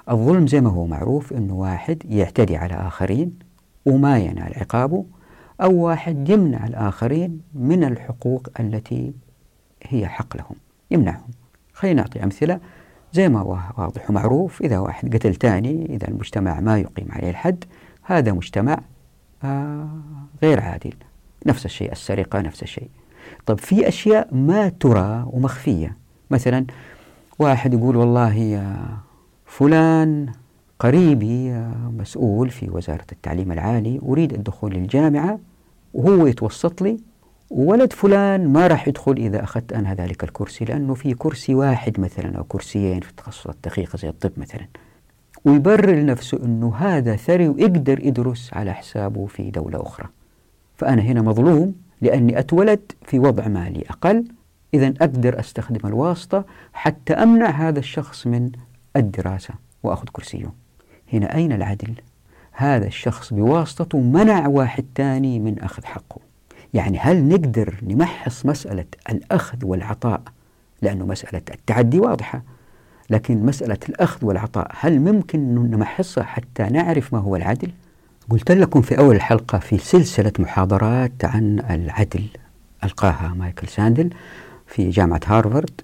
الظلم 0.10 0.48
زي 0.48 0.62
ما 0.62 0.70
هو 0.70 0.86
معروف 0.86 1.34
أنه 1.34 1.54
واحد 1.54 2.06
يعتدي 2.06 2.58
على 2.58 2.74
آخرين 2.74 3.40
وما 3.86 4.18
ينال 4.18 4.54
عقابه 4.56 5.06
أو 5.62 5.76
واحد 5.76 6.30
يمنع 6.30 6.68
الآخرين 6.68 7.42
من 7.54 7.84
الحقوق 7.84 8.48
التي 8.60 9.14
هي 9.84 10.08
حق 10.08 10.38
لهم 10.38 10.56
يمنعهم 10.92 11.32
خلينا 11.74 12.02
نعطي 12.02 12.24
أمثلة 12.24 12.60
زي 13.14 13.30
ما 13.30 13.40
هو 13.40 13.58
واضح 13.78 14.10
ومعروف 14.10 14.62
إذا 14.62 14.80
واحد 14.80 15.16
قتل 15.16 15.36
تاني 15.36 15.86
إذا 15.90 16.08
المجتمع 16.08 16.60
ما 16.60 16.78
يقيم 16.80 17.08
عليه 17.10 17.30
الحد 17.30 17.64
هذا 18.04 18.32
مجتمع 18.32 18.80
آه 19.44 19.88
غير 20.44 20.60
عادل. 20.60 20.94
نفس 21.46 21.66
الشيء 21.66 21.92
السرقة 21.92 22.42
نفس 22.42 22.64
الشيء. 22.64 22.90
طب 23.46 23.60
في 23.60 23.88
أشياء 23.88 24.36
ما 24.36 24.70
ترى 24.70 25.26
ومخفية. 25.32 25.98
مثلا 26.32 26.66
واحد 27.40 27.74
يقول 27.74 27.96
والله 27.96 28.64
فلان 29.46 30.32
قريبي 30.80 31.52
مسؤول 32.00 32.50
في 32.50 32.70
وزارة 32.70 33.06
التعليم 33.12 33.52
العالي 33.52 34.00
أريد 34.04 34.34
الدخول 34.34 34.74
للجامعة 34.74 35.40
وهو 35.94 36.28
يتوسط 36.28 36.82
لي 36.82 36.98
وولد 37.50 37.94
فلان 37.94 38.54
ما 38.54 38.68
راح 38.68 38.88
يدخل 38.88 39.12
إذا 39.12 39.44
أخذت 39.44 39.74
أنا 39.74 39.94
ذلك 39.94 40.24
الكرسي 40.24 40.66
لأنه 40.66 40.94
في 40.94 41.14
كرسي 41.14 41.56
واحد 41.56 42.00
مثلا 42.00 42.38
أو 42.38 42.44
كرسيين 42.44 43.00
في 43.00 43.10
التخصصات 43.10 43.56
الدقيقة 43.56 43.98
زي 43.98 44.10
الطب 44.10 44.32
مثلا. 44.38 44.68
ويبرر 45.46 45.96
لنفسه 45.96 46.38
أنه 46.46 46.76
هذا 46.76 47.16
ثري 47.16 47.48
ويقدر 47.48 48.06
يدرس 48.06 48.54
على 48.54 48.74
حسابه 48.74 49.26
في 49.26 49.52
دولة 49.52 49.82
أخرى. 49.82 50.08
فأنا 50.76 51.02
هنا 51.02 51.22
مظلوم 51.22 51.76
لأني 52.02 52.40
أتولد 52.40 52.92
في 53.06 53.20
وضع 53.20 53.48
مالي 53.48 53.84
أقل 53.90 54.26
إذا 54.74 54.88
أقدر 54.88 55.40
أستخدم 55.40 55.88
الواسطة 55.88 56.46
حتى 56.74 57.14
أمنع 57.14 57.50
هذا 57.50 57.80
الشخص 57.80 58.28
من 58.28 58.52
الدراسة 58.96 59.54
وأخذ 59.84 60.06
كرسيه. 60.12 60.54
هنا 61.14 61.36
أين 61.36 61.52
العدل؟ 61.52 61.94
هذا 62.52 62.88
الشخص 62.88 63.34
بواسطته 63.34 64.00
منع 64.00 64.48
واحد 64.48 64.86
ثاني 64.96 65.40
من 65.40 65.60
أخذ 65.60 65.86
حقه. 65.86 66.27
يعني 66.74 67.00
هل 67.00 67.28
نقدر 67.28 67.76
نمحص 67.84 68.46
مسألة 68.46 68.86
الأخذ 69.10 69.58
والعطاء؟ 69.66 70.22
لأنه 70.82 71.06
مسألة 71.06 71.42
التعدي 71.52 72.00
واضحة. 72.00 72.42
لكن 73.10 73.46
مسألة 73.46 73.78
الأخذ 73.90 74.26
والعطاء 74.26 74.72
هل 74.80 75.00
ممكن 75.00 75.56
نمحصها 75.56 76.24
حتى 76.24 76.64
نعرف 76.64 77.14
ما 77.14 77.20
هو 77.20 77.36
العدل؟ 77.36 77.72
قلت 78.30 78.52
لكم 78.52 78.82
في 78.82 79.00
أول 79.00 79.16
الحلقة 79.16 79.60
في 79.60 79.78
سلسلة 79.78 80.32
محاضرات 80.40 81.26
عن 81.26 81.60
العدل 81.70 82.24
ألقاها 82.84 83.34
مايكل 83.38 83.68
ساندل 83.68 84.10
في 84.68 84.90
جامعة 84.90 85.22
هارفارد. 85.26 85.82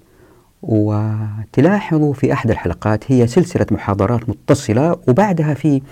وتلاحظوا 0.62 2.12
في 2.12 2.32
أحد 2.32 2.50
الحلقات 2.50 3.12
هي 3.12 3.26
سلسلة 3.26 3.66
محاضرات 3.70 4.28
متصلة 4.28 4.96
وبعدها 5.08 5.54
في 5.54 5.82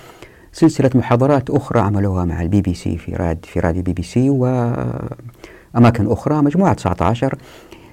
سلسلة 0.52 0.90
محاضرات 0.94 1.50
أخرى 1.50 1.80
عملوها 1.80 2.24
مع 2.24 2.42
البي 2.42 2.60
بي 2.60 2.74
سي 2.74 2.98
في 2.98 3.12
راد 3.12 3.44
في 3.44 3.60
راديو 3.60 3.82
بي 3.82 3.92
بي 3.92 4.02
سي 4.02 4.30
وأماكن 4.30 6.12
أخرى 6.12 6.42
مجموعة 6.42 6.72
19 6.74 7.38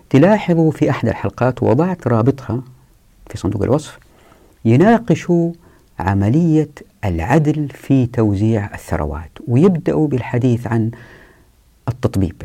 تلاحظوا 0.10 0.72
في 0.72 0.90
أحد 0.90 1.08
الحلقات 1.08 1.64
وضعت 1.64 2.08
رابطها 2.08 2.64
في 3.30 3.38
صندوق 3.38 3.64
الوصف 3.64 4.00
يناقشوا 4.66 5.52
عملية 6.00 6.70
العدل 7.06 7.70
في 7.70 8.06
توزيع 8.06 8.74
الثروات 8.74 9.32
ويبدأوا 9.48 10.08
بالحديث 10.08 10.68
عن 10.68 10.92
التطبيب. 11.88 12.42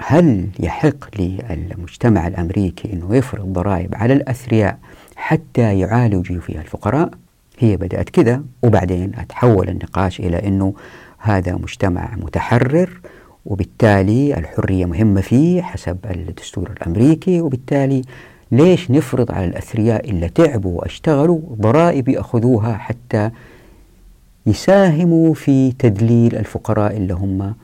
هل 0.00 0.48
يحق 0.60 1.20
للمجتمع 1.20 2.26
الأمريكي 2.26 2.92
أنه 2.92 3.16
يفرض 3.16 3.52
ضرائب 3.52 3.94
على 3.94 4.12
الأثرياء 4.14 4.78
حتى 5.16 5.78
يعالجوا 5.78 6.40
فيها 6.40 6.60
الفقراء؟ 6.60 7.10
هي 7.62 7.76
بدأت 7.76 8.08
كذا 8.08 8.42
وبعدين 8.62 9.12
أتحول 9.14 9.68
النقاش 9.68 10.20
إلى 10.20 10.48
أنه 10.48 10.74
هذا 11.18 11.52
مجتمع 11.54 12.14
متحرر 12.16 13.00
وبالتالي 13.46 14.38
الحرية 14.38 14.84
مهمة 14.84 15.20
فيه 15.20 15.62
حسب 15.62 15.98
الدستور 16.10 16.70
الأمريكي 16.70 17.40
وبالتالي 17.40 18.02
ليش 18.52 18.90
نفرض 18.90 19.32
على 19.32 19.44
الأثرياء 19.44 20.10
اللي 20.10 20.28
تعبوا 20.28 20.80
واشتغلوا 20.80 21.40
ضرائب 21.52 22.08
يأخذوها 22.08 22.76
حتى 22.76 23.30
يساهموا 24.46 25.34
في 25.34 25.72
تدليل 25.72 26.36
الفقراء 26.36 26.96
اللي 26.96 27.14
هم 27.14 27.54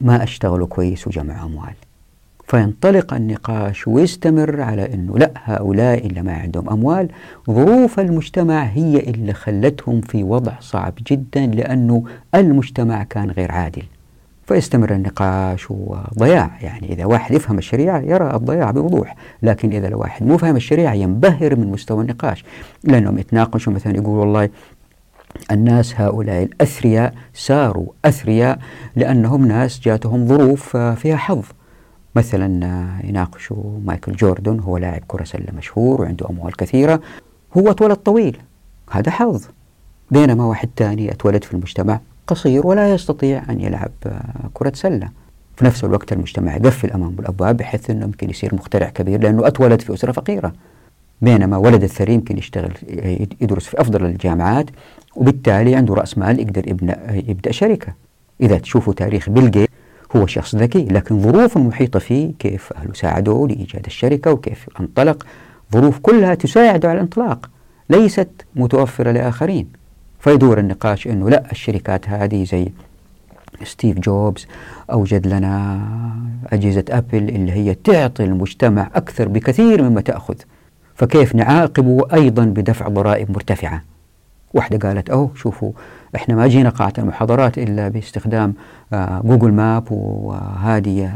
ما 0.00 0.22
أشتغلوا 0.22 0.66
كويس 0.66 1.06
وجمعوا 1.06 1.46
أموال. 1.46 1.74
فينطلق 2.50 3.14
النقاش 3.14 3.88
ويستمر 3.88 4.60
على 4.60 4.94
أنه 4.94 5.18
لا 5.18 5.30
هؤلاء 5.44 6.06
اللي 6.06 6.22
ما 6.22 6.32
عندهم 6.32 6.68
أموال. 6.68 7.08
ظروف 7.50 8.00
المجتمع 8.00 8.62
هي 8.62 9.00
اللي 9.00 9.32
خلتهم 9.32 10.00
في 10.00 10.22
وضع 10.22 10.52
صعب 10.60 10.92
جدا 11.06 11.46
لأنه 11.46 12.04
المجتمع 12.34 13.02
كان 13.02 13.30
غير 13.30 13.52
عادل. 13.52 13.82
فيستمر 14.46 14.90
النقاش 14.90 15.70
وضياع. 15.70 16.50
يعني 16.62 16.92
إذا 16.92 17.04
واحد 17.04 17.34
يفهم 17.34 17.58
الشريعة 17.58 18.00
يرى 18.00 18.34
الضياع 18.34 18.70
بوضوح. 18.70 19.16
لكن 19.42 19.72
إذا 19.72 19.88
الواحد 19.88 20.26
مو 20.26 20.38
فاهم 20.38 20.56
الشريعة 20.56 20.94
ينبهر 20.94 21.56
من 21.56 21.66
مستوى 21.66 22.02
النقاش. 22.02 22.44
لأنهم 22.84 23.18
يتناقشوا 23.18 23.72
مثلا 23.72 23.96
يقول 23.96 24.18
والله 24.18 24.48
الناس 25.50 26.00
هؤلاء 26.00 26.42
الأثرياء 26.42 27.14
ساروا 27.34 27.86
أثرياء 28.04 28.58
لأنهم 28.96 29.46
ناس 29.46 29.80
جاتهم 29.80 30.26
ظروف 30.26 30.76
فيها 30.76 31.16
حظ. 31.16 31.44
مثلا 32.14 32.46
يناقشوا 33.04 33.80
مايكل 33.84 34.12
جوردن 34.12 34.60
هو 34.60 34.76
لاعب 34.76 35.02
كرة 35.08 35.24
سلة 35.24 35.46
مشهور 35.56 36.00
وعنده 36.00 36.30
أموال 36.30 36.56
كثيرة. 36.56 37.00
هو 37.56 37.70
أتولد 37.70 37.96
طويل. 37.96 38.36
هذا 38.90 39.10
حظ. 39.10 39.44
بينما 40.10 40.44
واحد 40.44 40.68
ثاني 40.76 41.10
أتولد 41.10 41.44
في 41.44 41.52
المجتمع 41.52 42.00
قصير 42.26 42.66
ولا 42.66 42.94
يستطيع 42.94 43.42
أن 43.50 43.60
يلعب 43.60 43.90
كرة 44.54 44.72
سلة. 44.74 45.08
في 45.56 45.64
نفس 45.64 45.84
الوقت 45.84 46.12
المجتمع 46.12 46.56
يقفل 46.56 46.90
أمامه 46.90 47.20
الأبواب 47.20 47.56
بحيث 47.56 47.90
أنه 47.90 48.04
يمكن 48.04 48.30
يصير 48.30 48.54
مخترع 48.54 48.88
كبير 48.88 49.22
لأنه 49.22 49.46
أتولد 49.46 49.80
في 49.80 49.94
أسرة 49.94 50.12
فقيرة. 50.12 50.52
بينما 51.22 51.56
ولد 51.56 51.82
الثري 51.82 52.14
يمكن 52.14 52.38
يشتغل 52.38 52.72
يدرس 53.40 53.66
في 53.66 53.80
أفضل 53.80 54.04
الجامعات 54.04 54.70
وبالتالي 55.16 55.74
عنده 55.74 55.94
رأس 55.94 56.18
مال 56.18 56.40
يقدر 56.40 56.68
يبنى 56.68 56.96
يبدأ 57.28 57.52
شركة. 57.52 57.94
إذا 58.40 58.58
تشوفوا 58.58 58.92
تاريخ 58.92 59.30
بيل 59.30 59.50
جيت 59.50 59.69
هو 60.16 60.26
شخص 60.26 60.54
ذكي 60.54 60.84
لكن 60.84 61.20
ظروف 61.20 61.56
المحيطة 61.56 61.98
فيه 61.98 62.32
كيف 62.38 62.72
أهله 62.72 62.92
ساعدوه 62.94 63.48
لإيجاد 63.48 63.86
الشركة 63.86 64.32
وكيف 64.32 64.66
انطلق 64.80 65.26
ظروف 65.72 65.98
كلها 65.98 66.34
تساعده 66.34 66.88
على 66.88 66.96
الانطلاق 66.96 67.50
ليست 67.90 68.28
متوفرة 68.56 69.10
لآخرين. 69.12 69.68
فيدور 70.20 70.58
النقاش 70.58 71.06
أنه 71.06 71.30
لا 71.30 71.50
الشركات 71.52 72.08
هذه 72.08 72.44
زي 72.44 72.72
ستيف 73.64 73.98
جوبز 73.98 74.46
أوجد 74.92 75.26
لنا 75.26 75.80
أجهزة 76.52 76.84
أبل 76.90 77.28
اللي 77.28 77.52
هي 77.52 77.74
تعطي 77.74 78.24
المجتمع 78.24 78.90
أكثر 78.94 79.28
بكثير 79.28 79.82
مما 79.82 80.00
تأخذ. 80.00 80.34
فكيف 80.94 81.34
نعاقبه 81.34 82.06
أيضا 82.14 82.44
بدفع 82.44 82.88
ضرائب 82.88 83.30
مرتفعة؟ 83.30 83.89
واحدة 84.54 84.88
قالت 84.88 85.10
oh 85.10 85.30
شوفوا 85.34 85.72
إحنا 86.16 86.34
ما 86.34 86.46
جينا 86.46 86.68
قاعة 86.68 86.92
المحاضرات 86.98 87.58
إلا 87.58 87.88
باستخدام 87.88 88.54
آه 88.92 89.20
Google 89.24 89.52
Maps 89.52 89.84
وهذه 89.92 91.12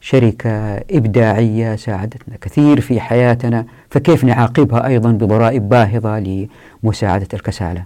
شركة 0.00 0.50
إبداعية 0.76 1.76
ساعدتنا 1.76 2.36
كثير 2.40 2.80
في 2.80 3.00
حياتنا 3.00 3.64
فكيف 3.90 4.24
نعاقبها 4.24 4.86
أيضا 4.86 5.12
بضرائب 5.12 5.68
باهظة 5.68 6.46
لمساعدة 6.82 7.28
الكسالى 7.34 7.82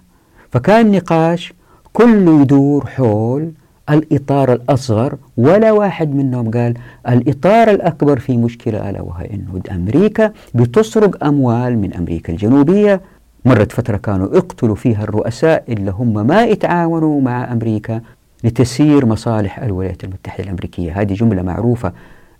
فكان 0.50 0.90
نقاش 0.92 1.52
كله 1.92 2.40
يدور 2.42 2.86
حول 2.86 3.52
الإطار 3.90 4.52
الأصغر 4.52 5.16
ولا 5.36 5.72
واحد 5.72 6.14
منهم 6.14 6.50
قال 6.50 6.74
الإطار 7.08 7.70
الأكبر 7.70 8.18
في 8.18 8.36
مشكلة 8.36 8.90
ألا 8.90 9.00
وهي 9.00 9.30
أنه 9.34 9.60
أمريكا 9.70 10.32
بتسرق 10.54 11.24
أموال 11.24 11.78
من 11.78 11.94
أمريكا 11.94 12.32
الجنوبية 12.32 13.00
مرت 13.44 13.72
فترة 13.72 13.96
كانوا 13.96 14.34
يقتلوا 14.34 14.74
فيها 14.74 15.02
الرؤساء 15.02 15.64
اللي 15.68 15.90
هم 15.90 16.26
ما 16.26 16.44
يتعاونوا 16.44 17.20
مع 17.20 17.52
أمريكا 17.52 18.00
لتسيير 18.44 19.06
مصالح 19.06 19.58
الولايات 19.58 20.04
المتحدة 20.04 20.44
الأمريكية. 20.44 21.00
هذه 21.00 21.12
جملة 21.14 21.42
معروفة. 21.42 21.92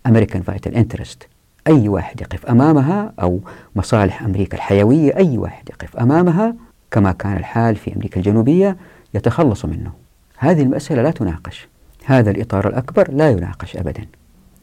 American 0.09 0.40
Vital 0.50 0.74
Interest. 0.74 1.26
أي 1.66 1.88
واحد 1.88 2.20
يقف 2.20 2.46
أمامها 2.46 3.12
أو 3.22 3.40
مصالح 3.76 4.22
أمريكا 4.22 4.57
الحيوية 4.57 5.16
أي 5.16 5.38
واحد 5.38 5.68
يقف 5.70 5.96
أمامها 5.96 6.55
كما 6.90 7.12
كان 7.12 7.36
الحال 7.36 7.76
في 7.76 7.94
أمريكا 7.96 8.16
الجنوبية 8.16 8.76
يتخلص 9.14 9.64
منه. 9.64 9.92
هذه 10.38 10.62
المسألة 10.62 11.03
لا 11.03 11.11
تناقش. 11.11 11.68
هذا 12.05 12.30
الإطار 12.30 12.68
الأكبر 12.68 13.11
لا 13.11 13.30
يناقش 13.30 13.76
أبدا. 13.76 14.07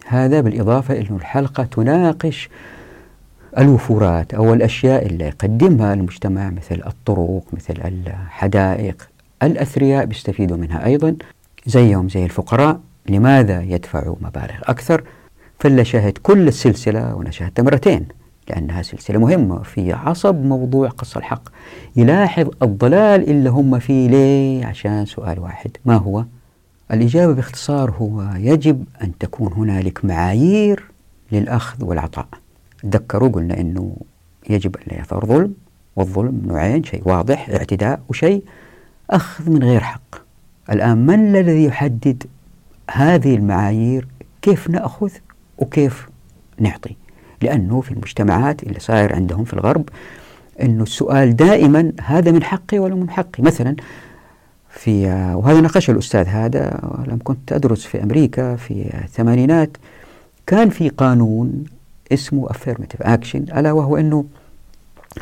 هذا 0.07 0.41
بالإضافة 0.41 0.93
إلى 0.93 1.15
الحلقة 1.15 1.63
تناقش 1.63 2.49
الوفورات 3.57 4.33
أو 4.33 4.53
الأشياء 4.53 5.05
اللي 5.05 5.25
يقدمها 5.25 5.93
المجتمع 5.93 6.49
مثل 6.49 6.81
الطرق 6.87 7.43
مثل 7.53 7.73
الحدائق. 7.85 9.09
الأثرياء 9.43 10.05
بيستفيدوا 10.05 10.57
منها 10.57 10.85
أيضا 10.85 11.15
زيهم 11.65 12.09
زي 12.09 12.25
الفقراء. 12.25 12.79
لماذا 13.09 13.61
يدفعوا 13.61 14.15
مبالغ 14.21 14.55
أكثر؟ 14.63 15.03
فلا 15.59 15.83
شاهد 15.83 16.17
كل 16.17 16.47
السلسلة 16.47 17.15
وأنا 17.15 17.31
شاهدتها 17.31 17.63
مرتين 17.63 18.05
لأنها 18.49 18.81
سلسلة 18.81 19.19
مهمة 19.19 19.63
في 19.63 19.93
عصب 19.93 20.35
موضوع 20.35 20.89
قص 20.89 21.17
الحق. 21.17 21.49
يلاحظ 21.95 22.49
الضلال 22.61 23.29
اللي 23.29 23.49
هم 23.49 23.79
فيه 23.79 24.09
ليه؟ 24.09 24.65
عشان 24.65 25.05
سؤال 25.05 25.39
واحد. 25.39 25.71
ما 25.85 25.95
هو؟ 25.95 26.25
الإجابة 26.91 27.33
باختصار 27.33 27.91
هو 27.91 28.29
يجب 28.35 28.83
أن 29.03 29.17
تكون 29.17 29.53
هنالك 29.53 30.05
معايير 30.05 30.83
للأخذ 31.31 31.85
والعطاء. 31.85 32.27
تذكروا 32.81 33.29
قلنا 33.29 33.59
أنه 33.59 33.95
يجب 34.49 34.75
أن 34.77 34.83
لا 34.87 35.01
يثار 35.01 35.25
ظلم 35.25 35.53
والظلم 35.95 36.41
نوعين 36.45 36.83
شيء 36.83 37.01
واضح 37.05 37.49
اعتداء 37.49 37.99
وشيء 38.09 38.43
أخذ 39.09 39.49
من 39.49 39.63
غير 39.63 39.79
حق. 39.79 40.15
الآن 40.71 41.05
من 41.05 41.35
الذي 41.35 41.63
يحدد 41.63 42.23
هذه 42.91 43.35
المعايير؟ 43.35 44.07
كيف 44.41 44.69
نأخذ 44.69 45.11
وكيف 45.57 46.09
نعطي؟ 46.59 46.95
لأنه 47.41 47.81
في 47.81 47.91
المجتمعات 47.91 48.63
اللي 48.63 48.79
صاير 48.79 49.15
عندهم 49.15 49.43
في 49.43 49.53
الغرب 49.53 49.89
أنه 50.61 50.83
السؤال 50.83 51.35
دائما 51.35 51.91
هذا 52.01 52.31
من 52.31 52.43
حقي 52.43 52.79
ولا 52.79 52.95
من 52.95 53.09
حقي؟ 53.09 53.43
مثلا 53.43 53.75
في 54.69 55.05
وهذا 55.35 55.61
ناقش 55.61 55.89
الأستاذ 55.89 56.27
هذا 56.27 56.79
لما 57.07 57.19
كنت 57.23 57.51
أدرس 57.53 57.85
في 57.85 58.03
أمريكا 58.03 58.55
في 58.55 59.01
الثمانينات 59.03 59.77
كان 60.47 60.69
في 60.69 60.89
قانون 60.89 61.63
اسمه 62.13 62.47
affirmative 62.47 63.05
action 63.05 63.57
ألا 63.57 63.71
وهو 63.71 63.97
أنه 63.97 64.25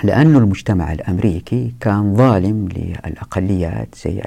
لأن 0.04 0.36
المجتمع 0.36 0.92
الأمريكي 0.92 1.74
كان 1.80 2.16
ظالم 2.16 2.68
للأقليات 2.68 3.96
زي 4.04 4.22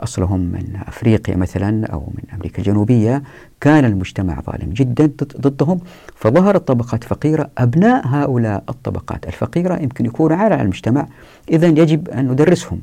أصلهم 0.00 0.40
من 0.40 0.78
أفريقيا 0.86 1.36
مثلا 1.36 1.86
أو 1.86 2.00
من 2.00 2.34
أمريكا 2.34 2.58
الجنوبية 2.58 3.22
كان 3.60 3.84
المجتمع 3.84 4.40
ظالم 4.40 4.72
جدا 4.72 5.10
ضدهم. 5.40 5.80
فظهرت 6.14 6.68
طبقات 6.68 7.04
فقيرة 7.04 7.50
أبناء 7.58 8.06
هؤلاء 8.06 8.64
الطبقات 8.68 9.26
الفقيرة 9.26 9.82
يمكن 9.82 10.06
يكونوا 10.06 10.36
على 10.36 10.62
المجتمع 10.62 11.06
إذا 11.50 11.66
يجب 11.66 12.08
أن 12.08 12.28
ندرسهم. 12.28 12.80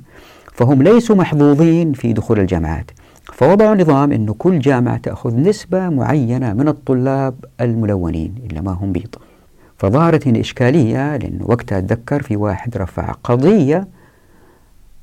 فهم 0.53 0.83
ليسوا 0.83 1.15
محظوظين 1.15 1.93
في 1.93 2.13
دخول 2.13 2.39
الجامعات. 2.39 2.91
فوضعوا 3.33 3.75
نظام 3.75 4.11
أنه 4.11 4.33
كل 4.33 4.59
جامعة 4.59 4.97
تأخذ 4.97 5.35
نسبة 5.35 5.89
معينة 5.89 6.53
من 6.53 6.67
الطلاب 6.67 7.35
الملونين 7.61 8.35
اللي 8.49 8.61
ما 8.61 8.71
هم 8.71 8.91
بيض 8.91 9.15
فظهرت 9.77 10.27
هنا 10.27 10.39
إشكالية 10.39 11.17
لأنه 11.17 11.45
وقتها 11.45 11.77
أتذكر 11.77 12.21
في 12.21 12.35
واحد 12.35 12.77
رفع 12.77 13.11
قضية 13.23 13.87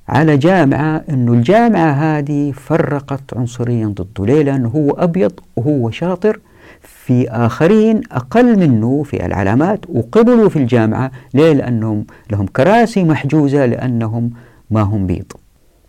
على 0.09 0.37
جامعة 0.37 1.05
أنه 1.11 1.33
الجامعة 1.33 1.91
هذه 1.91 2.53
فرقت 2.53 3.37
عنصريا 3.37 3.87
ضده 3.87 4.27
ليه؟ 4.27 4.43
لأنه 4.43 4.69
هو 4.69 4.91
أبيض 4.91 5.33
وهو 5.57 5.91
شاطر 5.91 6.41
في 6.83 7.29
آخرين 7.31 8.01
أقل 8.13 8.59
منه 8.59 9.03
في 9.03 9.27
العلامات 9.27 9.81
وقبلوا 9.89 10.49
في 10.49 10.57
الجامعة 10.57 11.11
ليه؟ 11.35 11.53
لأنهم 11.53 12.05
لهم 12.33 12.47
كراسي 12.47 13.05
محجوزة 13.05 13.67
لأنهم 13.67 14.31
ما 14.71 14.83
هم 14.83 15.07
بيض 15.07 15.33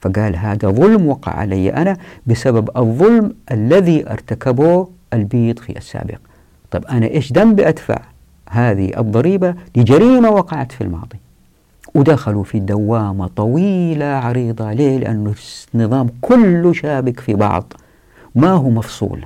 فقال 0.05 0.35
هذا 0.35 0.69
ظلم 0.69 1.07
وقع 1.07 1.31
علي 1.31 1.73
أنا 1.73 1.97
بسبب 2.27 2.69
الظلم 2.77 3.33
الذي 3.51 4.09
ارتكبه 4.09 4.87
البيض 5.13 5.59
في 5.59 5.77
السابق. 5.77 6.17
طب 6.71 6.85
أنا 6.85 7.07
إيش 7.07 7.33
ذنبي 7.33 7.67
أدفع 7.67 7.99
هذه 8.49 8.99
الضريبة 8.99 9.55
لجريمة 9.75 10.29
وقعت 10.29 10.71
في 10.71 10.81
الماضي؟ 10.81 11.17
ودخلوا 11.95 12.43
في 12.43 12.59
دوامة 12.59 13.27
طويلة 13.27 14.05
عريضة. 14.05 14.73
ليه؟ 14.73 14.97
لأنه 14.97 15.33
النظام 15.75 16.07
كله 16.21 16.73
شابك 16.73 17.19
في 17.19 17.33
بعض. 17.33 17.73
ما 18.35 18.51
هو 18.51 18.69
مفصول 18.69 19.25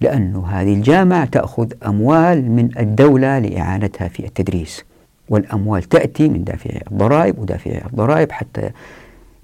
لأنه 0.00 0.46
هذه 0.46 0.74
الجامعة 0.74 1.24
تأخذ 1.24 1.72
أموال 1.86 2.50
من 2.50 2.78
الدولة 2.78 3.38
لإعانتها 3.38 4.08
في 4.08 4.26
التدريس 4.26 4.84
والأموال 5.28 5.82
تأتي 5.82 6.28
من 6.28 6.44
دافعي 6.44 6.82
الضرائب 6.92 7.38
ودافعي 7.38 7.82
الضرائب 7.86 8.32
حتى 8.32 8.70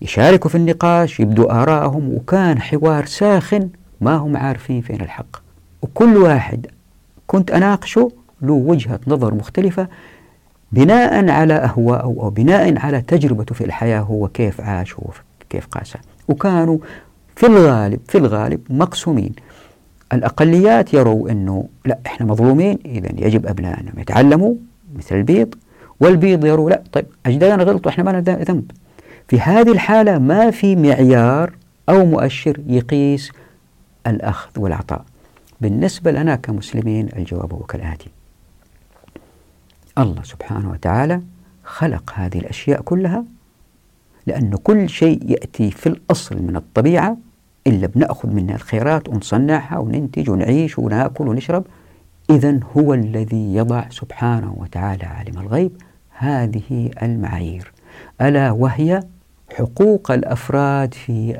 يشاركوا 0.02 0.50
في 0.50 0.54
النقاش 0.56 1.20
يبدوا 1.20 1.62
آرائهم 1.62 2.14
وكان 2.14 2.60
حوار 2.60 3.06
ساخن 3.06 3.68
ما 4.00 4.16
هم 4.16 4.36
عارفين 4.36 4.80
فين 4.80 5.00
الحق. 5.00 5.36
وكل 5.82 6.16
واحد 6.16 6.66
كنت 7.26 7.50
أناقشه 7.50 8.12
له 8.42 8.52
وجهة 8.52 9.00
نظر 9.06 9.34
مختلفة 9.34 9.88
بناء 10.72 11.30
على 11.30 11.54
أهواءه 11.54 12.02
أو 12.02 12.30
بناء 12.30 12.78
على 12.78 13.00
تجربته 13.00 13.54
في 13.54 13.64
الحياة 13.64 14.00
هو 14.00 14.28
كيف 14.28 14.60
عاش 14.60 14.94
هو 14.94 15.10
كيف 15.50 15.66
قاسها 15.66 16.00
وكانوا 16.28 16.78
في 17.36 17.46
الغالب 17.46 18.00
في 18.08 18.18
الغالب 18.18 18.60
مقسومين. 18.70 19.32
الأقليات 20.12 20.94
يروا 20.94 21.30
أنه 21.30 21.68
لا 21.84 21.98
إحنا 22.06 22.26
مظلومين 22.26 22.78
إذا 22.84 23.26
يجب 23.26 23.46
أبنائنا 23.46 23.92
يتعلموا 23.98 24.54
مثل 24.96 25.16
البيض 25.16 25.54
والبيض 26.00 26.44
يروا 26.44 26.70
لا 26.70 26.82
طيب 26.92 27.06
أجدادنا 27.26 27.64
غلطوا 27.64 27.90
إحنا 27.90 28.04
ما 28.04 28.10
لنا 28.10 28.20
ذنب. 28.20 28.70
في 29.28 29.40
هذه 29.40 29.72
الحالة 29.72 30.18
ما 30.18 30.50
في 30.50 30.76
معيار 30.76 31.52
أو 31.88 32.06
مؤشر 32.06 32.60
يقيس 32.66 33.32
الأخذ 34.06 34.60
والعطاء. 34.60 35.04
بالنسبة 35.60 36.10
لنا 36.12 36.36
كمسلمين 36.36 37.08
الجواب 37.16 37.52
هو 37.52 37.58
كالآتي. 37.58 38.10
الله 39.98 40.22
سبحانه 40.22 40.70
وتعالى 40.70 41.20
خلق 41.64 42.12
هذه 42.14 42.38
الأشياء 42.38 42.80
كلها 42.80 43.24
لأن 44.26 44.56
كل 44.56 44.88
شيء 44.88 45.30
يأتي 45.30 45.70
في 45.70 45.86
الأصل 45.88 46.42
من 46.42 46.56
الطبيعة 46.56 47.16
إلا 47.66 47.86
بنأخذ 47.86 48.28
منها 48.28 48.54
الخيرات 48.54 49.08
ونصنعها 49.08 49.78
وننتج 49.78 50.30
ونعيش 50.30 50.78
ونأكل 50.78 51.28
ونشرب. 51.28 51.64
إذا 52.30 52.60
هو 52.76 52.94
الذي 52.94 53.54
يضع 53.54 53.88
سبحانه 53.90 54.54
وتعالى 54.58 55.04
عالم 55.04 55.38
الغيب. 55.38 55.72
هذه 56.10 56.90
المعايير. 57.02 57.72
ألا 58.20 58.50
وهي 58.50 59.02
حقوق 59.54 60.10
الأفراد 60.10 60.94
في 60.94 61.36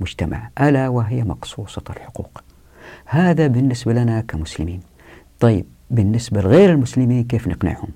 المجتمع 0.00 0.50
ألا 0.60 0.88
وهي 0.88 1.22
مقصوصة 1.24 1.82
الحقوق. 1.90 2.42
هذا 3.06 3.46
بالنسبة 3.46 3.92
لنا 3.92 4.20
كمسلمين. 4.20 4.80
طيب 5.40 5.64
بالنسبة 5.90 6.40
لغير 6.40 6.70
المسلمين 6.70 7.24
كيف 7.24 7.48
نقنعهم؟ 7.48 7.88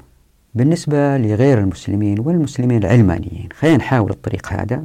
بالنسبة 0.54 1.18
لغير 1.18 1.58
المسلمين 1.58 2.20
والمسلمين 2.20 2.78
العلمانيين 2.78 3.48
خلينا 3.52 3.76
نحاول 3.76 4.10
الطريق 4.10 4.52
هذا. 4.52 4.84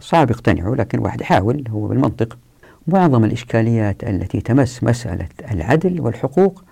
صعب 0.00 0.30
يقتنعوا 0.30 0.76
لكن 0.76 0.98
واحد 0.98 1.20
يحاول 1.20 1.64
هو 1.68 1.88
بالمنطق. 1.88 2.38
معظم 2.86 3.24
الإشكاليات 3.24 4.04
التي 4.04 4.40
تمس 4.40 4.84
مسألة 4.84 5.28
العدل 5.50 6.00
والحقوق 6.00 6.64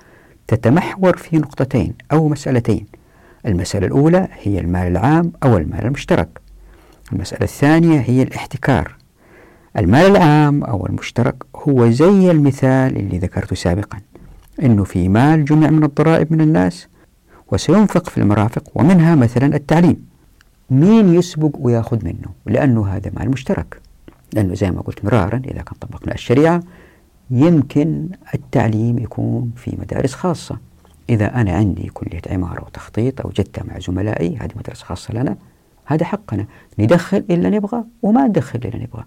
تتمحور 0.47 1.17
في 1.17 1.39
نقطتين 1.39 1.95
أو 2.13 2.29
مسألتين. 2.29 2.87
المسألة 3.47 3.87
الأولى 3.87 4.29
هي 4.43 4.59
المال 4.59 4.87
العام 4.87 5.33
أو 5.43 5.57
المال 5.57 5.85
المشترك. 5.85 6.42
المسألة 7.13 7.43
الثانية 7.43 8.01
هي 8.01 8.23
الاحتكار. 8.23 8.97
المال 9.79 10.17
العام 10.17 10.65
أو 10.65 10.87
المشترك 10.87 11.37
هو 11.57 11.91
زي 11.91 12.31
المثال 12.31 12.97
اللي 12.97 13.19
ذكرته 13.19 13.57
سابقا 13.57 13.99
أنه 14.63 14.85
في 14.85 15.09
مال 15.09 15.45
جمع 15.45 15.71
من 15.71 15.85
الضرائب 15.85 16.33
من 16.33 16.41
الناس 16.41 16.89
وسينفق 17.53 18.09
في 18.09 18.19
المرافق 18.19 18.63
ومنها 18.75 19.15
مثلا 19.15 19.57
التعليم. 19.57 20.07
مين 20.71 21.15
يسبق 21.15 21.51
ويأخذ 21.59 22.05
منه؟ 22.05 22.29
لأنه 22.47 22.87
هذا 22.87 23.11
مال 23.19 23.31
مشترك. 23.31 23.81
لأنه 24.33 24.55
زي 24.55 24.71
ما 24.71 24.81
قلت 24.81 25.05
مرارا 25.05 25.43
إذا 25.45 25.63
كان 25.63 25.75
طبقنا 25.81 26.15
الشريعة 26.15 26.63
يمكن 27.31 28.09
التعليم 28.35 28.99
يكون 28.99 29.53
في 29.57 29.77
مدارس 29.81 30.15
خاصة. 30.15 30.59
إذا 31.11 31.41
أنا 31.41 31.53
عندي 31.53 31.91
كلية 31.95 32.23
عمارة 32.31 32.65
وتخطيط 32.65 33.21
أو 33.21 33.31
جدة 33.31 33.63
مع 33.65 33.79
زملائي 33.79 34.37
هذه 34.37 34.51
مدرسة 34.57 34.85
خاصة 34.85 35.15
لنا 35.15 35.37
هذا 35.93 36.05
حقنا. 36.05 36.47
ندخل 36.79 37.25
إلا 37.31 37.51
نبغى 37.51 37.85
وما 38.03 38.27
ندخل 38.27 38.59
إلا 38.65 38.77
نبغى. 38.77 39.05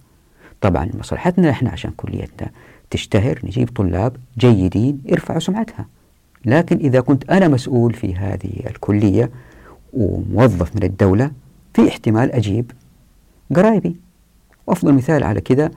طبعا 0.62 0.90
مصلحتنا 1.00 1.50
إحنا 1.50 1.70
عشان 1.70 1.92
كليتنا 1.98 2.50
تشتهر 2.90 3.40
نجيب 3.44 3.70
طلاب 3.70 4.18
جيدين 4.38 5.02
يرفعوا 5.06 5.40
سمعتها. 5.40 5.86
لكن 6.46 6.78
إذا 6.78 7.00
كنت 7.00 7.30
أنا 7.30 7.48
مسؤول 7.48 7.94
في 7.94 8.16
هذه 8.16 8.52
الكلية 8.68 9.30
وموظف 9.94 10.76
من 10.76 10.84
الدولة 10.84 11.32
في 11.74 11.88
احتمال 11.88 12.32
أجيب 12.32 12.72
قرايبي. 13.56 13.96
وأفضل 14.68 14.94
مثال 14.94 15.24
على 15.24 15.42
كذا 15.42 15.72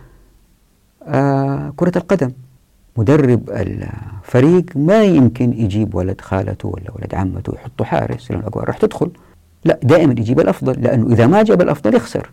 آه 1.02 1.72
كرة 1.76 1.92
القدم. 1.96 2.32
مدرب 2.96 3.50
الفريق 3.50 4.64
ما 4.76 5.04
يمكن 5.04 5.52
يجيب 5.52 5.94
ولد 5.94 6.20
خالته 6.20 6.68
ولا 6.68 6.92
ولد 6.94 7.14
عمته 7.14 7.52
ويحطه 7.52 7.84
حارس 7.84 8.30
لأن 8.30 8.40
الأجواء 8.40 8.64
راح 8.64 8.78
تدخل. 8.78 9.10
لا 9.64 9.78
دائما 9.82 10.12
يجيب 10.12 10.40
الأفضل 10.40 10.82
لأنه 10.82 11.06
إذا 11.06 11.26
ما 11.26 11.42
جاب 11.42 11.62
الأفضل 11.62 11.94
يخسر. 11.94 12.30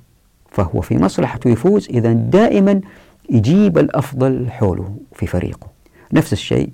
فهو 0.51 0.82
في 0.82 0.97
مصلحته 0.97 1.49
يفوز 1.49 1.89
إذا 1.89 2.13
دائما 2.13 2.82
يجيب 3.30 3.78
الأفضل 3.78 4.49
حوله 4.49 4.95
في 5.13 5.28
فريقه. 5.28 5.67
نفس 6.13 6.34
الشيء 6.34 6.69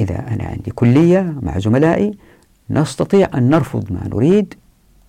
إذا 0.00 0.18
أنا 0.18 0.44
عندي 0.44 0.70
كلية 0.70 1.34
مع 1.42 1.58
زملائي 1.58 2.18
نستطيع 2.70 3.28
أن 3.34 3.50
نرفض 3.50 3.92
ما 3.92 4.08
نريد 4.08 4.54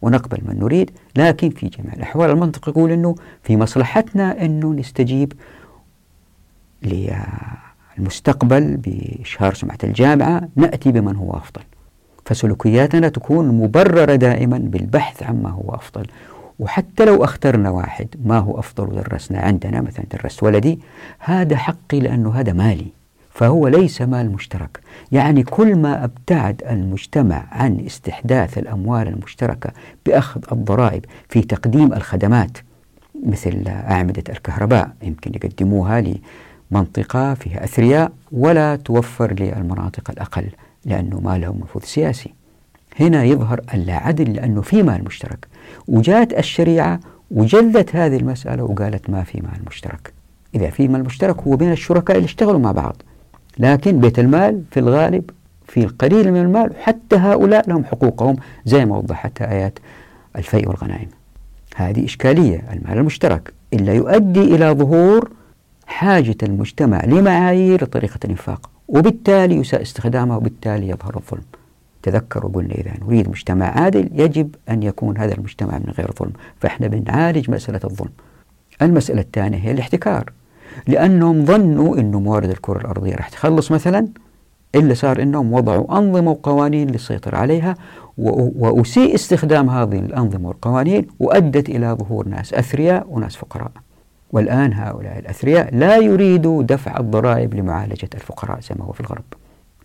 ونقبل 0.02 0.38
من 0.46 0.60
نريد 0.60 0.92
لكن 1.16 1.50
في 1.50 1.68
جميع 1.68 1.94
الأحوال 1.94 2.30
المنطق 2.30 2.70
يقول 2.70 2.92
أنه 2.92 3.16
في 3.44 3.58
مصلحتنا 3.58 4.46
أنه 4.46 4.74
نستجيب 4.74 5.34
للمستقبل 7.98 8.78
بإشهار 8.78 9.54
سمعة 9.54 9.78
الجامعة 9.84 10.50
نأتي 10.56 10.92
بمن 10.92 11.16
هو 11.16 11.32
أفضل. 11.32 11.62
فسلوكياتنا 12.28 13.10
تكون 13.10 13.48
مبررة 13.48 14.16
دائما 14.16 14.58
بالبحث 14.58 15.24
عما 15.24 15.50
هو 15.50 15.76
أفضل. 15.76 16.06
وحتى 16.60 17.06
لو 17.06 17.24
أخترنا 17.24 17.70
واحد 17.70 18.08
ما 18.26 18.38
هو 18.40 18.60
أفضل 18.60 18.84
ودرسنا 18.84 19.40
عندنا 19.40 19.82
مثلا 19.82 20.06
درست 20.22 20.44
ولدي 20.44 20.80
هذا 21.20 21.58
حقي 21.58 22.00
لأنه 22.00 22.34
هذا 22.34 22.54
مالي 22.54 22.88
فهو 23.30 23.68
ليس 23.68 24.02
مال 24.02 24.32
مشترك. 24.32 24.80
يعني 25.12 25.44
كل 25.44 25.76
ما 25.76 26.04
أبتعد 26.04 26.64
المجتمع 26.70 27.46
عن 27.52 27.80
استحداث 27.86 28.58
الأموال 28.58 29.08
المشتركة 29.08 29.70
بأخذ 30.06 30.42
الضرائب 30.52 31.06
في 31.30 31.42
تقديم 31.42 31.94
الخدمات 31.94 32.58
مثل 33.26 33.64
أعمدة 33.68 34.24
الكهرباء 34.30 34.90
يمكن 35.04 35.32
يقدموها 35.36 36.04
لمنطقة 36.72 37.34
فيها 37.34 37.64
أثرياء 37.64 38.12
ولا 38.32 38.76
توفر 38.76 39.34
للمناطق 39.34 40.12
الأقل. 40.12 40.50
لأنه 40.88 41.20
ما 41.20 41.38
لهم 41.38 41.60
نفوذ 41.60 41.84
سياسي. 41.84 42.34
هنا 43.00 43.24
يظهر 43.24 43.62
اللاعدل 43.74 44.34
لأنه 44.34 44.62
في 44.62 44.84
مال 44.84 45.04
مشترك. 45.04 45.48
وجاءت 45.88 46.34
الشريعة 46.40 47.00
وجلت 47.32 47.96
هذه 47.96 48.18
المسألة 48.18 48.64
وقالت 48.64 49.10
ما 49.10 49.24
في 49.24 49.42
مال 49.42 49.60
مشترك. 49.68 50.14
إذا 50.56 50.70
في 50.70 50.88
مال 50.88 51.04
مشترك 51.04 51.42
هو 51.42 51.56
بين 51.56 51.72
الشركاء 51.72 52.18
اللي 52.18 52.26
اشتغلوا 52.26 52.60
مع 52.60 52.72
بعض. 52.72 53.02
لكن 53.60 54.00
بيت 54.00 54.20
المال 54.20 54.64
في 54.72 54.80
الغالب 54.80 55.30
في 55.68 55.84
القليل 55.84 56.32
من 56.32 56.42
المال 56.42 56.72
حتى 56.80 57.16
هؤلاء 57.16 57.70
لهم 57.70 57.86
حقوقهم 57.86 58.36
زي 58.66 58.86
ما 58.86 58.98
وضحتها 58.98 59.52
آيات 59.52 59.80
الفيء 60.36 60.68
والغنائم. 60.68 61.08
هذه 61.76 62.06
إشكالية 62.06 62.64
المال 62.74 62.98
المشترك. 62.98 63.54
إلا 63.74 63.94
يؤدي 63.94 64.42
إلى 64.56 64.72
ظهور 64.72 65.32
حاجة 65.88 66.38
المجتمع 66.44 67.06
لمعايير 67.06 67.86
طريقة 67.86 68.20
الإنفاق. 68.26 68.70
وبالتالي 68.88 69.56
يساء 69.56 69.82
استخدامها 69.82 70.38
وبالتالي 70.38 70.90
يظهر 70.90 71.16
الظلم. 71.16 71.44
تذكروا 72.04 72.52
قلنا 72.52 72.74
إذا 72.74 72.92
نريد 73.06 73.30
مجتمع 73.30 73.66
عادل 73.66 74.10
يجب 74.14 74.56
أن 74.70 74.84
يكون 74.84 75.18
هذا 75.18 75.34
المجتمع 75.34 75.78
من 75.78 75.94
غير 75.98 76.12
ظلم. 76.20 76.34
فإحنا 76.60 76.88
بنعالج 76.88 77.52
مسألة 77.52 77.80
الظلم. 77.84 78.12
المسألة 78.82 79.22
الثانية 79.22 79.58
هي 79.58 79.72
الاحتكار. 79.72 80.32
لأنهم 80.88 81.46
ظنوا 81.46 81.98
أنه 81.98 82.20
موارد 82.20 82.50
الكرة 82.50 82.78
الأرضية 82.78 83.16
راح 83.16 83.30
تخلص 83.30 83.72
مثلا 83.72 84.08
إلا 84.76 84.94
صار 84.94 85.22
أنهم 85.22 85.54
وضعوا 85.54 85.98
أنظمة 85.98 86.32
وقوانين 86.32 86.90
للسيطرة 86.90 87.38
عليها 87.38 87.76
وأسيء 88.18 89.16
استخدام 89.16 89.70
هذه 89.70 90.00
الأنظمة 90.00 90.48
والقوانين 90.48 91.08
وأدت 91.20 91.70
إلى 91.70 91.98
ظهور 92.00 92.28
ناس 92.28 92.54
أثرياء 92.54 93.08
وناس 93.10 93.36
فقراء. 93.36 93.72
والآن 94.32 94.74
هؤلاء 94.74 95.20
الأثرياء 95.20 95.76
لا 95.76 95.98
يريدوا 95.98 96.64
دفع 96.64 97.00
الضرائب 97.00 97.54
لمعالجة 97.54 98.10
الفقراء 98.14 98.60
زي 98.60 98.76
ما 98.80 98.86
هو 98.86 98.92
في 98.92 99.02
الغرب. 99.02 99.24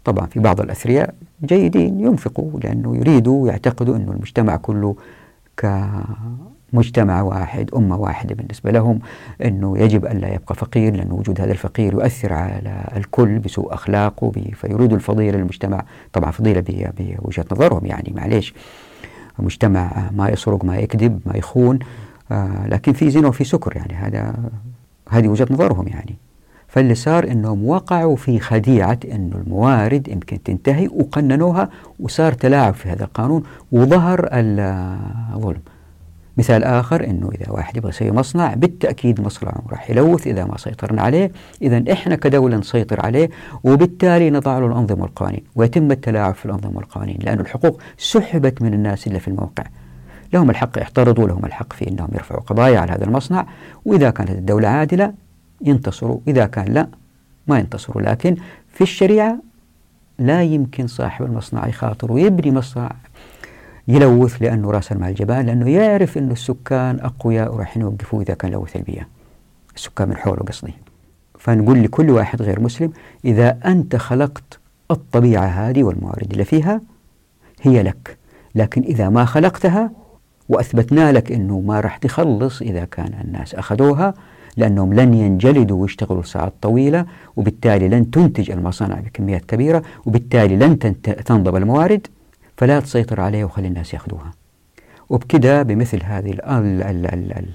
طبعا 0.05 0.27
في 0.27 0.41
بعض 0.41 0.61
الأثرياء 0.61 1.15
جيدين 1.45 2.01
ينفقوا 2.01 2.61
لأنه 2.61 2.97
يريدوا 2.97 3.43
ويعتقدوا 3.43 3.97
أن 3.97 4.09
المجتمع 4.09 4.57
كله 4.57 4.97
كمجتمع 5.57 7.23
واحد 7.23 7.71
أمة 7.77 7.97
واحدة 7.97 8.35
بالنسبة 8.35 8.71
لهم 8.71 8.99
أنه 9.45 9.79
يجب 9.79 10.05
أن 10.07 10.19
لا 10.19 10.35
يبقى 10.35 10.55
فقير 10.55 10.97
لأن 10.97 11.13
وجود 11.13 11.41
هذا 11.41 11.53
الفقير 11.53 11.93
يؤثر 11.93 12.33
على 12.33 12.89
الكل 12.97 13.39
بسوء 13.39 13.75
أخلاقه 13.75 14.33
فيريدوا 14.55 14.97
الفضيلة 14.97 15.39
للمجتمع. 15.39 15.85
طبعا 16.13 16.31
فضيلة 16.31 16.65
بوجهة 16.99 17.45
نظرهم 17.53 17.87
يعني 17.87 18.13
معليش. 18.17 18.55
مجتمع 19.39 20.11
ما 20.17 20.29
يسرق 20.29 20.65
ما 20.65 20.77
يكذب 20.77 21.21
ما 21.27 21.37
يخون. 21.37 21.79
آه 22.33 22.67
لكن 22.69 22.93
في 22.93 23.11
زنا 23.11 23.29
وفي 23.29 23.45
سكر 23.45 23.77
يعني 23.77 23.95
هذا 23.95 24.35
هذه 25.09 25.29
وجهة 25.29 25.47
نظرهم 25.51 25.89
يعني 25.89 26.17
فاللي 26.69 26.95
صار 26.95 27.25
إنهم 27.25 27.69
وقعوا 27.69 28.17
في 28.17 28.41
خديعة 28.41 28.99
انه 29.13 29.37
الموارد 29.37 30.09
يمكن 30.09 30.43
تنتهي 30.43 30.89
وقننوها 30.89 31.69
وصار 32.01 32.33
تلاعب 32.33 32.75
في 32.75 32.89
هذا 32.89 33.05
القانون 33.05 33.43
وظهر 33.73 34.29
الظلم. 34.33 35.61
مثال 36.37 36.65
آخر 36.65 37.05
إنه 37.05 37.31
إذا 37.35 37.51
واحد 37.51 37.77
يبغى 37.77 37.89
يسوي 37.89 38.11
مصنع 38.11 38.55
بالتأكيد 38.55 39.21
مصنعه 39.21 39.63
راح 39.71 39.91
يلوث 39.91 40.27
إذا 40.27 40.45
ما 40.45 40.59
سيطرنا 40.59 41.03
عليه، 41.03 41.33
إذا 41.63 41.93
إحنا 41.93 42.15
كدولة 42.15 42.57
نسيطر 42.57 43.07
عليه 43.07 43.31
وبالتالي 43.65 44.31
نضع 44.31 44.59
له 44.59 44.67
الأنظمة 44.67 45.03
والقوانين، 45.03 45.45
ويتم 45.55 45.91
التلاعب 45.91 46.35
في 46.35 46.47
الأنظمة 46.47 46.77
والقوانين 46.77 47.19
لأن 47.23 47.41
الحقوق 47.41 47.81
سحبت 47.99 48.63
من 48.63 48.75
الناس 48.75 49.07
اللي 49.07 49.21
في 49.21 49.29
الموقع. 49.29 49.65
لهم 50.33 50.51
الحق 50.51 50.79
يعترضوا 50.79 51.29
لهم 51.29 51.45
الحق 51.45 51.73
في 51.73 51.89
إنهم 51.89 52.09
يرفعوا 52.13 52.41
قضايا 52.41 52.81
على 52.81 52.93
هذا 52.93 53.05
المصنع 53.05 53.47
وإذا 53.85 54.11
كانت 54.11 54.31
الدولة 54.31 54.69
عادلة 54.69 55.13
ينتصروا 55.61 56.21
إذا 56.29 56.47
كان 56.47 56.65
لا 56.65 56.89
ما 57.47 57.59
ينتصروا 57.59 58.03
لكن 58.03 58.37
في 58.69 58.81
الشريعة 58.81 59.39
لا 60.19 60.43
يمكن 60.43 60.87
صاحب 60.87 61.25
المصنع 61.25 61.69
يخاطر 61.69 62.13
ويبني 62.13 62.51
مصنع 62.51 62.93
يلوث 63.89 64.43
لأنه 64.43 64.71
رأس 64.71 64.93
المال 64.93 65.15
جبان 65.15 65.47
لأنه 65.47 65.71
يعرف 65.71 66.19
أن 66.19 66.31
السكان 66.31 67.01
أقوياء 67.01 67.55
وراح 67.55 67.77
يوقفوا 67.77 68.23
إذا 68.23 68.35
كان 68.35 68.51
لوث 68.51 68.77
البيئة 68.77 69.07
السكان 69.77 70.09
من 70.09 70.17
حوله 70.17 70.43
قصدي. 70.43 70.75
فنقول 71.39 71.83
لكل 71.83 72.11
واحد 72.11 72.43
غير 72.43 72.61
مسلم 72.61 72.93
إذا 73.25 73.59
أنت 73.65 73.97
خلقت 73.97 74.59
الطبيعة 74.91 75.47
هذه 75.47 75.83
والموارد 75.83 76.31
اللي 76.31 76.45
فيها 76.45 76.81
هي 77.63 77.83
لك 77.83 78.17
لكن 78.55 78.83
إذا 78.83 79.09
ما 79.09 79.25
خلقتها 79.25 79.91
وأثبتنا 80.49 81.13
لك 81.13 81.33
أنه 81.33 81.61
ما 81.61 81.81
راح 81.81 81.97
تخلص 81.97 82.63
إذا 82.63 82.85
كان 82.85 83.13
الناس 83.25 83.55
أخذوها 83.55 84.15
لأنهم 84.57 84.95
لن 84.95 85.15
ينجلدوا 85.15 85.83
ويشتغلوا 85.83 86.23
ساعات 86.23 86.53
طويلة 86.63 87.07
وبالتالي 87.37 87.89
لن 87.89 88.11
تنتج 88.11 88.51
المصانع 88.51 89.01
بكميات 89.01 89.45
كبيرة 89.45 89.83
وبالتالي 90.07 90.57
لن 90.57 90.79
تنضب 91.03 91.57
الموارد 91.57 92.07
فلا 92.57 92.81
تسيطر 92.81 93.21
عليها 93.21 93.45
وخلي 93.45 93.69
الناس 93.69 93.95
يأخذوها. 93.95 94.33
وبكذا 95.11 95.63
بمثل 95.63 96.03
هذه 96.05 96.37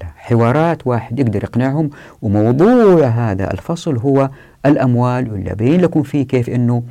الحوارات 0.00 0.86
واحد 0.86 1.20
يقدر 1.20 1.44
يقنعهم 1.44 1.90
وموضوع 2.22 3.06
هذا 3.06 3.52
الفصل 3.52 3.96
هو 3.96 4.30
الأموال 4.66 5.32
واللي 5.32 5.52
أبين 5.52 5.80
لكم 5.80 6.02
فيه 6.02 6.22
كيف 6.22 6.50
أنه 6.50 6.82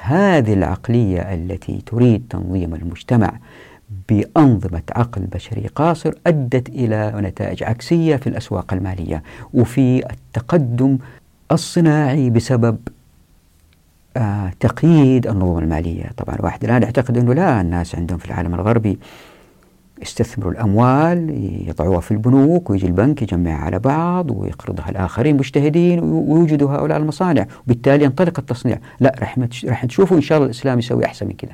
هذه 0.00 0.52
العقلية 0.52 1.20
التي 1.20 1.82
تريد 1.86 2.26
تنظيم 2.30 2.74
المجتمع 2.74 3.32
بأنظمة 4.08 4.82
عقل 4.92 5.22
بشري 5.22 5.66
قاصر 5.66 6.12
أدت 6.26 6.68
إلى 6.68 7.12
نتائج 7.16 7.62
عكسية 7.62 8.16
في 8.16 8.26
الأسواق 8.26 8.72
المالية 8.72 9.22
وفي 9.54 10.10
التقدم 10.10 10.98
الصناعي 11.52 12.30
بسبب 12.30 12.78
آه 14.16 14.52
تقييد 14.60 15.26
النظم 15.26 15.58
المالية. 15.58 16.10
طبعا 16.16 16.36
الواحد 16.36 16.64
الآن 16.64 16.82
يعتقد 16.82 17.18
أنه 17.18 17.34
لا 17.34 17.60
الناس 17.60 17.94
عندهم 17.94 18.18
في 18.18 18.26
العالم 18.26 18.54
الغربي 18.54 18.98
يستثمروا 20.02 20.52
الأموال 20.52 21.30
يضعوها 21.68 22.00
في 22.00 22.10
البنوك 22.10 22.70
ويجي 22.70 22.86
البنك 22.86 23.22
يجمعها 23.22 23.64
على 23.64 23.78
بعض 23.78 24.30
ويقرضها 24.30 24.90
الآخرين 24.90 25.36
مجتهدين 25.36 26.00
ويوجدوا 26.02 26.70
هؤلاء 26.70 26.98
المصانع. 26.98 27.46
وبالتالي 27.64 28.04
ينطلق 28.04 28.38
التصنيع. 28.38 28.78
لا 29.00 29.14
رح 29.64 29.84
تشوفوا 29.84 30.16
إن 30.16 30.22
شاء 30.22 30.38
الله 30.38 30.46
الإسلام 30.46 30.78
يسوي 30.78 31.04
أحسن 31.04 31.26
من 31.26 31.32
كذا. 31.32 31.52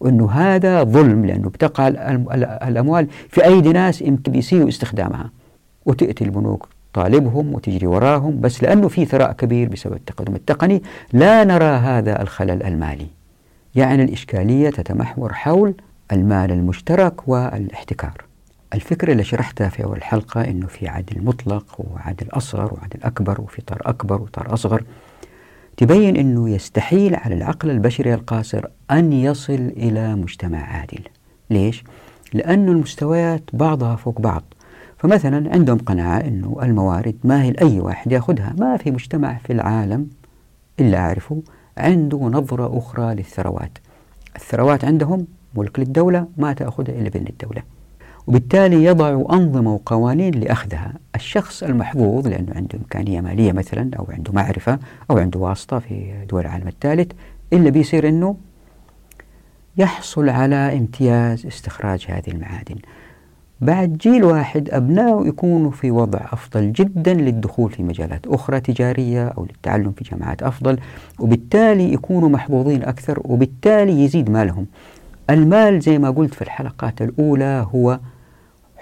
وأنه 0.00 0.30
هذا 0.30 0.82
ظلم 0.82 1.24
لأنه 1.24 1.48
بتقع 1.48 1.88
الأموال 2.68 3.08
في 3.28 3.44
أيدي 3.44 3.72
ناس 3.72 4.02
يمكن 4.02 4.32
بيسيئوا 4.32 4.68
استخدامها. 4.68 5.30
وتأتي 5.86 6.24
البنوك 6.24 6.68
طالبهم 6.92 7.54
وتجري 7.54 7.86
وراهم 7.86 8.40
بس 8.40 8.62
لأنه 8.62 8.88
في 8.88 9.04
ثراء 9.04 9.32
كبير 9.32 9.68
بسبب 9.68 9.94
التقدم 9.94 10.34
التقني. 10.34 10.82
لا 11.12 11.44
نرى 11.44 11.64
هذا 11.64 12.22
الخلل 12.22 12.62
المالي. 12.62 13.06
يعني 13.74 14.04
الإشكالية 14.04 14.70
تتمحور 14.70 15.32
حول 15.32 15.74
المال 16.12 16.52
المشترك 16.52 17.28
والاحتكار. 17.28 18.24
الفكرة 18.74 19.12
اللي 19.12 19.24
شرحتها 19.24 19.68
في 19.68 19.84
أول 19.84 19.96
الحلقة 19.96 20.44
أنه 20.44 20.66
في 20.66 20.88
عدل 20.88 21.24
مطلق 21.24 21.64
وعدل 21.78 22.26
أصغر 22.30 22.74
وعدل 22.74 23.02
أكبر 23.02 23.40
وفي 23.40 23.62
طار 23.62 23.82
أكبر 23.86 24.22
وطار 24.22 24.54
أصغر. 24.54 24.82
تبين 25.78 26.16
أنه 26.16 26.50
يستحيل 26.50 27.14
على 27.14 27.34
العقل 27.34 27.70
البشري 27.70 28.14
القاصر 28.14 28.64
أن 28.90 29.12
يصل 29.12 29.52
إلى 29.54 30.14
مجتمع 30.14 30.58
عادل. 30.58 31.00
ليش؟ 31.50 31.84
لأن 32.34 32.68
المستويات 32.68 33.42
بعضها 33.52 33.96
فوق 33.96 34.20
بعض. 34.20 34.42
فمثلا 34.98 35.52
عندهم 35.52 35.78
قناعة 35.78 36.18
أنه 36.18 36.58
الموارد 36.62 37.16
ما 37.24 37.42
هي 37.42 37.50
لأي 37.50 37.80
واحد 37.80 38.12
يأخذها. 38.12 38.54
ما 38.58 38.76
في 38.76 38.90
مجتمع 38.90 39.38
في 39.38 39.52
العالم 39.52 40.08
إلا 40.80 40.98
أعرفه 40.98 41.42
عنده 41.76 42.18
نظرة 42.18 42.78
أخرى 42.78 43.14
للثروات. 43.14 43.78
الثروات 44.36 44.84
عندهم 44.84 45.26
ملك 45.54 45.78
للدولة 45.78 46.26
ما 46.36 46.52
تأخذها 46.52 47.00
إلا 47.00 47.08
بين 47.08 47.26
الدولة. 47.26 47.62
وبالتالي 48.28 48.84
يضعوا 48.84 49.34
أنظمة 49.34 49.74
وقوانين 49.74 50.34
لأخذها. 50.34 50.92
الشخص 51.14 51.62
المحظوظ 51.62 52.26
لأنه 52.26 52.52
عنده 52.56 52.78
إمكانية 52.78 53.20
مالية 53.20 53.52
مثلا 53.52 53.90
أو 53.98 54.06
عنده 54.10 54.32
معرفة 54.32 54.78
أو 55.10 55.18
عنده 55.18 55.40
واسطة 55.40 55.78
في 55.78 56.12
دول 56.30 56.40
العالم 56.40 56.68
الثالث 56.68 57.12
إلا 57.52 57.70
بيصير 57.70 58.08
أنه 58.08 58.36
يحصل 59.76 60.28
على 60.28 60.54
امتياز 60.54 61.46
استخراج 61.46 62.06
هذه 62.08 62.28
المعادن. 62.28 62.76
بعد 63.60 63.98
جيل 63.98 64.24
واحد 64.24 64.70
أبنائه 64.70 65.26
يكونوا 65.26 65.70
في 65.70 65.90
وضع 65.90 66.20
أفضل 66.32 66.72
جدا 66.72 67.14
للدخول 67.14 67.70
في 67.70 67.82
مجالات 67.82 68.26
أخرى 68.26 68.60
تجارية 68.60 69.28
أو 69.28 69.44
للتعلم 69.44 69.92
في 69.92 70.04
جامعات 70.04 70.42
أفضل 70.42 70.78
وبالتالي 71.18 71.92
يكونوا 71.92 72.28
محظوظين 72.28 72.82
أكثر 72.82 73.20
وبالتالي 73.24 74.04
يزيد 74.04 74.30
مالهم. 74.30 74.66
المال 75.30 75.80
زي 75.80 75.98
ما 75.98 76.10
قلت 76.10 76.34
في 76.34 76.42
الحلقات 76.42 77.02
الأولى 77.02 77.66
هو 77.74 77.98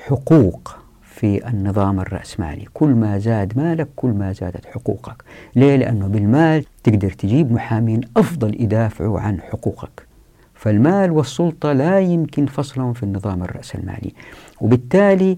حقوق 0.06 0.76
في 1.02 1.48
النظام 1.48 2.00
الرأسمالي. 2.00 2.64
كل 2.74 2.88
ما 2.88 3.18
زاد 3.18 3.58
مالك 3.58 3.88
كل 3.96 4.08
ما 4.08 4.32
زادت 4.32 4.66
حقوقك. 4.66 5.24
ليه؟ 5.56 5.76
لأنه 5.76 6.06
بالمال 6.06 6.64
تقدر 6.84 7.10
تجيب 7.10 7.52
محامين 7.52 8.00
أفضل 8.16 8.62
يدافعوا 8.62 9.20
عن 9.20 9.40
حقوقك. 9.40 10.06
فالمال 10.54 11.10
والسلطة 11.10 11.72
لا 11.72 12.00
يمكن 12.00 12.46
فصلهم 12.46 12.92
في 12.92 13.02
النظام 13.02 13.42
الرأسمالي. 13.42 14.14
وبالتالي 14.60 15.36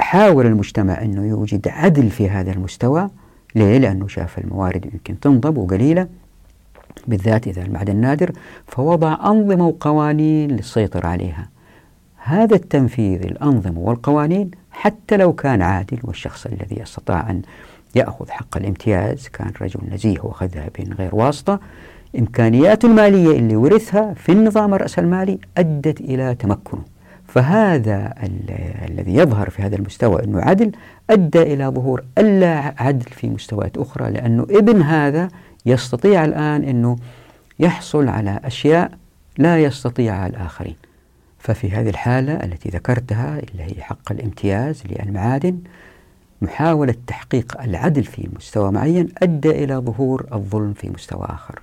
حاول 0.00 0.46
المجتمع 0.46 1.02
أنه 1.02 1.26
يوجد 1.26 1.68
عدل 1.68 2.10
في 2.10 2.30
هذا 2.30 2.52
المستوى. 2.52 3.10
ليه؟ 3.54 3.78
لأنه 3.78 4.06
شاف 4.06 4.38
الموارد 4.38 4.86
يمكن 4.86 5.20
تنضب 5.20 5.56
وقليلة 5.56 6.08
بالذات 7.06 7.48
إذا 7.48 7.62
المعدن 7.62 7.96
نادر 7.96 8.32
فوضع 8.66 9.30
أنظمة 9.30 9.66
وقوانين 9.66 10.50
للسيطرة 10.50 11.06
عليها. 11.06 11.51
هذا 12.24 12.54
التنفيذ 12.54 13.22
الأنظمة 13.22 13.78
والقوانين 13.78 14.50
حتى 14.72 15.16
لو 15.16 15.32
كان 15.32 15.62
عادل 15.62 15.98
والشخص 16.04 16.46
الذي 16.46 16.82
استطاع 16.82 17.30
أن 17.30 17.42
يأخذ 17.94 18.30
حق 18.30 18.56
الامتياز 18.56 19.28
كان 19.28 19.52
رجل 19.60 19.80
نزيه 19.92 20.20
وأخذها 20.22 20.68
من 20.78 20.92
غير 20.92 21.14
واسطة 21.14 21.60
إمكانياته 22.18 22.86
المالية 22.86 23.38
اللي 23.38 23.56
ورثها 23.56 24.14
في 24.14 24.32
النظام 24.32 24.74
الرأسمالي 24.74 25.38
أدت 25.58 26.00
إلى 26.00 26.34
تمكنه. 26.34 26.82
فهذا 27.26 28.14
الذي 28.88 29.14
يظهر 29.14 29.50
في 29.50 29.62
هذا 29.62 29.76
المستوى 29.76 30.24
أنه 30.24 30.40
عدل 30.40 30.72
أدى 31.10 31.42
إلى 31.42 31.66
ظهور 31.66 32.04
ألا 32.18 32.74
عدل 32.78 33.10
في 33.10 33.28
مستويات 33.30 33.78
أخرى 33.78 34.10
لأنه 34.10 34.42
ابن 34.42 34.82
هذا 34.82 35.28
يستطيع 35.66 36.24
الآن 36.24 36.64
أنه 36.64 36.96
يحصل 37.58 38.08
على 38.08 38.40
أشياء 38.44 38.90
لا 39.38 39.58
يستطيعها 39.58 40.26
الآخرين. 40.26 40.76
ففي 41.42 41.70
هذه 41.70 41.88
الحالة 41.88 42.32
التي 42.32 42.68
ذكرتها 42.68 43.38
اللي 43.38 43.62
هي 43.62 43.82
حق 43.82 44.12
الامتياز 44.12 44.82
للمعادن 44.86 45.58
محاولة 46.42 46.94
تحقيق 47.06 47.60
العدل 47.62 48.04
في 48.04 48.28
مستوى 48.36 48.72
معين 48.72 49.08
أدى 49.22 49.50
إلى 49.50 49.74
ظهور 49.74 50.26
الظلم 50.32 50.72
في 50.72 50.90
مستوى 50.90 51.24
آخر. 51.24 51.62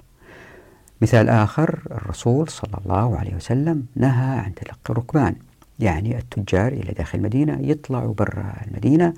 مثال 1.01 1.29
آخر 1.29 1.79
الرسول 1.91 2.49
صلى 2.49 2.77
الله 2.85 3.17
عليه 3.17 3.35
وسلم 3.35 3.85
نهى 3.95 4.39
عن 4.39 4.53
تلقي 4.55 4.77
الركبان 4.89 5.35
يعني 5.79 6.17
التجار 6.17 6.67
إلى 6.67 6.93
داخل 6.97 7.17
المدينة 7.17 7.57
يطلعوا 7.61 8.13
برا 8.13 8.53
المدينة 8.67 9.13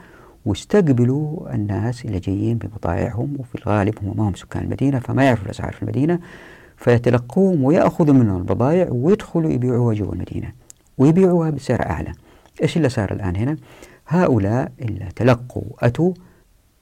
واستقبلوا 0.45 1.55
الناس 1.55 2.05
اللي 2.05 2.19
جايين 2.19 2.57
ببضائعهم 2.57 3.35
وفي 3.39 3.55
الغالب 3.55 3.93
هم 4.03 4.17
ما 4.17 4.29
هم 4.29 4.35
سكان 4.35 4.63
المدينة 4.63 4.99
فما 4.99 5.23
يعرفوا 5.23 5.45
الأسعار 5.45 5.73
في 5.73 5.81
المدينة. 5.81 6.19
فيتلقوهم 6.81 7.63
ويأخذوا 7.63 8.13
منهم 8.13 8.37
البضائع 8.37 8.87
ويدخلوا 8.91 9.51
يبيعوها 9.51 9.93
جوا 9.93 10.13
المدينة 10.13 10.51
ويبيعوها 10.97 11.49
بسعر 11.49 11.81
أعلى. 11.89 12.13
إيش 12.61 12.77
اللي 12.77 12.89
صار 12.89 13.11
الآن 13.11 13.35
هنا؟ 13.35 13.57
هؤلاء 14.07 14.71
اللي 14.81 15.09
تلقوا 15.15 15.63
أتوا 15.79 16.13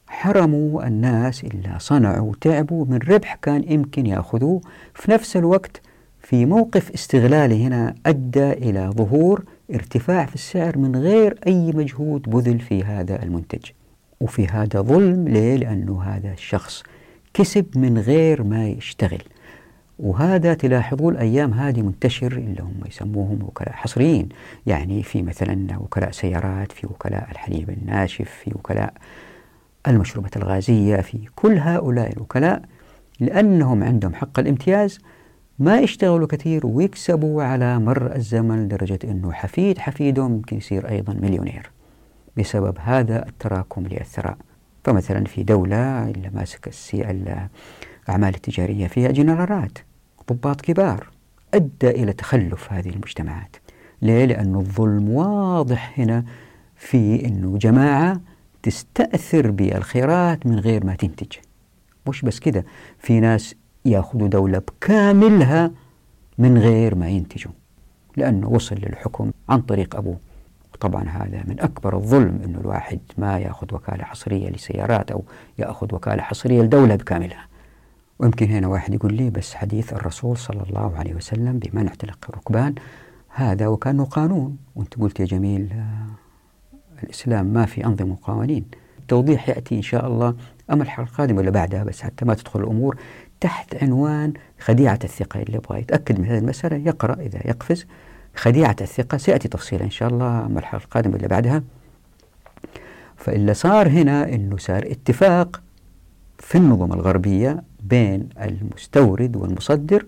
حرموا 0.08 0.88
الناس 0.88 1.44
اللي 1.44 1.76
صنعوا 1.80 2.30
وتعبوا 2.30 2.86
من 2.86 2.98
ربح 2.98 3.36
كان 3.36 3.64
يمكن 3.72 4.06
يأخذوه. 4.06 4.62
في 4.94 5.12
نفس 5.12 5.38
الوقت 5.38 5.82
في 6.22 6.46
موقف 6.46 6.92
استغلالي 6.92 7.66
هنا 7.66 7.96
أدى 8.06 8.52
إلى 8.52 8.92
ظهور 8.96 9.44
ارتفاع 9.74 10.26
في 10.26 10.36
السعر 10.36 10.78
من 10.78 10.96
غير 10.96 11.40
أي 11.48 11.72
مجهود 11.72 12.22
بذل 12.22 12.60
في 12.60 12.84
هذا 12.84 13.24
المنتج. 13.24 13.66
وفي 14.22 14.48
هذا 14.48 14.82
ظلم 14.82 15.28
ليه؟ 15.28 15.56
لأنه 15.56 16.02
هذا 16.04 16.32
الشخص 16.34 16.84
كسب 17.34 17.66
من 17.76 17.98
غير 17.98 18.44
ما 18.44 18.68
يشتغل. 18.68 19.22
وهذا 20.00 20.54
تلاحظوا 20.54 21.12
الأيام 21.12 21.54
هذه 21.54 21.82
منتشر 21.82 22.32
اللي 22.32 22.62
هم 22.62 22.82
يسموهم 22.88 23.44
وكلاء 23.44 23.74
حصريين. 23.74 24.30
يعني 24.66 25.04
في 25.04 25.22
مثلا 25.22 25.78
وكلاء 25.78 26.12
سيارات 26.12 26.72
في 26.72 26.88
وكلاء 26.88 27.28
الحليب 27.32 27.70
الناشف 27.70 28.30
في 28.30 28.52
وكلاء 28.56 28.94
المشروبات 29.88 30.38
الغازية 30.38 30.96
في 31.02 31.18
كل 31.36 31.58
هؤلاء 31.58 32.14
الوكلاء 32.14 32.62
لأنهم 33.20 33.84
عندهم 33.84 34.14
حق 34.14 34.40
الامتياز 34.40 35.00
ما 35.60 35.80
يشتغلوا 35.80 36.28
كثير 36.28 36.68
ويكسبوا 36.68 37.44
على 37.44 37.80
مر 37.80 38.16
الزمن 38.16 38.66
لدرجة 38.66 39.00
أنه 39.04 39.32
حفيد 39.32 39.78
حفيدهم 39.78 40.34
يمكن 40.34 40.58
يصير 40.58 40.90
أيضا 40.90 41.14
مليونير 41.14 41.72
بسبب 42.38 42.78
هذا 42.80 43.28
التراكم 43.28 43.88
للثراء 43.88 44.38
فمثلا 44.84 45.26
في 45.26 45.44
دولة 45.44 46.10
اللي 46.10 46.30
ماسك 46.30 46.72
الأعمال 46.94 48.36
التجارية 48.36 48.88
فيها 48.88 49.12
جنرالات. 49.12 49.78
ضباط 50.32 50.62
كبار. 50.62 51.10
أدى 51.54 51.90
إلى 51.90 52.14
تخلف 52.14 52.74
هذه 52.74 52.90
المجتمعات. 52.90 53.56
ليه؟ 54.02 54.26
لأن 54.26 54.56
الظلم 54.56 55.10
واضح 55.10 56.00
هنا 56.00 56.26
في 56.76 57.26
أنه 57.26 57.58
جماعة 57.58 58.22
تستأثر 58.64 59.52
بالخيرات 59.52 60.46
من 60.46 60.60
غير 60.60 60.86
ما 60.86 60.96
تنتج. 60.96 61.38
مش 62.08 62.22
بس 62.22 62.40
كده 62.40 62.66
في 63.00 63.20
ناس 63.20 63.56
يأخذوا 63.86 64.28
دولة 64.28 64.60
بكاملها 64.60 65.72
من 66.38 66.58
غير 66.58 66.96
ما 66.96 67.10
ينتجوا. 67.10 67.52
لأنه 68.18 68.50
وصل 68.50 68.76
للحكم 68.76 69.32
عن 69.50 69.62
طريق 69.62 69.96
أبوه. 69.96 70.18
طبعا 70.80 71.04
هذا 71.04 71.44
من 71.48 71.60
أكبر 71.60 71.96
الظلم 71.96 72.42
أنه 72.46 72.60
الواحد 72.60 73.00
ما 73.18 73.40
يأخذ 73.40 73.76
وكالة 73.76 74.04
حصرية 74.04 74.50
لسيارات 74.50 75.12
أو 75.12 75.24
يأخذ 75.58 75.96
وكالة 75.96 76.22
حصرية 76.22 76.62
لدولة 76.62 76.96
بكاملها. 76.96 77.48
ويمكن 78.20 78.50
هنا 78.50 78.68
واحد 78.68 78.94
يقول 78.94 79.14
لي 79.14 79.30
بس 79.30 79.54
حديث 79.54 79.94
الرسول 79.94 80.38
صلى 80.38 80.64
الله 80.70 80.98
عليه 80.98 81.14
وسلم 81.14 81.60
بمنع 81.60 81.94
تلقي 81.94 82.30
الركبان 82.30 82.76
هذا 83.28 83.68
وكانه 83.68 84.06
قانون. 84.06 84.58
وانت 84.76 85.00
قلت 85.00 85.20
يا 85.20 85.26
جميل 85.26 85.70
آه 85.74 87.04
الإسلام 87.04 87.46
ما 87.46 87.66
في 87.66 87.86
أنظمة 87.86 88.12
وقوانين. 88.12 88.66
التوضيح 89.00 89.50
يأتي 89.50 89.76
إن 89.76 89.82
شاء 89.82 90.08
الله 90.08 90.36
أما 90.72 90.84
الحلقة 90.84 91.10
القادمة 91.10 91.38
ولا 91.38 91.50
بعدها 91.50 91.84
بس 91.84 92.02
حتى 92.02 92.26
ما 92.26 92.34
تدخل 92.34 92.60
الأمور 92.60 92.98
تحت 93.40 93.84
عنوان 93.84 94.34
خديعة 94.60 95.00
الثقة 95.04 95.42
اللي 95.42 95.58
يبغى 95.58 95.80
يتأكد 95.80 96.20
من 96.20 96.26
هذه 96.26 96.38
المسألة 96.38 96.78
يقرأ 96.78 97.14
إذا 97.14 97.40
يقفز. 97.48 97.86
خديعة 98.36 98.76
الثقة 98.82 99.18
سيأتي 99.18 99.48
تفصيلا 99.48 99.84
إن 99.84 99.90
شاء 99.90 100.10
الله 100.10 100.46
أما 100.46 100.60
الحلقة 100.60 100.84
القادمة 100.84 101.16
اللي 101.16 101.28
بعدها. 101.28 101.64
فاللي 103.16 103.54
صار 103.54 103.88
هنا 103.88 104.34
أنه 104.34 104.58
صار 104.58 104.84
اتفاق 104.92 105.62
في 106.40 106.58
النظم 106.58 106.94
الغربية 106.94 107.69
بين 107.84 108.30
المستورد 108.42 109.36
والمصدر 109.36 110.06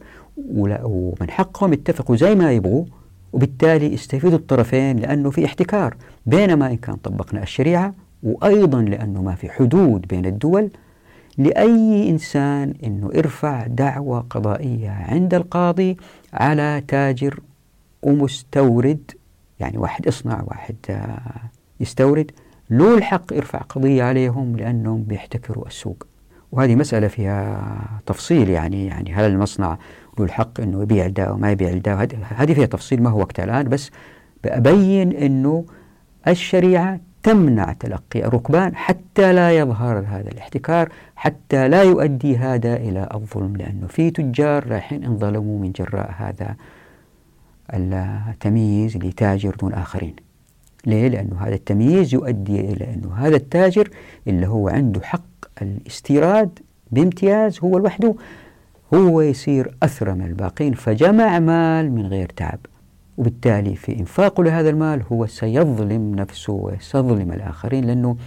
ومن 0.48 1.30
حقهم 1.30 1.73
يتفقوا 1.73 2.15
زي 2.15 2.35
ما 2.35 2.52
يبغوا 2.52 2.85
وبالتالي 3.34 3.93
يستفيدوا 3.93 4.38
الطرفين 4.38 4.98
لأنه 4.98 5.30
في 5.30 5.45
احتكار. 5.45 5.95
بينما 6.26 6.72
إن 6.72 6.77
كان 6.77 6.95
طبقنا 6.95 7.43
الشريعة 7.43 7.93
وأيضا 8.23 8.81
لأنه 8.81 9.22
ما 9.22 9.35
في 9.35 9.49
حدود 9.49 10.07
بين 10.07 10.26
الدول 10.26 10.69
لأي 11.38 12.10
إنسان 12.10 12.73
أنه 12.84 13.10
يرفع 13.14 13.68
دعوى 13.68 14.26
قضائية 14.30 14.89
عند 14.89 15.34
القاضي 15.34 15.98
على 16.34 16.84
تاجر 16.88 17.39
ومستورد 18.03 19.11
يعني 19.60 19.77
واحد 19.77 20.07
يصنع 20.07 20.43
واحد 20.48 20.76
يستورد 21.80 22.31
له 22.69 22.98
الحق 22.98 23.34
يرفع 23.34 23.60
قضية 23.60 24.03
عليهم 24.03 24.56
لأنهم 24.56 25.03
بيحتكروا 25.03 25.68
السوق. 25.68 26.10
وهذه 26.52 26.76
مسألة 26.76 27.07
فيها 27.07 28.02
تفصيل 28.06 28.49
يعني 28.49 28.86
يعني 28.86 29.14
هل 29.14 29.32
المصنع 29.32 29.78
له 30.19 30.26
الحق 30.26 30.61
أنه 30.61 30.82
يبيع 30.82 31.06
الدواء 31.06 31.34
وما 31.34 31.52
يبيع 31.52 31.69
الدواء 31.69 32.07
هذه 32.36 32.53
فيها 32.53 32.65
تفصيل 32.65 33.03
ما 33.03 33.10
هو 33.10 33.19
وقتها 33.19 33.45
الآن 33.45 33.69
بس 33.69 33.91
بأبين 34.44 35.11
أنه 35.11 35.65
الشريعة 36.28 36.99
تمنع 37.23 37.73
تلقي 37.73 38.26
الركبان 38.26 38.76
حتى 38.76 39.34
لا 39.34 39.52
يظهر 39.52 39.99
هذا 39.99 40.32
الاحتكار 40.32 40.90
حتى 41.15 41.68
لا 41.68 41.84
يؤدي 41.84 42.38
هذا 42.38 42.76
إلى 42.76 43.10
الظلم 43.14 43.56
لأنه 43.56 43.88
في 43.88 44.11
تجار 44.11 44.68
رايحين 44.68 45.03
انظلموا 45.03 45.60
من 45.60 45.72
جراء 45.72 46.14
هذا 46.18 46.56
التمييز 47.73 48.98
لتاجر 48.98 49.56
دون 49.56 49.73
آخرين 49.73 50.15
ليه؟ 50.86 51.07
لأنه 51.07 51.38
هذا 51.40 51.56
التمييز 51.56 52.14
يؤدي 52.14 52.60
إلى 52.60 52.94
أنه 52.94 53.14
هذا 53.15 53.36
التاجر 53.36 53.90
اللي 54.28 54.48
هو 54.48 54.69
عنده 54.69 55.02
حق 55.02 55.30
الاستيراد 55.61 56.60
بامتياز 56.91 57.60
هو 57.64 57.78
لوحده 57.78 58.15
هو 58.94 59.22
يصير 59.22 59.76
أثرى 59.84 60.14
من 60.14 60.26
الباقين 60.26 60.73
فجمع 60.73 61.40
مال 61.40 61.91
من 61.91 62.06
غير 62.06 62.30
تعب. 62.36 62.60
وبالتالي 63.18 63.76
في 63.76 63.99
إنفاقه 63.99 64.44
لهذا 64.44 64.69
المال 64.69 65.03
هو 65.11 65.28
سيظلم 65.28 66.15
نفسه 66.15 66.53
وسيظلم 66.53 67.32
الآخرين 67.32 67.86
لأنه 67.86 68.18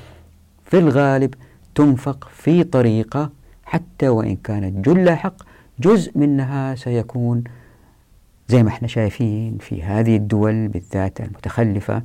في 0.65 0.79
الغالب 0.79 1.35
تنفق 1.75 2.29
في 2.33 2.65
طريقة 2.65 3.31
حتى 3.65 4.09
وإن 4.09 4.37
كانت 4.37 4.89
جل 4.89 5.11
حق 5.11 5.35
جزء 5.81 6.19
منها 6.19 6.75
سيكون 6.75 7.45
زي 8.49 8.63
ما 8.63 8.69
إحنا 8.69 8.89
شايفين 8.89 9.59
في 9.59 9.83
هذه 9.83 10.17
الدول 10.17 10.69
بالذات 10.69 11.21
المتخلفة 11.21 12.03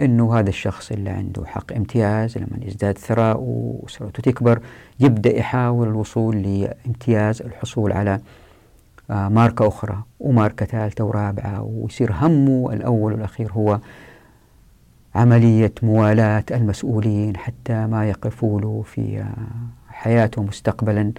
إنه 0.00 0.38
هذا 0.38 0.48
الشخص 0.48 0.92
اللي 0.92 1.10
عنده 1.10 1.46
حق 1.46 1.72
امتياز 1.72 2.38
لما 2.38 2.58
يزداد 2.62 2.98
ثراءه 2.98 3.38
واسرته 3.82 4.22
تكبر 4.22 4.60
يبدأ 5.00 5.36
يحاول 5.36 5.88
الوصول 5.88 6.36
لامتياز 6.42 7.42
الحصول 7.42 7.92
على 7.92 8.20
آه، 9.10 9.28
ماركة 9.28 9.68
أخرى 9.68 10.02
وماركة 10.20 10.66
ثالثة 10.66 11.04
ورابعة 11.04 11.62
ويصير 11.62 12.12
همه 12.12 12.72
الأول 12.72 13.12
والأخير 13.12 13.52
هو 13.52 13.80
عملية 15.14 15.72
موالاة 15.82 16.44
المسؤولين 16.50 17.36
حتى 17.36 17.86
ما 17.86 18.08
يقفوا 18.08 18.60
له 18.60 18.82
في 18.86 19.18
آه، 19.18 19.26
حياته 19.88 20.42
مستقبلا 20.42 21.12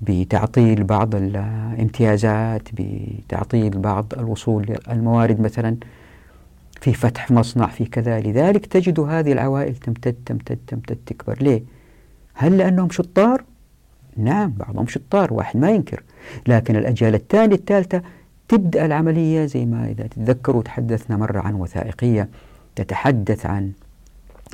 بتعطيل 0.00 0.84
بعض 0.84 1.14
الامتيازات 1.14 2.68
بتعطيل 2.72 3.78
بعض 3.78 4.06
الوصول 4.18 4.76
للموارد 4.88 5.40
مثلا. 5.40 5.76
في 6.80 6.92
فتح 6.92 7.30
مصنع 7.30 7.66
في 7.66 7.84
كذا 7.84 8.20
لذلك 8.20 8.66
تجد 8.66 9.00
هذه 9.00 9.32
العوائل 9.32 9.74
تمتد 9.74 10.16
تمتد 10.26 10.58
تمتد 10.66 10.98
تكبر 11.06 11.42
ليه؟ 11.42 11.62
هل 12.34 12.58
لأنهم 12.58 12.90
شطار؟ 12.90 13.44
نعم 14.16 14.50
بعضهم 14.50 14.86
شطار 14.86 15.32
واحد 15.32 15.56
ما 15.56 15.70
ينكر 15.70 16.02
لكن 16.46 16.76
الأجيال 16.76 17.14
الثانية 17.14 17.54
الثالثة 17.54 18.02
تبدأ 18.48 18.86
العملية 18.86 19.46
زي 19.46 19.66
ما 19.66 19.90
إذا 19.90 20.06
تتذكروا 20.06 20.62
تحدثنا 20.62 21.16
مرة 21.16 21.40
عن 21.40 21.54
وثائقية 21.54 22.28
تتحدث 22.76 23.46
عن 23.46 23.72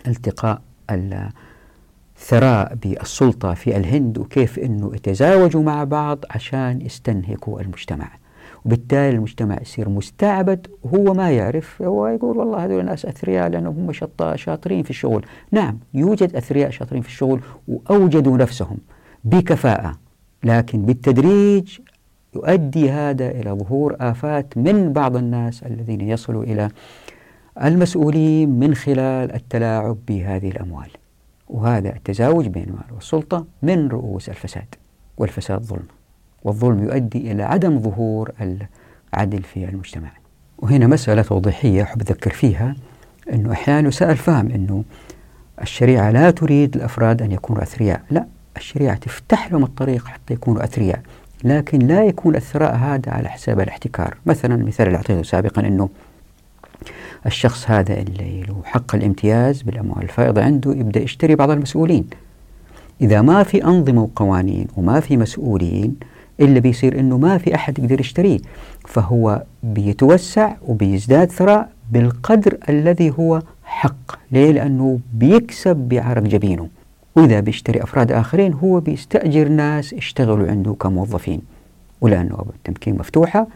التقاء 0.07 0.63
الثراء 0.91 2.75
بالسلطة 2.75 3.55
في 3.55 3.77
الهند 3.77 4.19
وكيف 4.19 4.59
أنه 4.59 4.91
يتزاوجوا 4.95 5.63
مع 5.63 5.85
بعض 5.85 6.19
عشان 6.31 6.81
يستنهكوا 6.81 7.61
المجتمع 7.61 8.09
وبالتالي 8.65 9.17
المجتمع 9.17 9.59
يصير 9.63 9.89
مستعبد 9.89 10.67
وهو 10.83 11.15
ما 11.15 11.31
يعرف 11.31 11.83
هو 11.83 12.07
يقول 12.07 12.37
والله 12.37 12.65
هذول 12.65 12.81
الناس 12.81 13.07
أثرياء 13.07 13.49
لأنهم 13.49 13.91
هم 13.91 13.93
شاطرين 14.37 14.83
في 14.83 14.91
الشغل. 14.91 15.25
نعم 15.53 15.79
يوجد 15.95 16.37
أثرياء 16.37 16.71
شاطرين 16.71 17.03
في 17.03 17.09
الشغل 17.09 17.41
وأوجدوا 17.69 18.37
نفسهم 18.39 18.79
بكفاءة 19.25 19.99
لكن 20.45 20.83
بالتدريج 20.83 21.79
يؤدي 22.35 22.91
هذا 22.91 23.31
إلى 23.31 23.51
ظهور 23.51 23.97
آفات 24.01 24.59
من 24.59 24.93
بعض 24.93 25.17
الناس 25.17 25.63
الذين 25.63 26.01
يصلوا 26.01 26.45
إلى 26.45 26.69
المسؤولين 27.65 28.51
من 28.59 28.75
خلال 28.75 29.35
التلاعب 29.35 29.97
بهذه 30.09 30.49
الأموال. 30.49 30.91
وهذا 31.49 31.97
التزاوج 31.97 32.47
بين 32.47 32.65
المال 32.65 32.95
والسلطة 32.95 33.47
من 33.63 33.89
رؤوس 33.89 34.29
الفساد 34.29 34.75
والفساد 35.19 35.63
ظلم. 35.63 35.87
والظلم 36.45 36.85
يؤدي 36.85 37.33
إلى 37.33 37.43
عدم 37.43 37.79
ظهور 37.79 38.33
العدل 38.41 39.43
في 39.43 39.69
المجتمع. 39.69 40.11
وهنا 40.59 40.87
مسألة 40.87 41.23
توضيحية 41.23 41.83
أحب 41.83 42.01
أذكر 42.01 42.31
فيها 42.31 42.75
أنه 43.33 43.53
أحيانا 43.53 43.89
يسأل 43.89 44.17
فهم 44.17 44.51
أنه 44.51 44.85
الشريعة 45.63 46.11
لا 46.11 46.31
تريد 46.31 46.77
الأفراد 46.77 47.23
أن 47.23 47.33
يكونوا 47.33 47.63
أثرياء. 47.63 48.03
لا 48.11 48.27
الشريعة 48.57 48.97
تفتح 48.97 49.53
لهم 49.53 49.65
الطريق 49.65 50.07
حتى 50.07 50.35
يكونوا 50.35 50.65
أثرياء 50.65 51.01
لكن 51.45 51.79
لا 51.79 52.05
يكون 52.05 52.37
الثراء 52.37 52.77
هذا 52.77 53.13
على 53.13 53.29
حساب 53.29 53.61
الاحتكار. 53.61 54.17
مثلا 54.27 54.55
المثال 54.55 54.87
اللي 54.87 54.97
أعطيته 54.97 55.23
سابقا 55.23 55.63
أنه 55.63 55.89
الشخص 57.27 57.71
هذا 57.71 58.01
اللي 58.01 58.43
له 58.43 58.63
حق 58.65 58.95
الامتياز 58.95 59.63
بالأموال 59.63 60.03
الفائضة 60.03 60.43
عنده 60.43 60.71
يبدأ 60.71 61.01
يشتري 61.01 61.35
بعض 61.35 61.51
المسؤولين. 61.51 62.07
إذا 63.01 63.23
ما 63.23 63.43
في 63.43 63.65
أنظمة 63.65 64.03
وقوانين 64.03 64.67
وما 64.77 65.01
في 65.01 65.17
مسؤولين 65.17 65.97
إلا 66.41 66.61
بيصير 66.61 67.01
أنه 67.01 67.19
ما 67.19 67.39
في 67.39 67.55
أحد 67.55 67.79
يقدر 67.79 68.01
يشتريه 68.01 68.39
فهو 68.87 69.43
بيتوسع 69.63 70.55
وبيزداد 70.67 71.31
ثراء 71.31 71.69
بالقدر 71.93 72.59
الذي 72.69 73.15
هو 73.19 73.43
حق. 73.65 74.19
ليه؟ 74.33 74.53
لأنه 74.53 74.99
بيكسب 75.15 75.77
بعرق 75.77 76.23
جبينه. 76.23 76.69
وإذا 77.17 77.41
بيشتري 77.41 77.83
أفراد 77.83 78.13
آخرين 78.13 78.53
هو 78.53 78.81
بيستأجر 78.81 79.49
ناس 79.49 79.93
يشتغلوا 79.93 80.49
عنده 80.49 80.75
كموظفين. 80.75 81.41
أبواب 82.03 82.47
التمكين 82.55 82.99
مفتوحة 82.99 83.47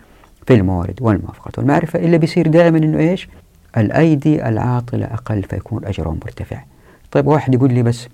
في 0.47 0.55
الموارد 0.55 0.99
والموافقات 1.01 1.59
والمعرفة 1.59 1.99
إلا 1.99 2.17
بيصير 2.17 2.47
دائما 2.47 2.79
أنه 2.79 2.99
إيش؟ 2.99 3.29
الأيدي 3.77 4.49
العاطلة 4.49 5.07
أقل 5.07 5.43
فيكون 5.43 5.85
أجرهم 5.85 6.19
مرتفع. 6.25 6.63
طيب 7.11 7.27
واحد 7.27 7.55
يقول 7.55 7.73
لي 7.73 7.83
بس 7.83 8.09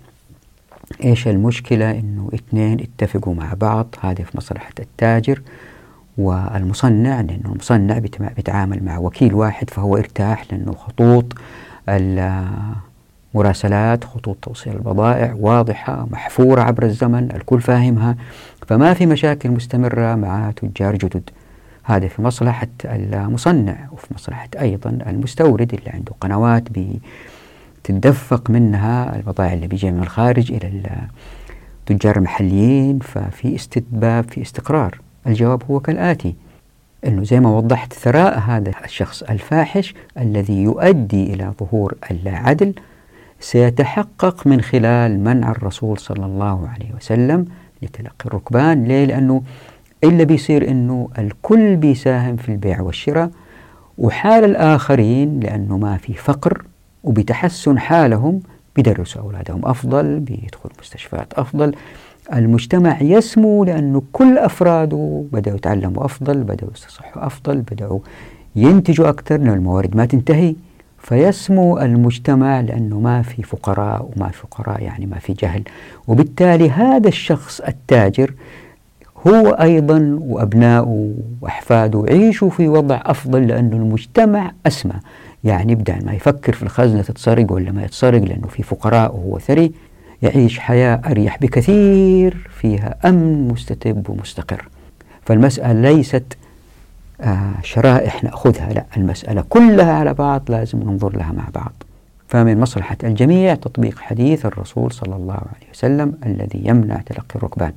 إيش 1.04 1.28
المشكلة؟ 1.28 1.90
أنه 1.90 2.28
اثنين 2.34 2.80
اتفقوا 2.80 3.34
مع 3.34 3.54
بعض 3.54 3.94
هذه 4.00 4.22
في 4.22 4.36
مصلحة 4.36 4.72
التاجر 4.78 5.42
والمصنع 6.18 7.20
لأنه 7.20 7.52
المصنع 7.52 7.98
بيتعامل 8.36 8.84
مع 8.84 8.98
وكيل 8.98 9.34
واحد 9.34 9.70
فهو 9.70 9.96
ارتاح 9.96 10.44
لأنه 10.52 10.72
خطوط 10.72 11.34
مراسلات 13.34 14.04
خطوط 14.04 14.36
توصيل 14.42 14.72
البضائع 14.72 15.34
واضحة 15.38 16.06
محفورة 16.10 16.62
عبر 16.62 16.82
الزمن 16.82 17.30
الكل 17.36 17.60
فاهمها 17.60 18.16
فما 18.66 18.94
في 18.94 19.06
مشاكل 19.06 19.50
مستمرة 19.50 20.14
مع 20.14 20.50
تجار 20.50 20.96
جدد. 20.96 21.30
هذا 21.82 22.08
في 22.08 22.22
مصلحة 22.22 22.68
المصنع 22.84 23.76
وفي 23.92 24.14
مصلحة 24.14 24.48
أيضا 24.60 24.98
المستورد 25.06 25.74
اللي 25.74 25.90
عنده 25.90 26.12
قنوات 26.20 26.62
بتدفق 27.84 28.50
منها 28.50 29.16
البضائع 29.16 29.52
اللي 29.52 29.66
بيجي 29.66 29.90
من 29.90 30.02
الخارج 30.02 30.52
إلى 30.52 30.82
التجار 31.80 32.16
المحليين 32.16 32.98
ففي 32.98 33.54
استتباب 33.54 34.30
في 34.30 34.42
استقرار. 34.42 35.00
الجواب 35.26 35.62
هو 35.70 35.80
كالآتي 35.80 36.34
أنه 37.06 37.24
زي 37.24 37.40
ما 37.40 37.50
وضحت 37.56 37.92
ثراء 37.92 38.38
هذا 38.38 38.72
الشخص 38.84 39.22
الفاحش 39.22 39.94
الذي 40.18 40.62
يؤدي 40.62 41.34
إلى 41.34 41.52
ظهور 41.60 41.94
اللاعدل 42.10 42.74
سيتحقق 43.40 44.46
من 44.46 44.60
خلال 44.60 45.20
منع 45.20 45.50
الرسول 45.50 45.98
صلى 45.98 46.26
الله 46.26 46.68
عليه 46.68 46.92
وسلم 46.96 47.46
لتلقي 47.82 48.26
الركبان. 48.26 48.84
ليه؟ 48.84 49.04
لأنه 49.04 49.42
إلا 50.04 50.24
بيصير 50.24 50.70
أنه 50.70 51.08
الكل 51.18 51.76
بيساهم 51.76 52.36
في 52.36 52.48
البيع 52.48 52.80
والشراء 52.80 53.30
وحال 53.98 54.44
الآخرين 54.44 55.40
لأنه 55.40 55.78
ما 55.78 55.96
في 55.96 56.12
فقر. 56.12 56.64
وبتحسن 57.04 57.78
حالهم 57.78 58.40
بيدرسوا 58.76 59.22
أولادهم 59.22 59.60
أفضل 59.64 60.20
بيدخلوا 60.20 60.74
مستشفيات 60.80 61.34
أفضل. 61.34 61.74
المجتمع 62.32 63.02
يسمو 63.02 63.64
لأنه 63.64 64.02
كل 64.12 64.38
أفراده 64.38 65.24
بدأوا 65.32 65.56
يتعلموا 65.56 66.04
أفضل 66.04 66.42
بدأوا 66.42 66.70
يستصحوا 66.74 67.26
أفضل 67.26 67.60
بدأوا 67.60 67.98
ينتجوا 68.56 69.08
أكثر 69.08 69.36
لأن 69.36 69.48
الموارد 69.48 69.96
ما 69.96 70.06
تنتهي. 70.06 70.54
فيسمو 70.98 71.78
المجتمع 71.78 72.60
لأنه 72.60 73.00
ما 73.00 73.22
في 73.22 73.42
فقراء 73.42 74.10
وما 74.16 74.28
في 74.28 74.38
فقراء 74.38 74.82
يعني 74.82 75.06
ما 75.06 75.18
في 75.18 75.32
جهل. 75.32 75.62
وبالتالي 76.08 76.70
هذا 76.70 77.08
الشخص 77.08 77.60
التاجر 77.60 78.34
هو 79.26 79.48
أيضا 79.48 80.18
وأبناؤه 80.20 81.14
وأحفاده 81.40 82.04
يعيشوا 82.08 82.50
في 82.50 82.68
وضع 82.68 83.00
أفضل 83.04 83.46
لأنه 83.46 83.76
المجتمع 83.76 84.52
أسمى. 84.66 84.94
يعني 85.44 85.74
بدل 85.74 86.06
ما 86.06 86.12
يفكر 86.12 86.52
في 86.52 86.62
الخزنة 86.62 87.02
تتسرق 87.02 87.52
ولا 87.52 87.72
ما 87.72 87.84
يتسرق 87.84 88.22
لأنه 88.22 88.46
في 88.46 88.62
فقراء 88.62 89.14
وهو 89.14 89.38
ثري 89.38 89.72
يعيش 90.22 90.58
حياة 90.58 91.00
أريح 91.06 91.38
بكثير 91.38 92.48
فيها 92.60 92.96
أمن 93.04 93.48
مستتب 93.48 94.10
ومستقر. 94.10 94.68
فالمسألة 95.22 95.92
ليست 95.92 96.36
آه 97.20 97.52
شرائح 97.62 98.24
نأخذها 98.24 98.72
لا 98.72 98.84
المسألة 98.96 99.44
كلها 99.48 99.92
على 99.92 100.14
بعض 100.14 100.50
لازم 100.50 100.78
ننظر 100.78 101.16
لها 101.16 101.32
مع 101.32 101.44
بعض. 101.54 101.72
فمن 102.28 102.60
مصلحة 102.60 102.96
الجميع 103.04 103.54
تطبيق 103.54 103.98
حديث 103.98 104.46
الرسول 104.46 104.92
صلى 104.92 105.16
الله 105.16 105.34
عليه 105.34 105.70
وسلم 105.72 106.14
الذي 106.26 106.60
يمنع 106.64 106.96
تلقي 106.96 107.36
الركبان. 107.36 107.72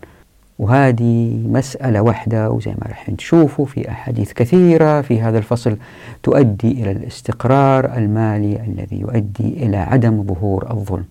وهذه 0.59 1.41
مسألة 1.45 2.01
واحدة 2.01 2.51
وزي 2.51 2.71
ما 2.71 2.87
راح 2.87 3.11
تشوفوا 3.11 3.65
في 3.65 3.89
أحاديث 3.89 4.33
كثيرة 4.33 5.01
في 5.01 5.21
هذا 5.21 5.37
الفصل 5.37 5.77
تؤدي 6.23 6.71
إلى 6.71 6.91
الاستقرار 6.91 7.97
المالي 7.97 8.61
الذي 8.67 8.99
يؤدي 8.99 9.65
إلى 9.65 9.77
عدم 9.77 10.23
ظهور 10.23 10.71
الظلم 10.71 11.05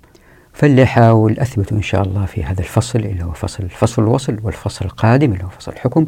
فاللي 0.52 0.82
أحاول 0.82 1.39
أثبته 1.39 1.77
إن 1.77 1.82
شاء 1.82 2.02
الله 2.02 2.24
في 2.27 2.44
هذا 2.44 2.60
الفصل 2.60 2.98
اللي 2.98 3.24
هو 3.24 3.32
فصل 3.32 3.62
الفصل 3.64 4.02
الوصل 4.02 4.36
والفصل 4.43 4.85
القادم 4.85 5.32
اللي 5.32 5.44
هو 5.44 5.48
فصل 5.48 5.73
الحكم 5.73 6.06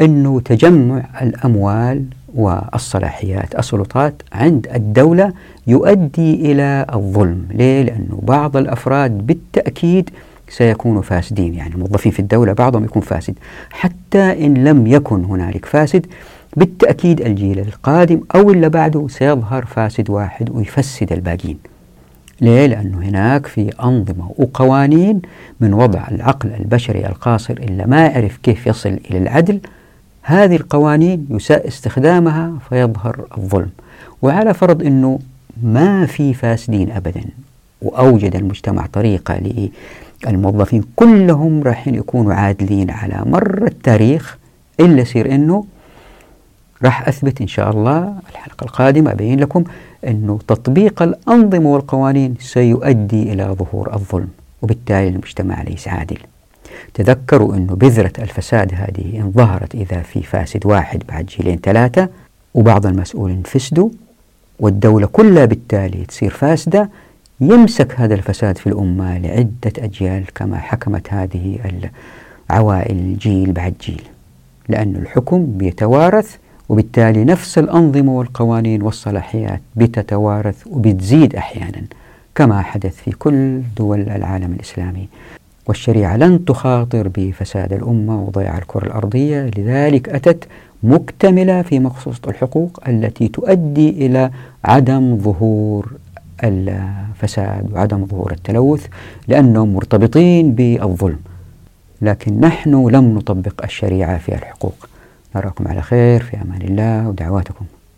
أنه 0.00 0.40
تجمع 0.40 1.04
الأموال 1.22 2.04
والصلاحيات 2.34 3.58
السلطات 3.58 4.22
عند 4.32 4.66
الدولة 4.74 5.32
يؤدي 5.66 6.52
إلى 6.52 6.86
الظلم 6.94 7.46
ليه؟ 7.50 7.82
لأنه 7.82 8.20
بعض 8.22 8.56
الأفراد 8.56 9.26
بالتأكيد 9.26 10.10
سيكونوا 10.48 11.02
فاسدين 11.02 11.54
يعني 11.54 11.74
الموظفين 11.74 12.12
في 12.12 12.20
الدولة 12.20 12.52
بعضهم 12.52 12.84
يكون 12.84 13.02
فاسد. 13.02 13.34
حتى 13.70 14.46
إن 14.46 14.64
لم 14.64 14.86
يكن 14.86 15.24
هنالك 15.24 15.64
فاسد 15.64 16.06
بالتأكيد 16.56 17.20
الجيل 17.20 17.58
القادم 17.58 18.20
أو 18.34 18.50
اللي 18.50 18.68
بعده 18.68 19.08
سيظهر 19.08 19.64
فاسد 19.64 20.10
واحد 20.10 20.50
ويفسد 20.50 21.12
الباقين. 21.12 21.58
ليه؟ 22.40 22.66
لأنه 22.66 22.98
هناك 22.98 23.46
في 23.46 23.70
أنظمة 23.82 24.30
وقوانين 24.38 25.22
من 25.60 25.74
وضع 25.74 26.08
العقل 26.10 26.48
البشري 26.60 27.06
القاصر 27.06 27.54
إلا 27.54 27.86
ما 27.86 28.06
يعرف 28.06 28.36
كيف 28.42 28.66
يصل 28.66 28.98
إلى 29.10 29.18
العدل 29.18 29.60
هذه 30.22 30.56
القوانين 30.56 31.26
يساء 31.30 31.68
استخدامها 31.68 32.52
فيظهر 32.68 33.24
الظلم. 33.38 33.70
وعلى 34.22 34.54
فرض 34.54 34.82
أنه 34.82 35.18
ما 35.62 36.06
في 36.06 36.34
فاسدين 36.34 36.90
أبدا 36.90 37.24
وأوجد 37.82 38.36
المجتمع 38.36 38.86
طريقة 38.86 39.38
للموظفين 40.26 40.84
كلهم 40.96 41.62
راح 41.62 41.88
يكونوا 41.88 42.34
عادلين 42.34 42.90
على 42.90 43.22
مر 43.26 43.66
التاريخ 43.66 44.38
إلا 44.80 45.00
يصير 45.00 45.34
أنه 45.34 45.64
راح 46.84 47.08
أثبت 47.08 47.40
إن 47.40 47.46
شاء 47.46 47.70
الله 47.70 48.14
الحلقة 48.30 48.64
القادمة 48.64 49.12
أبين 49.12 49.40
لكم 49.40 49.64
أنه 50.06 50.38
تطبيق 50.48 51.02
الأنظمة 51.02 51.70
والقوانين 51.70 52.34
سيؤدي 52.40 53.32
إلى 53.32 53.44
ظهور 53.44 53.94
الظلم 53.94 54.28
وبالتالي 54.62 55.08
المجتمع 55.08 55.62
ليس 55.62 55.88
عادل. 55.88 56.18
تذكروا 56.94 57.54
أنه 57.54 57.74
بذرة 57.74 58.12
الفساد 58.18 58.74
هذه 58.74 59.20
إن 59.20 59.32
ظهرت 59.36 59.74
إذا 59.74 60.02
في 60.02 60.22
فاسد 60.22 60.66
واحد 60.66 61.02
بعد 61.08 61.26
جيلين 61.26 61.58
ثلاثة 61.62 62.08
وبعض 62.54 62.86
المسؤولين 62.86 63.42
فسدوا 63.42 63.90
والدولة 64.60 65.06
كلها 65.06 65.44
بالتالي 65.44 66.04
تصير 66.04 66.30
فاسدة. 66.30 66.90
يمسك 67.40 67.94
هذا 68.00 68.14
الفساد 68.14 68.58
في 68.58 68.66
الأمة 68.66 69.18
لعدة 69.18 69.72
أجيال 69.78 70.24
كما 70.34 70.58
حكمت 70.58 71.12
هذه 71.12 71.58
العوائل 72.50 73.18
جيل 73.18 73.52
بعد 73.52 73.74
جيل 73.80 74.02
لأن 74.68 74.96
الحكم 74.96 75.46
بيتوارث 75.58 76.36
وبالتالي 76.68 77.24
نفس 77.24 77.58
الأنظمة 77.58 78.12
والقوانين 78.12 78.82
والصلاحيات 78.82 79.60
بتتوارث 79.76 80.66
وبتزيد 80.66 81.36
أحيانا 81.36 81.82
كما 82.34 82.62
حدث 82.62 82.96
في 82.96 83.10
كل 83.10 83.60
دول 83.76 84.00
العالم 84.00 84.52
الإسلامي. 84.52 85.08
والشريعة 85.66 86.16
لن 86.16 86.44
تخاطر 86.44 87.10
بفساد 87.14 87.72
الأمة 87.72 88.22
وضياع 88.22 88.58
الكرة 88.58 88.86
الأرضية 88.86 89.50
لذلك 89.56 90.08
أتت 90.08 90.44
مكتملة 90.82 91.62
في 91.62 91.80
مخصوص 91.80 92.16
الحقوق 92.28 92.80
التي 92.88 93.28
تؤدي 93.28 93.90
إلى 94.06 94.30
عدم 94.64 95.18
ظهور 95.18 95.92
الفساد 96.44 97.72
وعدم 97.72 98.06
ظهور 98.06 98.32
التلوث 98.32 98.86
لأنهم 99.28 99.74
مرتبطين 99.74 100.54
بالظلم. 100.54 101.18
لكن 102.02 102.40
نحن 102.40 102.88
لم 102.88 103.14
نطبق 103.14 103.64
الشريعة 103.64 104.18
في 104.18 104.34
الحقوق. 104.34 104.88
نراكم 105.36 105.68
على 105.68 105.82
خير 105.82 106.22
في 106.22 106.36
أمان 106.36 106.62
الله 106.62 107.08
ودعواتكم. 107.08 107.64